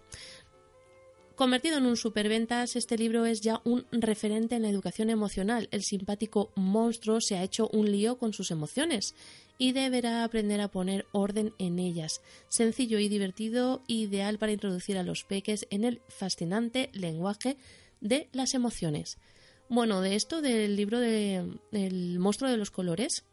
Convertido 1.35 1.79
en 1.79 1.85
un 1.85 1.97
superventas, 1.97 2.77
este 2.77 2.97
libro 2.97 3.25
es 3.25 3.41
ya 3.41 3.61
un 3.65 3.85
referente 3.91 4.55
en 4.55 4.61
la 4.61 4.69
educación 4.69 5.09
emocional. 5.09 5.67
El 5.71 5.83
simpático 5.83 6.53
monstruo 6.55 7.19
se 7.19 7.35
ha 7.35 7.43
hecho 7.43 7.69
un 7.73 7.91
lío 7.91 8.17
con 8.17 8.31
sus 8.31 8.51
emociones 8.51 9.15
y 9.57 9.73
deberá 9.73 10.23
aprender 10.23 10.61
a 10.61 10.69
poner 10.69 11.05
orden 11.11 11.53
en 11.59 11.77
ellas. 11.77 12.21
Sencillo 12.47 12.99
y 12.99 13.09
divertido, 13.09 13.83
ideal 13.87 14.37
para 14.37 14.53
introducir 14.53 14.97
a 14.97 15.03
los 15.03 15.25
peques 15.25 15.67
en 15.71 15.83
el 15.83 16.01
fascinante 16.07 16.89
lenguaje 16.93 17.57
de 17.99 18.29
las 18.31 18.53
emociones. 18.53 19.17
Bueno, 19.69 20.01
de 20.01 20.15
esto 20.15 20.41
del 20.41 20.75
libro 20.75 20.99
de 20.99 21.43
El 21.71 22.19
monstruo 22.19 22.49
de 22.49 22.57
los 22.57 22.71
colores, 22.71 23.23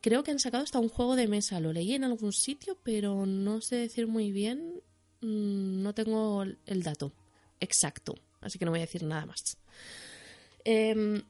creo 0.00 0.22
que 0.22 0.30
han 0.30 0.38
sacado 0.38 0.64
hasta 0.64 0.78
un 0.78 0.88
juego 0.88 1.16
de 1.16 1.28
mesa. 1.28 1.60
Lo 1.60 1.72
leí 1.72 1.94
en 1.94 2.04
algún 2.04 2.32
sitio, 2.32 2.78
pero 2.82 3.26
no 3.26 3.60
sé 3.60 3.76
decir 3.76 4.06
muy 4.06 4.30
bien. 4.30 4.82
Mm, 5.20 5.82
no 5.82 5.94
tengo 5.94 6.44
el 6.44 6.82
dato 6.82 7.12
exacto, 7.60 8.14
así 8.40 8.58
que 8.58 8.64
no 8.64 8.70
voy 8.70 8.80
a 8.80 8.86
decir 8.86 9.02
nada 9.02 9.26
más. 9.26 9.58
Em, 10.64 11.22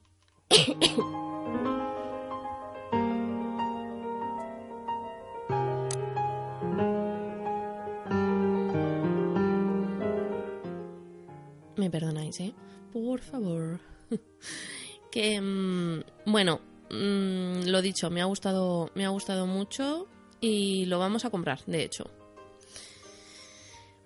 Me 11.77 11.91
perdonáis, 11.91 12.41
¿eh? 12.41 12.55
Por 12.93 13.21
favor. 13.21 13.79
que 15.11 15.35
em, 15.35 16.03
bueno, 16.25 16.61
mm, 16.91 17.67
lo 17.67 17.83
dicho, 17.83 18.11
me 18.11 18.21
ha 18.23 18.27
gustado, 18.27 18.91
me 18.95 19.05
ha 19.05 19.11
gustado 19.11 19.47
mucho 19.47 20.07
y 20.41 20.85
lo 20.87 20.99
vamos 20.99 21.25
a 21.25 21.31
comprar, 21.31 21.65
de 21.67 21.83
hecho. 21.83 22.11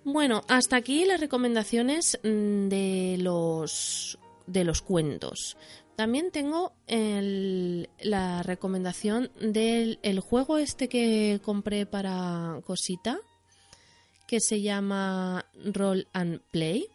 Bueno, 0.03 0.41
hasta 0.47 0.77
aquí 0.77 1.05
las 1.05 1.19
recomendaciones 1.19 2.19
mm, 2.23 2.67
de 2.69 3.17
los, 3.19 4.17
de 4.47 4.63
los 4.63 4.81
cuentos. 4.81 5.57
También 5.95 6.31
tengo 6.31 6.73
la 6.87 8.41
recomendación 8.41 9.29
del 9.39 10.19
juego 10.19 10.57
este 10.57 10.89
que 10.89 11.39
compré 11.43 11.85
para 11.85 12.59
Cosita, 12.65 13.19
que 14.27 14.39
se 14.39 14.61
llama 14.61 15.45
Roll 15.63 16.07
and 16.13 16.41
Play. 16.49 16.87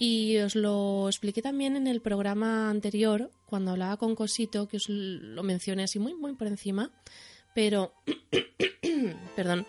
Y 0.00 0.38
os 0.38 0.54
lo 0.54 1.08
expliqué 1.08 1.42
también 1.42 1.76
en 1.76 1.86
el 1.86 2.00
programa 2.00 2.70
anterior, 2.70 3.30
cuando 3.44 3.72
hablaba 3.72 3.98
con 3.98 4.14
Cosito, 4.14 4.66
que 4.66 4.78
os 4.78 4.88
lo 4.88 5.42
mencioné 5.42 5.82
así 5.82 5.98
muy, 5.98 6.14
muy 6.14 6.32
por 6.32 6.46
encima. 6.46 6.90
Pero, 7.54 7.92
perdón, 9.36 9.66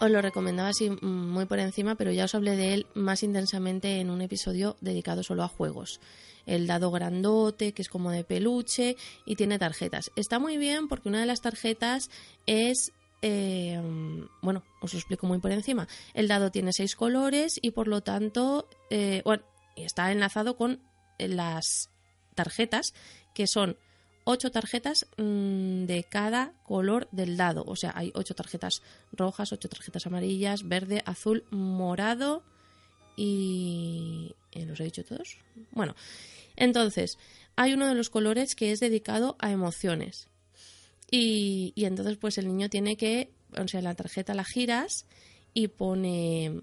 os 0.00 0.10
lo 0.10 0.22
recomendaba 0.22 0.70
así 0.70 0.88
muy 0.88 1.44
por 1.44 1.58
encima, 1.58 1.96
pero 1.96 2.12
ya 2.12 2.24
os 2.24 2.34
hablé 2.34 2.56
de 2.56 2.72
él 2.72 2.86
más 2.94 3.22
intensamente 3.22 4.00
en 4.00 4.08
un 4.08 4.22
episodio 4.22 4.78
dedicado 4.80 5.22
solo 5.22 5.42
a 5.42 5.48
juegos. 5.48 6.00
El 6.46 6.66
dado 6.66 6.90
grandote, 6.90 7.74
que 7.74 7.82
es 7.82 7.90
como 7.90 8.10
de 8.10 8.24
peluche 8.24 8.96
y 9.26 9.36
tiene 9.36 9.58
tarjetas. 9.58 10.10
Está 10.16 10.38
muy 10.38 10.56
bien 10.56 10.88
porque 10.88 11.10
una 11.10 11.20
de 11.20 11.26
las 11.26 11.42
tarjetas 11.42 12.08
es 12.46 12.92
eh, 13.22 13.80
bueno, 14.42 14.64
os 14.80 14.92
lo 14.92 14.98
explico 14.98 15.26
muy 15.26 15.38
por 15.38 15.52
encima. 15.52 15.86
El 16.12 16.28
dado 16.28 16.50
tiene 16.50 16.72
seis 16.72 16.96
colores 16.96 17.58
y 17.62 17.70
por 17.70 17.88
lo 17.88 18.02
tanto, 18.02 18.68
eh, 18.90 19.22
bueno, 19.24 19.44
está 19.76 20.10
enlazado 20.12 20.56
con 20.56 20.80
las 21.18 21.90
tarjetas 22.34 22.94
que 23.34 23.46
son 23.46 23.76
ocho 24.24 24.50
tarjetas 24.50 25.06
mm, 25.16 25.84
de 25.84 26.04
cada 26.08 26.52
color 26.64 27.08
del 27.12 27.36
dado. 27.36 27.64
O 27.66 27.76
sea, 27.76 27.92
hay 27.94 28.12
ocho 28.14 28.34
tarjetas 28.34 28.82
rojas, 29.12 29.52
ocho 29.52 29.68
tarjetas 29.68 30.06
amarillas, 30.06 30.68
verde, 30.68 31.02
azul, 31.06 31.44
morado 31.50 32.42
y... 33.16 34.34
¿eh, 34.52 34.66
¿Los 34.66 34.80
he 34.80 34.84
dicho 34.84 35.04
todos? 35.04 35.38
Bueno, 35.70 35.94
entonces, 36.56 37.18
hay 37.56 37.72
uno 37.72 37.86
de 37.86 37.94
los 37.94 38.10
colores 38.10 38.54
que 38.54 38.72
es 38.72 38.80
dedicado 38.80 39.36
a 39.38 39.50
emociones. 39.50 40.28
Y, 41.12 41.72
y 41.76 41.84
entonces, 41.84 42.16
pues 42.16 42.38
el 42.38 42.48
niño 42.48 42.68
tiene 42.68 42.96
que, 42.96 43.30
o 43.56 43.68
sea, 43.68 43.82
la 43.82 43.94
tarjeta 43.94 44.34
la 44.34 44.44
giras 44.44 45.06
y 45.54 45.68
pone 45.68 46.62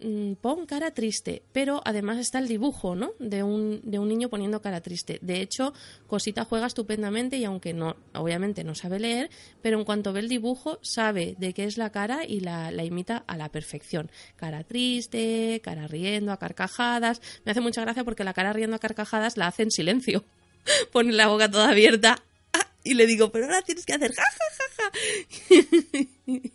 Mm, 0.00 0.34
pon 0.34 0.66
cara 0.66 0.90
triste, 0.90 1.44
pero 1.52 1.80
además 1.84 2.18
está 2.18 2.38
el 2.38 2.46
dibujo, 2.46 2.94
¿no? 2.96 3.12
De 3.20 3.42
un, 3.42 3.80
de 3.84 3.98
un 3.98 4.08
niño 4.08 4.28
poniendo 4.28 4.60
cara 4.60 4.80
triste. 4.80 5.18
De 5.22 5.40
hecho, 5.40 5.72
Cosita 6.08 6.44
juega 6.44 6.66
estupendamente 6.66 7.38
y 7.38 7.44
aunque 7.44 7.72
no, 7.72 7.96
obviamente 8.12 8.64
no 8.64 8.74
sabe 8.74 8.98
leer, 8.98 9.30
pero 9.62 9.78
en 9.78 9.84
cuanto 9.84 10.12
ve 10.12 10.20
el 10.20 10.28
dibujo 10.28 10.78
sabe 10.82 11.36
de 11.38 11.54
qué 11.54 11.64
es 11.64 11.78
la 11.78 11.90
cara 11.90 12.26
y 12.26 12.40
la, 12.40 12.72
la 12.72 12.84
imita 12.84 13.24
a 13.26 13.36
la 13.36 13.50
perfección. 13.50 14.10
Cara 14.36 14.64
triste, 14.64 15.60
cara 15.62 15.86
riendo 15.86 16.32
a 16.32 16.38
carcajadas. 16.38 17.22
Me 17.44 17.52
hace 17.52 17.60
mucha 17.60 17.80
gracia 17.80 18.04
porque 18.04 18.24
la 18.24 18.34
cara 18.34 18.52
riendo 18.52 18.76
a 18.76 18.80
carcajadas 18.80 19.36
la 19.36 19.46
hace 19.46 19.62
en 19.62 19.70
silencio. 19.70 20.24
Pone 20.92 21.12
la 21.12 21.28
boca 21.28 21.50
toda 21.50 21.70
abierta 21.70 22.22
y 22.84 22.94
le 22.94 23.06
digo, 23.06 23.30
pero 23.30 23.46
ahora 23.46 23.62
tienes 23.62 23.84
que 23.86 23.94
hacer 23.94 24.12
ja, 24.14 24.22
ja, 24.22 24.44
ja, 24.76 26.50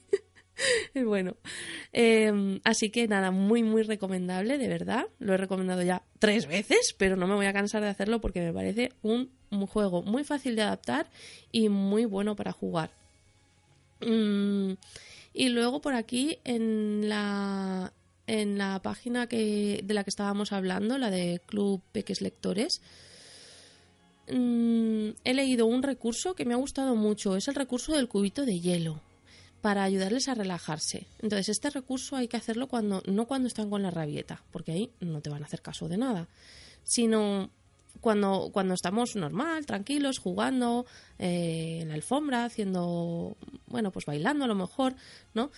es 0.94 1.06
bueno. 1.06 1.38
Em, 1.92 2.60
así 2.64 2.90
que 2.90 3.08
nada, 3.08 3.32
muy, 3.32 3.64
muy 3.64 3.84
recomendable, 3.84 4.58
de 4.58 4.68
verdad. 4.68 5.06
Lo 5.20 5.34
he 5.34 5.38
recomendado 5.38 5.82
ya 5.82 6.04
tres 6.20 6.48
veces, 6.48 6.96
pero 6.98 7.16
no 7.16 7.28
me 7.28 7.36
voy 7.36 7.46
a 7.46 7.54
cansar 7.54 7.82
de 7.82 7.90
hacerlo 7.90 8.22
porque 8.22 8.42
me 8.42 8.54
parece 8.54 8.92
un, 9.02 9.32
juego 9.68 10.04
muy 10.04 10.24
fácil 10.24 10.56
de 10.56 10.62
adaptar 10.64 11.10
y 11.52 11.70
muy 11.70 12.06
bueno 12.06 12.36
para 12.36 12.52
jugar. 12.52 12.92
Mm, 14.02 14.74
y 15.34 15.50
luego 15.50 15.82
por 15.82 15.94
aquí 15.94 16.40
en 16.44 17.10
la, 17.10 17.94
en 18.28 18.58
la 18.58 18.80
página 18.82 19.28
que, 19.28 19.82
de 19.84 19.94
la 19.94 20.04
que 20.04 20.10
estábamos 20.10 20.52
hablando, 20.52 20.98
la 20.98 21.10
de 21.10 21.42
Club 21.46 21.82
Peques 21.92 22.22
Lectores, 22.22 22.82
mm, 24.30 24.79
he 25.24 25.34
leído 25.34 25.66
un 25.66 25.84
recurso 25.84 26.36
que 26.36 26.46
me 26.46 26.54
ha 26.54 26.58
gustado 26.58 26.96
mucho. 26.96 27.36
Es 27.36 27.48
el 27.48 27.56
recurso 27.56 27.94
del 27.94 28.08
cubito 28.08 28.46
de 28.46 28.60
hielo 28.60 29.02
para 29.62 29.84
ayudarles 29.84 30.28
a 30.28 30.36
relajarse. 30.36 31.08
Entonces, 31.22 31.50
este 31.50 31.70
recurso 31.70 32.16
hay 32.16 32.28
que 32.28 32.38
hacerlo 32.38 32.68
cuando 32.68 33.02
no 33.06 33.28
cuando 33.28 33.48
están 33.48 33.70
con 33.70 33.84
la 33.84 33.92
rabieta, 33.92 34.44
porque 34.52 34.72
ahí 34.72 34.92
no 35.00 35.22
te 35.22 35.30
van 35.30 35.44
a 35.44 35.46
hacer 35.46 35.62
caso 35.62 35.88
de 35.88 35.98
nada, 35.98 36.28
sino 36.84 37.50
cuando, 38.00 38.50
cuando 38.54 38.74
estamos 38.74 39.16
normal, 39.16 39.66
tranquilos, 39.66 40.20
jugando 40.20 40.86
eh, 41.18 41.80
en 41.82 41.90
la 41.90 41.96
alfombra, 41.96 42.46
haciendo, 42.46 43.36
bueno, 43.68 43.92
pues 43.92 44.06
bailando 44.06 44.46
a 44.46 44.48
lo 44.48 44.56
mejor, 44.56 44.96
¿no? 45.34 45.52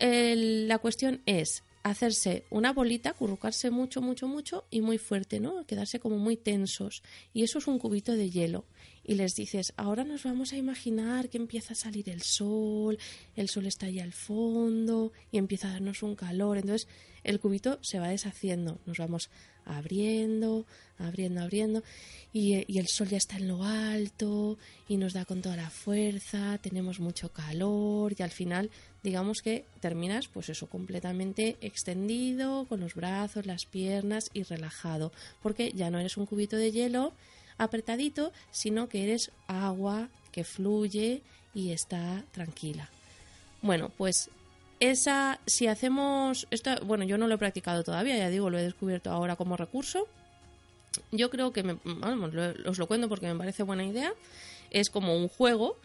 la 0.00 0.78
cuestión 0.78 1.22
es 1.24 1.62
hacerse 1.84 2.46
una 2.48 2.72
bolita, 2.72 3.12
currucarse 3.12 3.70
mucho, 3.70 4.00
mucho, 4.00 4.26
mucho 4.26 4.64
y 4.70 4.80
muy 4.80 4.96
fuerte, 4.96 5.38
¿no? 5.38 5.66
Quedarse 5.66 6.00
como 6.00 6.16
muy 6.16 6.36
tensos. 6.36 7.02
Y 7.34 7.42
eso 7.42 7.58
es 7.58 7.66
un 7.66 7.78
cubito 7.78 8.12
de 8.16 8.30
hielo. 8.30 8.64
Y 9.04 9.16
les 9.16 9.36
dices, 9.36 9.74
ahora 9.76 10.02
nos 10.02 10.24
vamos 10.24 10.54
a 10.54 10.56
imaginar 10.56 11.28
que 11.28 11.36
empieza 11.36 11.74
a 11.74 11.76
salir 11.76 12.08
el 12.08 12.22
sol, 12.22 12.98
el 13.36 13.50
sol 13.50 13.66
está 13.66 13.86
ahí 13.86 14.00
al 14.00 14.14
fondo 14.14 15.12
y 15.30 15.36
empieza 15.36 15.68
a 15.68 15.72
darnos 15.72 16.02
un 16.02 16.16
calor. 16.16 16.56
Entonces 16.56 16.88
el 17.22 17.38
cubito 17.38 17.78
se 17.82 17.98
va 17.98 18.08
deshaciendo, 18.08 18.78
nos 18.86 18.96
vamos 18.96 19.28
abriendo, 19.66 20.66
abriendo, 20.98 21.42
abriendo 21.42 21.82
y, 22.32 22.64
y 22.66 22.78
el 22.78 22.88
sol 22.88 23.08
ya 23.08 23.18
está 23.18 23.36
en 23.36 23.48
lo 23.48 23.62
alto 23.62 24.56
y 24.88 24.96
nos 24.96 25.12
da 25.12 25.26
con 25.26 25.42
toda 25.42 25.56
la 25.56 25.70
fuerza, 25.70 26.58
tenemos 26.58 26.98
mucho 26.98 27.30
calor 27.30 28.14
y 28.18 28.22
al 28.22 28.30
final 28.30 28.70
digamos 29.04 29.42
que 29.42 29.66
terminas 29.80 30.28
pues 30.28 30.48
eso 30.48 30.66
completamente 30.66 31.56
extendido 31.60 32.64
con 32.64 32.80
los 32.80 32.94
brazos, 32.94 33.46
las 33.46 33.66
piernas 33.66 34.30
y 34.32 34.42
relajado, 34.42 35.12
porque 35.42 35.70
ya 35.72 35.90
no 35.90 35.98
eres 35.98 36.16
un 36.16 36.26
cubito 36.26 36.56
de 36.56 36.72
hielo 36.72 37.12
apretadito, 37.58 38.32
sino 38.50 38.88
que 38.88 39.04
eres 39.04 39.30
agua 39.46 40.08
que 40.32 40.42
fluye 40.42 41.22
y 41.54 41.70
está 41.70 42.24
tranquila. 42.32 42.88
Bueno, 43.60 43.90
pues 43.96 44.30
esa, 44.80 45.38
si 45.46 45.66
hacemos, 45.66 46.48
esto, 46.50 46.70
bueno, 46.84 47.04
yo 47.04 47.18
no 47.18 47.28
lo 47.28 47.34
he 47.34 47.38
practicado 47.38 47.84
todavía, 47.84 48.16
ya 48.16 48.30
digo, 48.30 48.48
lo 48.48 48.58
he 48.58 48.62
descubierto 48.62 49.10
ahora 49.10 49.36
como 49.36 49.56
recurso. 49.56 50.08
Yo 51.12 51.28
creo 51.28 51.52
que, 51.52 51.62
vamos, 51.84 52.32
os 52.66 52.78
lo 52.78 52.86
cuento 52.86 53.08
porque 53.08 53.26
me 53.26 53.38
parece 53.38 53.62
buena 53.64 53.84
idea. 53.84 54.14
Es 54.70 54.88
como 54.88 55.16
un 55.16 55.28
juego 55.28 55.76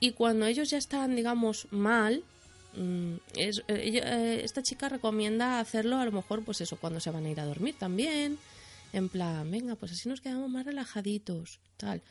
y 0.00 0.12
cuando 0.12 0.46
ellos 0.46 0.70
ya 0.70 0.78
están, 0.78 1.14
digamos, 1.16 1.68
mal, 1.70 2.24
es, 3.36 3.58
eh, 3.68 4.00
eh, 4.02 4.40
esta 4.42 4.62
chica 4.62 4.88
recomienda 4.88 5.60
hacerlo 5.60 5.98
a 5.98 6.04
lo 6.04 6.12
mejor 6.12 6.44
pues 6.44 6.60
eso 6.60 6.76
cuando 6.76 7.00
se 7.00 7.10
van 7.10 7.26
a 7.26 7.30
ir 7.30 7.40
a 7.40 7.44
dormir 7.44 7.76
también 7.78 8.38
en 8.92 9.08
plan 9.08 9.50
venga 9.50 9.76
pues 9.76 9.92
así 9.92 10.08
nos 10.08 10.20
quedamos 10.20 10.50
más 10.50 10.66
relajaditos 10.66 11.60
tal 11.76 12.02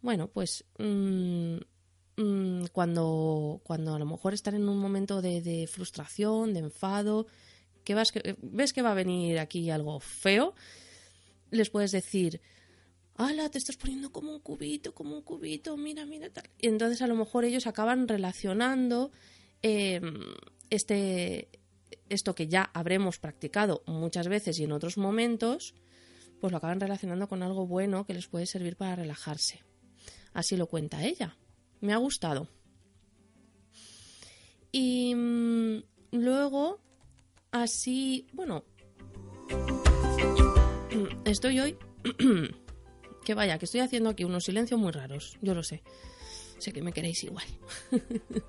bueno 0.00 0.28
pues 0.28 0.64
mm, 0.78 1.56
mm, 2.16 2.66
cuando 2.72 3.60
cuando 3.64 3.94
a 3.94 3.98
lo 3.98 4.06
mejor 4.06 4.34
están 4.34 4.54
en 4.54 4.68
un 4.68 4.78
momento 4.78 5.22
de, 5.22 5.68
frustración 5.70 6.54
de 6.54 6.60
enfado 6.60 7.26
que 7.84 7.94
vas 7.94 8.12
que 8.12 8.36
ves 8.40 8.72
que 8.72 8.82
va 8.82 8.92
a 8.92 8.94
venir 8.94 9.38
aquí 9.38 9.70
algo 9.70 9.98
feo 10.00 10.54
les 11.50 11.70
puedes 11.70 11.92
decir 11.92 12.40
¡Hala! 13.14 13.50
Te 13.50 13.58
estás 13.58 13.76
poniendo 13.76 14.10
como 14.10 14.32
un 14.32 14.40
cubito, 14.40 14.94
como 14.94 15.14
un 15.14 15.20
cubito, 15.20 15.76
mira, 15.76 16.06
mira, 16.06 16.30
tal. 16.30 16.48
Y 16.58 16.68
entonces 16.68 17.02
a 17.02 17.06
lo 17.06 17.14
mejor 17.14 17.44
ellos 17.44 17.66
acaban 17.66 18.08
relacionando 18.08 19.12
Em, 19.62 20.20
este, 20.70 21.48
esto 22.08 22.34
que 22.34 22.48
ya 22.48 22.70
habremos 22.74 23.18
practicado 23.18 23.82
muchas 23.86 24.28
veces 24.28 24.58
y 24.58 24.64
en 24.64 24.72
otros 24.72 24.98
momentos, 24.98 25.74
pues 26.40 26.50
lo 26.50 26.58
acaban 26.58 26.80
relacionando 26.80 27.28
con 27.28 27.42
algo 27.42 27.66
bueno 27.66 28.04
que 28.04 28.14
les 28.14 28.26
puede 28.26 28.46
servir 28.46 28.76
para 28.76 28.96
relajarse. 28.96 29.62
Así 30.32 30.56
lo 30.56 30.66
cuenta 30.66 31.04
ella. 31.04 31.36
Me 31.80 31.92
ha 31.92 31.98
gustado. 31.98 32.48
Y 34.72 35.14
mm, 35.14 35.82
luego, 36.12 36.80
así, 37.50 38.26
bueno, 38.32 38.64
estoy 41.24 41.60
hoy, 41.60 41.76
que 43.24 43.34
vaya, 43.34 43.58
que 43.58 43.66
estoy 43.66 43.80
haciendo 43.80 44.10
aquí 44.10 44.24
unos 44.24 44.44
silencios 44.44 44.80
muy 44.80 44.92
raros, 44.92 45.38
yo 45.42 45.54
lo 45.54 45.62
sé. 45.62 45.82
Sé 46.58 46.72
que 46.72 46.82
me 46.82 46.92
queréis 46.92 47.22
igual. 47.24 47.46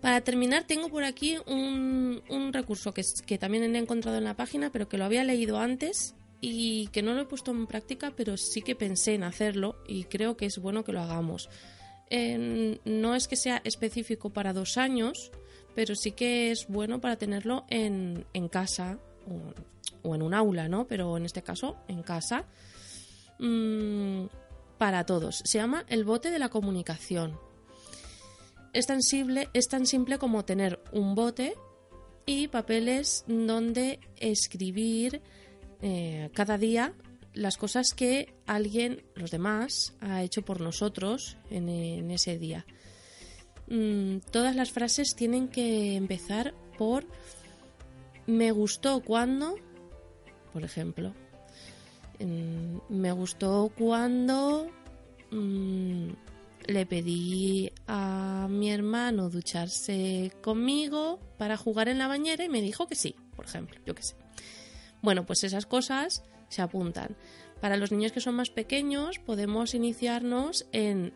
Para 0.00 0.20
terminar, 0.20 0.64
tengo 0.64 0.88
por 0.88 1.02
aquí 1.02 1.36
un, 1.46 2.22
recurso 2.52 2.94
que, 2.94 3.38
también 3.38 3.74
he 3.74 3.78
encontrado 3.78 4.18
en 4.18 4.24
la 4.24 4.36
página, 4.36 4.70
pero 4.70 4.88
que 4.88 4.96
lo 4.96 5.04
había 5.04 5.24
leído 5.24 5.58
antes 5.58 6.14
y 6.40 6.86
que 6.88 7.02
no 7.02 7.14
lo 7.14 7.22
he 7.22 7.24
puesto 7.24 7.50
en 7.50 7.66
práctica, 7.66 8.12
pero 8.16 8.36
sí 8.36 8.62
que 8.62 8.76
pensé 8.76 9.14
en 9.14 9.24
hacerlo 9.24 9.76
y 9.88 10.04
creo 10.04 10.36
que 10.36 10.46
es 10.46 10.58
bueno 10.58 10.84
que 10.84 10.92
lo 10.92 11.00
hagamos. 11.00 11.50
no 12.10 13.14
es 13.16 13.26
que 13.26 13.36
sea 13.36 13.60
específico 13.64 14.30
para 14.30 14.52
dos 14.52 14.78
años, 14.78 15.32
pero 15.74 15.96
sí 15.96 16.12
que 16.12 16.52
es 16.52 16.68
bueno 16.68 17.00
para 17.00 17.16
tenerlo 17.16 17.64
en, 17.68 18.24
casa 18.50 19.00
o, 20.04 20.14
en 20.14 20.22
un 20.22 20.32
aula, 20.32 20.68
¿no? 20.68 20.86
Pero 20.86 21.16
en 21.16 21.24
este 21.24 21.42
caso, 21.42 21.76
en 21.88 22.02
casa. 22.02 22.46
Mm, 23.40 24.26
para 24.78 25.04
todos. 25.04 25.42
Se 25.44 25.58
llama 25.58 25.84
el 25.88 26.04
bote 26.04 26.30
de 26.30 26.38
la 26.38 26.48
comunicación 26.48 27.38
es 28.78 28.86
tan, 28.86 29.02
simple, 29.02 29.48
es 29.54 29.66
tan 29.66 29.86
simple 29.86 30.18
como 30.18 30.44
tener 30.44 30.80
un 30.92 31.16
bote 31.16 31.54
y 32.26 32.46
papeles 32.46 33.24
donde 33.26 33.98
escribir 34.16 35.20
eh, 35.82 36.30
cada 36.32 36.58
día 36.58 36.94
las 37.34 37.56
cosas 37.56 37.92
que 37.92 38.34
alguien, 38.46 39.02
los 39.16 39.32
demás, 39.32 39.96
ha 40.00 40.22
hecho 40.22 40.42
por 40.42 40.60
nosotros 40.60 41.36
en, 41.50 42.08
ese 42.12 42.38
día. 42.38 42.66
Mm, 43.66 44.18
todas 44.30 44.54
las 44.54 44.70
frases 44.70 45.16
tienen 45.16 45.48
que 45.48 45.96
empezar 45.96 46.54
por 46.78 47.04
me 48.26 48.52
gustó 48.52 49.00
cuando, 49.00 49.56
por 50.52 50.62
ejemplo, 50.62 51.14
mm, 52.20 52.78
me 52.90 53.10
gustó 53.10 53.72
cuando 53.76 54.70
mm, 55.32 56.10
le 56.68 56.84
pedí 56.84 57.72
a 57.86 58.46
mi 58.48 58.70
hermano 58.70 59.30
ducharse 59.30 60.32
conmigo 60.42 61.18
para 61.38 61.56
jugar 61.56 61.88
en 61.88 61.98
la 61.98 62.08
bañera 62.08 62.44
y 62.44 62.48
me 62.48 62.60
dijo 62.60 62.86
que 62.86 62.94
sí, 62.94 63.16
por 63.34 63.46
ejemplo, 63.46 63.80
yo 63.86 63.94
qué 63.94 64.02
sé. 64.02 64.14
Bueno, 65.00 65.24
pues 65.24 65.44
esas 65.44 65.66
cosas 65.66 66.22
se 66.48 66.62
apuntan. 66.62 67.16
Para 67.60 67.76
los 67.76 67.90
niños 67.90 68.12
que 68.12 68.20
son 68.20 68.34
más 68.34 68.50
pequeños 68.50 69.18
podemos 69.18 69.74
iniciarnos 69.74 70.66
en, 70.72 71.14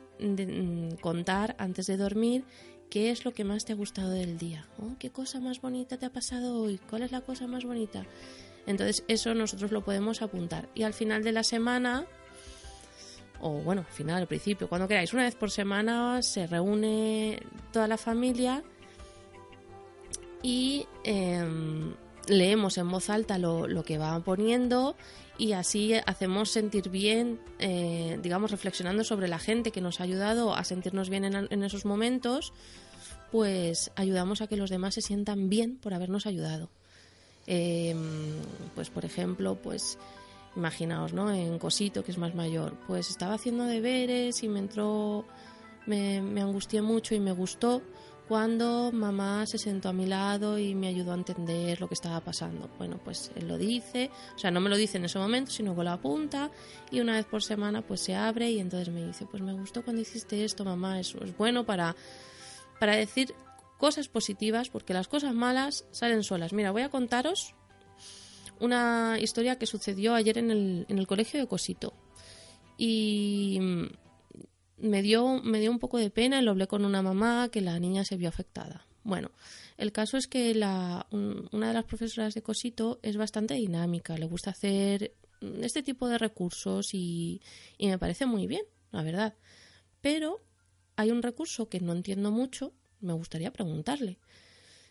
contar 1.00 1.54
antes 1.58 1.86
de 1.86 1.96
dormir 1.98 2.44
qué 2.90 3.10
es 3.10 3.24
lo 3.24 3.32
que 3.32 3.44
más 3.44 3.64
te 3.64 3.74
ha 3.74 3.76
gustado 3.76 4.10
del 4.10 4.38
día. 4.38 4.66
Oh, 4.78 4.96
¿Qué 4.98 5.10
cosa 5.10 5.38
más 5.38 5.60
bonita 5.60 5.98
te 5.98 6.06
ha 6.06 6.12
pasado 6.12 6.60
hoy? 6.62 6.78
¿Cuál 6.88 7.02
es 7.02 7.12
la 7.12 7.20
cosa 7.20 7.46
más 7.46 7.64
bonita? 7.64 8.06
Entonces 8.66 9.04
eso 9.08 9.34
nosotros 9.34 9.70
lo 9.70 9.84
podemos 9.84 10.22
apuntar. 10.22 10.68
Y 10.74 10.84
al 10.84 10.94
final 10.94 11.22
de 11.24 11.32
la 11.32 11.42
semana 11.42 12.06
o 13.42 13.50
bueno, 13.50 13.84
al 13.86 13.92
final, 13.92 14.22
al 14.22 14.26
principio, 14.28 14.68
cuando 14.68 14.88
queráis, 14.88 15.12
una 15.12 15.24
vez 15.24 15.34
por 15.34 15.50
semana 15.50 16.22
se 16.22 16.46
reúne 16.46 17.42
toda 17.72 17.88
la 17.88 17.98
familia 17.98 18.62
y 20.42 20.86
em, 21.04 21.92
leemos 22.28 22.78
en 22.78 22.88
voz 22.88 23.10
alta 23.10 23.38
lo, 23.38 23.66
lo, 23.66 23.82
que 23.82 23.98
van 23.98 24.22
poniendo 24.22 24.96
y 25.38 25.52
así 25.54 25.94
hacemos 26.06 26.50
sentir 26.50 26.88
bien, 26.88 27.40
eh, 27.58 28.18
digamos, 28.22 28.52
reflexionando 28.52 29.02
sobre 29.02 29.26
la 29.26 29.40
gente 29.40 29.72
que 29.72 29.80
nos 29.80 30.00
ha 30.00 30.04
ayudado 30.04 30.54
a 30.54 30.62
sentirnos 30.62 31.10
bien 31.10 31.24
en, 31.24 31.62
esos 31.64 31.84
momentos, 31.84 32.52
pues 33.32 33.90
ayudamos 33.96 34.40
a 34.40 34.46
que 34.46 34.56
los 34.56 34.70
demás 34.70 34.94
se 34.94 35.02
sientan 35.02 35.48
bien 35.48 35.78
por 35.78 35.94
habernos 35.94 36.26
ayudado. 36.26 36.70
Em, 37.48 38.36
pues 38.76 38.88
por 38.90 39.04
ejemplo, 39.04 39.56
pues 39.56 39.98
imaginaos, 40.56 41.12
¿no? 41.12 41.30
En 41.32 41.58
Cosito, 41.58 42.04
que 42.04 42.12
es 42.12 42.18
más 42.18 42.34
mayor, 42.34 42.76
pues 42.86 43.10
estaba 43.10 43.34
haciendo 43.34 43.64
deberes 43.64 44.42
y 44.42 44.48
me 44.48 44.58
entró, 44.58 45.24
me, 45.86 46.18
angustié 46.40 46.82
mucho 46.82 47.14
y 47.14 47.20
me 47.20 47.32
gustó 47.32 47.82
cuando 48.28 48.92
mamá 48.92 49.46
se 49.46 49.58
sentó 49.58 49.88
a 49.90 49.92
mi 49.92 50.06
lado 50.06 50.58
y 50.58 50.74
me 50.74 50.86
ayudó 50.86 51.12
a 51.12 51.16
entender 51.16 51.80
lo 51.80 51.88
que 51.88 51.94
estaba 51.94 52.20
pasando. 52.20 52.70
Bueno, 52.78 52.98
pues 53.02 53.30
él 53.34 53.48
lo 53.48 53.58
dice, 53.58 54.10
o 54.34 54.38
sea, 54.38 54.50
no 54.50 54.60
me 54.60 54.70
lo 54.70 54.76
dice 54.76 54.98
en 54.98 55.04
ese 55.04 55.18
momento, 55.18 55.50
sino 55.50 55.76
que 55.76 55.82
lo 55.82 55.90
apunta 55.90 56.50
y 56.90 57.00
una 57.00 57.14
vez 57.14 57.26
por 57.26 57.42
semana 57.42 57.82
pues 57.82 58.00
se 58.00 58.14
abre 58.14 58.50
y 58.50 58.58
entonces 58.58 58.92
me 58.92 59.04
dice, 59.04 59.26
pues 59.26 59.42
me 59.42 59.52
gustó 59.52 59.82
cuando 59.82 60.02
hiciste 60.02 60.44
esto, 60.44 60.64
mamá, 60.64 61.00
eso 61.00 61.22
es 61.22 61.36
bueno 61.36 61.64
para, 61.64 61.94
para 62.78 62.96
decir 62.96 63.34
cosas 63.82 64.06
positivas, 64.06 64.68
porque 64.68 64.94
las 64.94 65.08
cosas 65.08 65.34
malas 65.34 65.84
salen 65.90 66.22
solas. 66.22 66.52
Mira, 66.52 66.70
voy 66.70 66.82
a 66.82 66.88
contaros 66.88 67.56
una 68.62 69.18
historia 69.20 69.58
que 69.58 69.66
sucedió 69.66 70.14
ayer 70.14 70.38
en 70.38 70.50
el, 70.50 70.86
en 70.88 70.98
el 70.98 71.06
colegio 71.06 71.40
de 71.40 71.46
Cosito. 71.46 71.94
Y 72.78 73.58
me 74.78 75.02
dio, 75.02 75.42
me 75.42 75.60
dio 75.60 75.70
un 75.70 75.78
poco 75.78 75.98
de 75.98 76.10
pena 76.10 76.40
y 76.40 76.44
lo 76.44 76.52
hablé 76.52 76.66
con 76.66 76.84
una 76.84 77.02
mamá 77.02 77.48
que 77.50 77.60
la 77.60 77.78
niña 77.78 78.04
se 78.04 78.16
vio 78.16 78.28
afectada. 78.28 78.86
Bueno, 79.04 79.30
el 79.76 79.92
caso 79.92 80.16
es 80.16 80.26
que 80.26 80.54
la, 80.54 81.06
una 81.10 81.68
de 81.68 81.74
las 81.74 81.84
profesoras 81.84 82.34
de 82.34 82.42
Cosito 82.42 83.00
es 83.02 83.16
bastante 83.16 83.54
dinámica, 83.54 84.16
le 84.16 84.26
gusta 84.26 84.50
hacer 84.50 85.14
este 85.60 85.82
tipo 85.82 86.08
de 86.08 86.18
recursos 86.18 86.94
y, 86.94 87.42
y 87.78 87.88
me 87.88 87.98
parece 87.98 88.26
muy 88.26 88.46
bien, 88.46 88.62
la 88.92 89.02
verdad. 89.02 89.34
Pero 90.00 90.44
hay 90.96 91.10
un 91.10 91.22
recurso 91.22 91.68
que 91.68 91.80
no 91.80 91.92
entiendo 91.92 92.30
mucho, 92.30 92.72
me 93.00 93.12
gustaría 93.12 93.52
preguntarle. 93.52 94.18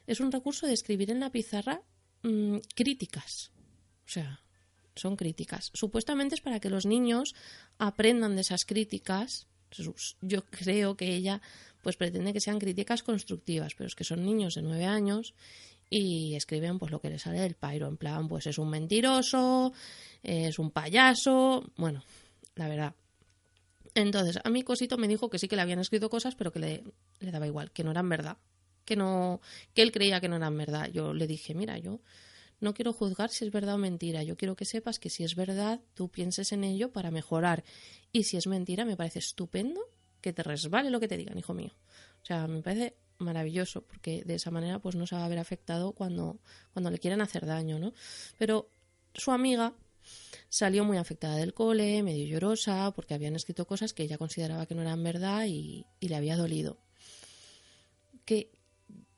Es 0.07 0.19
un 0.19 0.31
recurso 0.31 0.67
de 0.67 0.73
escribir 0.73 1.11
en 1.11 1.19
la 1.19 1.31
pizarra 1.31 1.83
mm, 2.23 2.57
críticas. 2.75 3.51
O 4.11 4.13
sea, 4.13 4.41
son 4.93 5.15
críticas. 5.15 5.71
Supuestamente 5.73 6.35
es 6.35 6.41
para 6.41 6.59
que 6.59 6.69
los 6.69 6.85
niños 6.85 7.33
aprendan 7.77 8.35
de 8.35 8.41
esas 8.41 8.65
críticas. 8.65 9.47
Yo 10.19 10.43
creo 10.43 10.97
que 10.97 11.15
ella 11.15 11.41
pues 11.81 11.95
pretende 11.95 12.33
que 12.33 12.41
sean 12.41 12.59
críticas 12.59 13.03
constructivas, 13.03 13.73
pero 13.73 13.87
es 13.87 13.95
que 13.95 14.03
son 14.03 14.25
niños 14.25 14.55
de 14.55 14.63
nueve 14.63 14.83
años 14.83 15.33
y 15.89 16.35
escriben 16.35 16.77
pues 16.77 16.91
lo 16.91 16.99
que 16.99 17.09
les 17.09 17.21
sale 17.21 17.39
del 17.39 17.55
pairo, 17.55 17.87
en 17.87 17.95
plan, 17.95 18.27
pues 18.27 18.47
es 18.47 18.57
un 18.57 18.69
mentiroso, 18.69 19.71
es 20.23 20.59
un 20.59 20.71
payaso, 20.71 21.71
bueno, 21.77 22.03
la 22.55 22.67
verdad. 22.67 22.93
Entonces, 23.95 24.39
a 24.43 24.49
mí 24.49 24.63
Cosito 24.63 24.97
me 24.97 25.07
dijo 25.07 25.29
que 25.29 25.39
sí 25.39 25.47
que 25.47 25.55
le 25.55 25.61
habían 25.61 25.79
escrito 25.79 26.09
cosas, 26.09 26.35
pero 26.35 26.51
que 26.51 26.59
le, 26.59 26.83
le 27.21 27.31
daba 27.31 27.47
igual, 27.47 27.71
que 27.71 27.85
no 27.85 27.91
eran 27.91 28.09
verdad, 28.09 28.37
que 28.83 28.97
no, 28.97 29.39
que 29.73 29.83
él 29.83 29.93
creía 29.93 30.19
que 30.19 30.27
no 30.27 30.35
eran 30.35 30.57
verdad. 30.57 30.89
Yo 30.91 31.13
le 31.13 31.27
dije, 31.27 31.55
mira, 31.55 31.77
yo 31.77 32.01
no 32.61 32.73
quiero 32.73 32.93
juzgar 32.93 33.29
si 33.29 33.43
es 33.43 33.51
verdad 33.51 33.75
o 33.75 33.77
mentira. 33.77 34.23
Yo 34.23 34.37
quiero 34.37 34.55
que 34.55 34.65
sepas 34.65 34.99
que 34.99 35.09
si 35.09 35.23
es 35.23 35.35
verdad, 35.35 35.81
tú 35.93 36.09
pienses 36.09 36.53
en 36.53 36.63
ello 36.63 36.91
para 36.93 37.11
mejorar. 37.11 37.63
Y 38.13 38.23
si 38.23 38.37
es 38.37 38.47
mentira, 38.47 38.85
me 38.85 38.95
parece 38.95 39.19
estupendo 39.19 39.81
que 40.21 40.31
te 40.31 40.43
resbale 40.43 40.89
lo 40.89 40.99
que 40.99 41.07
te 41.07 41.17
digan, 41.17 41.37
hijo 41.37 41.53
mío. 41.53 41.71
O 42.21 42.25
sea, 42.25 42.47
me 42.47 42.61
parece 42.61 42.95
maravilloso, 43.17 43.81
porque 43.81 44.23
de 44.23 44.35
esa 44.35 44.51
manera 44.51 44.79
pues 44.79 44.95
no 44.95 45.05
se 45.05 45.15
va 45.15 45.25
a 45.25 45.29
ver 45.29 45.39
afectado 45.39 45.93
cuando, 45.93 46.39
cuando 46.73 46.89
le 46.89 46.99
quieren 46.99 47.21
hacer 47.21 47.45
daño, 47.45 47.79
¿no? 47.79 47.93
Pero 48.37 48.69
su 49.13 49.31
amiga 49.31 49.73
salió 50.49 50.83
muy 50.83 50.97
afectada 50.97 51.35
del 51.35 51.53
cole, 51.53 52.03
medio 52.03 52.25
llorosa, 52.25 52.91
porque 52.91 53.13
habían 53.13 53.35
escrito 53.35 53.65
cosas 53.65 53.93
que 53.93 54.03
ella 54.03 54.17
consideraba 54.17 54.65
que 54.65 54.75
no 54.75 54.81
eran 54.81 55.03
verdad 55.03 55.45
y, 55.47 55.85
le 55.99 56.15
había 56.15 56.37
dolido. 56.37 56.77
Que 58.25 58.51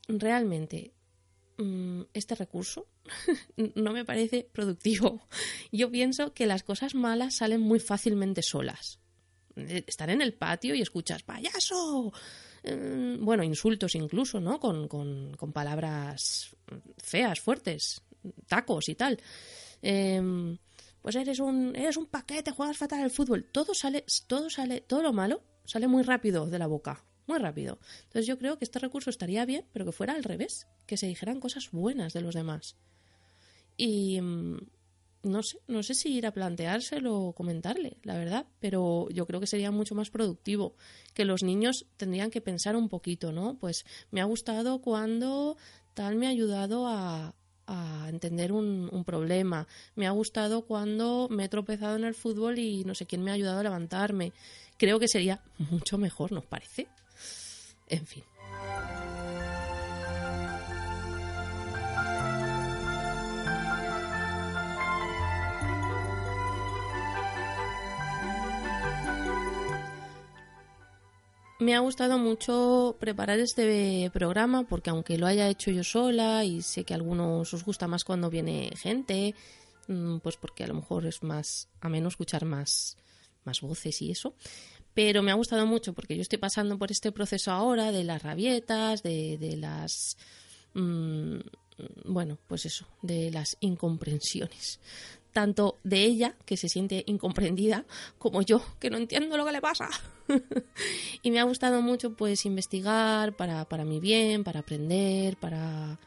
realmente 0.08 0.94
este 2.14 2.36
recurso 2.36 2.88
no 3.76 3.93
me 3.93 4.06
parece 4.06 4.49
productivo. 4.51 5.28
Yo 5.72 5.89
pienso 5.91 6.34
que 6.34 6.45
las 6.45 6.64
cosas 6.64 6.95
malas 6.95 7.36
salen 7.36 7.62
muy 7.62 7.80
fácilmente 7.80 8.41
solas. 8.41 8.99
Eh, 9.56 9.84
estar 9.88 10.10
en 10.10 10.22
el 10.22 10.34
patio 10.34 10.76
y 10.76 10.82
escuchas 10.82 11.24
payaso. 11.24 12.12
Mm, 12.64 13.24
bueno, 13.24 13.43
insultos 13.43 13.95
incluso, 13.95 14.39
¿no? 14.39 14.60
Con, 14.60 14.88
palabras 15.54 16.56
feas, 16.97 17.39
fuertes, 17.39 18.01
tacos 18.47 18.89
y 18.89 18.95
tal. 18.95 19.20
Em, 19.82 20.58
pues 21.01 21.16
eres 21.16 21.39
un, 21.39 21.76
eres 21.76 21.97
un 21.97 22.08
paquete, 22.08 22.51
juegas 22.51 22.78
fatal 22.78 23.04
al 23.04 23.12
fútbol. 23.12 23.45
Todo 23.51 23.74
sale, 23.74 24.06
todo 24.28 24.49
sale, 24.49 24.82
todo 24.82 25.04
lo 25.04 25.14
malo 25.14 25.43
sale 25.66 25.88
muy 25.88 26.04
rápido 26.04 26.45
de 26.47 26.60
la 26.60 26.68
boca 26.68 27.04
muy 27.28 27.40
rápido. 27.40 27.80
Entonces 28.04 28.28
yo 28.28 28.38
creo 28.38 28.58
que 28.58 28.66
este 28.66 28.80
recurso 28.80 29.10
estaría 29.10 29.46
bien, 29.46 29.66
pero 29.72 29.86
que 29.86 29.92
fuera 29.92 30.14
al 30.14 30.24
revés, 30.24 30.68
que 30.86 30.98
se 30.98 31.08
dijeran 31.08 31.40
cosas 31.40 31.70
buenas 31.72 32.14
de 32.14 32.22
los 32.22 32.36
demás. 32.36 32.76
Y 33.78 34.20
mm, 34.22 34.58
no 35.24 35.42
sé, 35.42 35.58
no 35.68 35.84
sé 35.84 35.94
si 35.94 36.14
ir 36.14 36.28
a 36.28 36.34
planteárselo 36.34 37.18
o 37.18 37.34
comentarle, 37.34 37.98
la 38.04 38.18
verdad, 38.18 38.46
pero 38.60 39.08
yo 39.10 39.26
creo 39.26 39.40
que 39.40 39.48
sería 39.48 39.72
mucho 39.72 39.96
más 39.96 40.10
productivo, 40.10 40.76
que 41.14 41.26
los 41.26 41.44
niños 41.44 41.86
tendrían 41.98 42.30
que 42.30 42.42
pensar 42.42 42.76
un 42.76 42.90
poquito, 42.90 43.32
¿no? 43.32 43.58
Pues 43.58 43.86
me 44.12 44.22
ha 44.22 44.26
gustado 44.26 44.82
cuando 44.82 45.58
tal 45.94 46.18
me 46.18 46.28
ha 46.28 46.30
ayudado 46.30 46.88
a, 46.88 47.36
a 47.68 48.08
entender 48.10 48.52
un, 48.52 48.90
un, 48.92 49.04
problema. 49.04 49.68
Me 49.96 50.08
ha 50.08 50.12
gustado 50.12 50.66
cuando 50.66 51.28
me 51.30 51.46
he 51.46 51.50
tropezado 51.50 51.96
en 51.96 52.04
el 52.04 52.14
fútbol 52.14 52.60
y 52.60 52.84
no 52.84 52.94
sé 52.96 53.06
quién 53.06 53.24
me 53.24 53.32
ha 53.32 53.36
ayudado 53.36 53.60
a 53.60 53.64
levantarme. 53.64 54.34
Creo 54.78 55.00
que 55.00 55.08
sería 55.08 55.42
mucho 55.58 55.98
mejor, 55.98 56.32
¿nos 56.32 56.46
parece? 56.46 56.88
En 57.94 58.08
fin. 58.08 58.24
Me 71.60 71.76
ha 71.76 71.80
gustado 71.80 72.18
mucho 72.18 72.98
preparar 73.00 73.39
este 73.39 74.10
programa 74.12 74.64
porque 74.64 74.89
aunque 74.89 75.18
lo 75.18 75.28
haya 75.28 75.48
hecho 75.48 75.72
yo 75.72 75.84
sola 75.84 76.44
y 76.44 76.62
sé 76.62 76.84
que 76.84 76.94
a 76.94 76.98
algunos 76.98 77.54
os 77.54 77.64
gusta 77.64 77.88
más 77.88 78.04
cuando 78.04 78.30
viene 78.30 78.72
gente, 78.76 79.34
mm, 79.88 80.18
pues 80.18 80.36
porque 80.36 80.64
a 80.64 80.68
lo 80.68 80.74
mejor 80.74 81.06
es 81.06 81.24
más 81.24 81.70
a 81.80 81.89
menos 81.89 82.14
escuchar 82.14 82.44
más, 82.44 82.98
más 83.46 83.62
voces 83.62 84.02
y 84.02 84.12
eso, 84.12 84.36
pero 84.94 85.24
me 85.24 85.32
ha 85.32 85.36
gustado 85.36 85.66
mucho 85.66 85.94
porque 85.94 86.16
yo 86.16 86.22
estoy 86.22 86.39
pasando 86.39 86.78
por 86.78 86.91
este 86.91 87.12
proceso 87.12 87.52
ahora 87.52 87.91
de 87.91 88.04
las 88.04 88.24
rabietas, 88.24 89.04
de, 89.04 89.38
de 89.38 89.58
las... 89.58 90.18
Mm, 90.74 91.39
bueno, 92.06 92.38
pues 92.48 92.66
eso, 92.66 92.88
de 93.02 93.32
las 93.32 93.58
incomprensiones. 93.60 94.80
Tanto 95.32 95.80
de 95.84 96.04
ella, 96.04 96.36
que 96.46 96.58
se 96.58 96.70
siente 96.70 97.04
incomprendida, 97.08 97.86
como 98.20 98.44
yo, 98.44 98.64
que 98.80 98.91
no 98.91 98.98
entiendo 98.98 99.36
lo 99.36 99.46
que 99.46 99.52
le 99.52 99.62
pasa. 99.62 99.89
y 101.24 101.32
me 101.32 101.39
ha 101.39 101.44
gustado 101.44 101.82
mucho 101.82 102.14
pues 102.14 102.46
investigar 102.46 103.36
para, 103.36 103.66
para 103.68 103.84
mi 103.84 104.00
bien, 104.00 104.44
para 104.44 104.60
aprender, 104.60 105.38
para, 105.38 106.00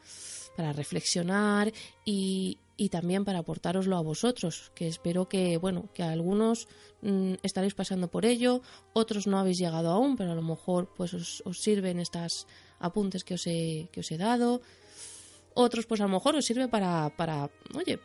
para 0.55 0.71
reflexionar 0.71 1.73
y, 2.05 2.57
y 2.77 2.89
también 2.89 3.25
para 3.25 3.39
aportároslo 3.39 3.97
a 3.97 4.01
vosotros, 4.01 4.71
que 4.75 4.87
espero 4.87 5.27
que, 5.27 5.57
bueno, 5.57 5.89
que 5.95 6.03
algunos 6.03 6.67
mm, 7.01 7.33
estaréis 7.41 7.73
pasando 7.73 8.07
por 8.07 8.23
ello, 8.23 8.61
otros 8.93 9.25
no 9.25 9.39
habéis 9.39 9.57
llegado 9.57 9.89
aún, 9.89 10.15
pero 10.15 10.31
a 10.31 10.35
lo 10.35 10.43
mejor 10.43 10.93
pues 10.95 11.13
os, 11.15 11.43
sirven 11.59 11.99
estas 11.99 12.45
apuntes 12.79 13.23
que 13.23 13.33
os 13.33 13.47
he, 13.47 13.89
que 13.91 14.01
os 14.01 14.11
he 14.11 14.17
dado. 14.17 14.61
Otros 15.55 15.87
pues 15.87 15.99
a 16.01 16.03
lo 16.03 16.11
mejor 16.11 16.35
os 16.35 16.45
sirve 16.45 16.67
para, 16.67 17.09
para, 17.17 17.49
oye, 17.73 17.99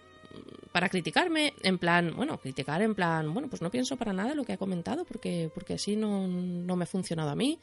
para 0.73 0.89
criticarme, 0.89 1.53
en 1.63 1.77
plan, 1.77 2.15
bueno, 2.17 2.39
criticar 2.41 2.81
en 2.81 2.95
plan, 2.95 3.33
bueno, 3.35 3.51
pues 3.51 3.61
no 3.61 3.71
pienso 3.71 3.99
para 3.99 4.15
nada 4.15 4.35
lo 4.35 4.45
que 4.45 4.55
ha 4.55 4.57
comentado, 4.57 5.05
porque, 5.05 5.51
porque 5.53 5.75
así 5.75 5.97
no, 5.97 6.27
no 6.27 6.77
me 6.77 6.85
ha 6.85 6.87
funcionado 6.87 7.29
a 7.29 7.37
mí 7.37 7.59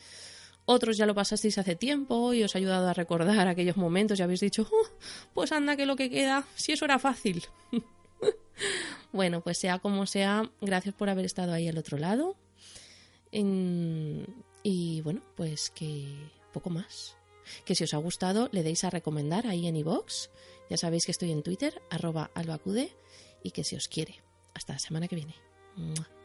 otros 0.72 0.98
ya 0.98 1.08
lo 1.08 1.16
pasasteis 1.16 1.58
hace 1.58 1.76
tiempo 1.76 2.32
y 2.34 2.44
os 2.44 2.56
ha 2.56 2.60
ayudado 2.60 2.88
a 2.88 2.94
recordar 2.94 3.48
aquellos 3.48 3.76
momentos 3.76 4.20
y 4.20 4.22
habéis 4.22 4.40
dicho, 4.40 4.68
oh, 4.72 4.88
pues 5.34 5.52
anda 5.52 5.76
que 5.76 5.88
lo 5.88 5.96
que 5.96 6.12
queda, 6.12 6.46
si 6.56 6.74
eso 6.74 6.86
era 6.86 7.00
fácil. 7.00 7.44
bueno, 9.12 9.42
pues 9.42 9.58
sea 9.58 9.80
como 9.80 10.06
sea, 10.06 10.52
gracias 10.62 10.94
por 10.94 11.10
haber 11.10 11.26
estado 11.26 11.54
ahí 11.54 11.68
al 11.68 11.78
otro 11.80 11.98
lado. 11.98 12.36
Y 13.32 15.02
bueno, 15.02 15.24
pues 15.36 15.72
que 15.72 16.06
poco 16.54 16.70
más. 16.70 17.18
Que 17.66 17.74
si 17.74 17.86
os 17.86 17.96
ha 17.96 17.98
gustado, 17.98 18.48
le 18.52 18.62
deis 18.62 18.84
a 18.84 18.92
recomendar 18.92 19.48
ahí 19.48 19.66
en 19.66 19.76
iVox. 19.76 20.30
Ya 20.70 20.78
sabéis 20.78 21.06
que 21.06 21.12
estoy 21.12 21.32
en 21.32 21.42
Twitter, 21.42 21.82
arroba 21.90 22.30
albacude, 22.36 22.92
y 23.44 23.52
que 23.52 23.64
si 23.64 23.76
os 23.76 23.88
quiere. 23.88 24.22
Hasta 24.54 24.74
la 24.74 24.80
semana 24.80 25.08
que 25.08 25.16
viene. 25.16 25.34
¿Te 26.06 26.19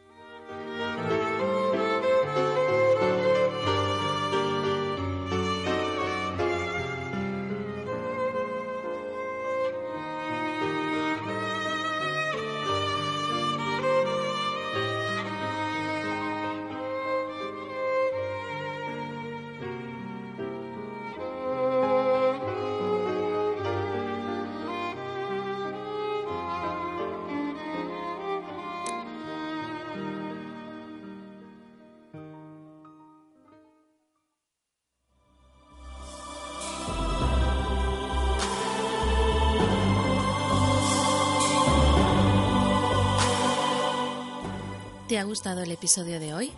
gustado 45.34 45.64
el 45.64 45.72
episodio 45.72 46.20
de 46.20 46.32
hoy? 46.32 46.52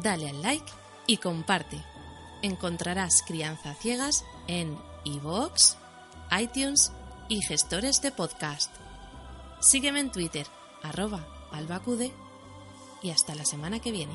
Dale 0.00 0.28
al 0.28 0.40
like 0.40 0.72
y 1.08 1.16
comparte. 1.16 1.82
Encontrarás 2.40 3.24
Crianza 3.26 3.74
Ciegas 3.74 4.24
en 4.46 4.78
iVoox, 5.02 5.74
iTunes 6.38 6.92
y 7.28 7.42
gestores 7.42 8.00
de 8.02 8.12
podcast. 8.12 8.72
Sígueme 9.58 9.98
en 9.98 10.12
Twitter, 10.12 10.46
arroba 10.84 11.26
albacude, 11.50 12.12
y 13.02 13.10
hasta 13.10 13.34
la 13.34 13.44
semana 13.44 13.80
que 13.80 13.90
viene. 13.90 14.14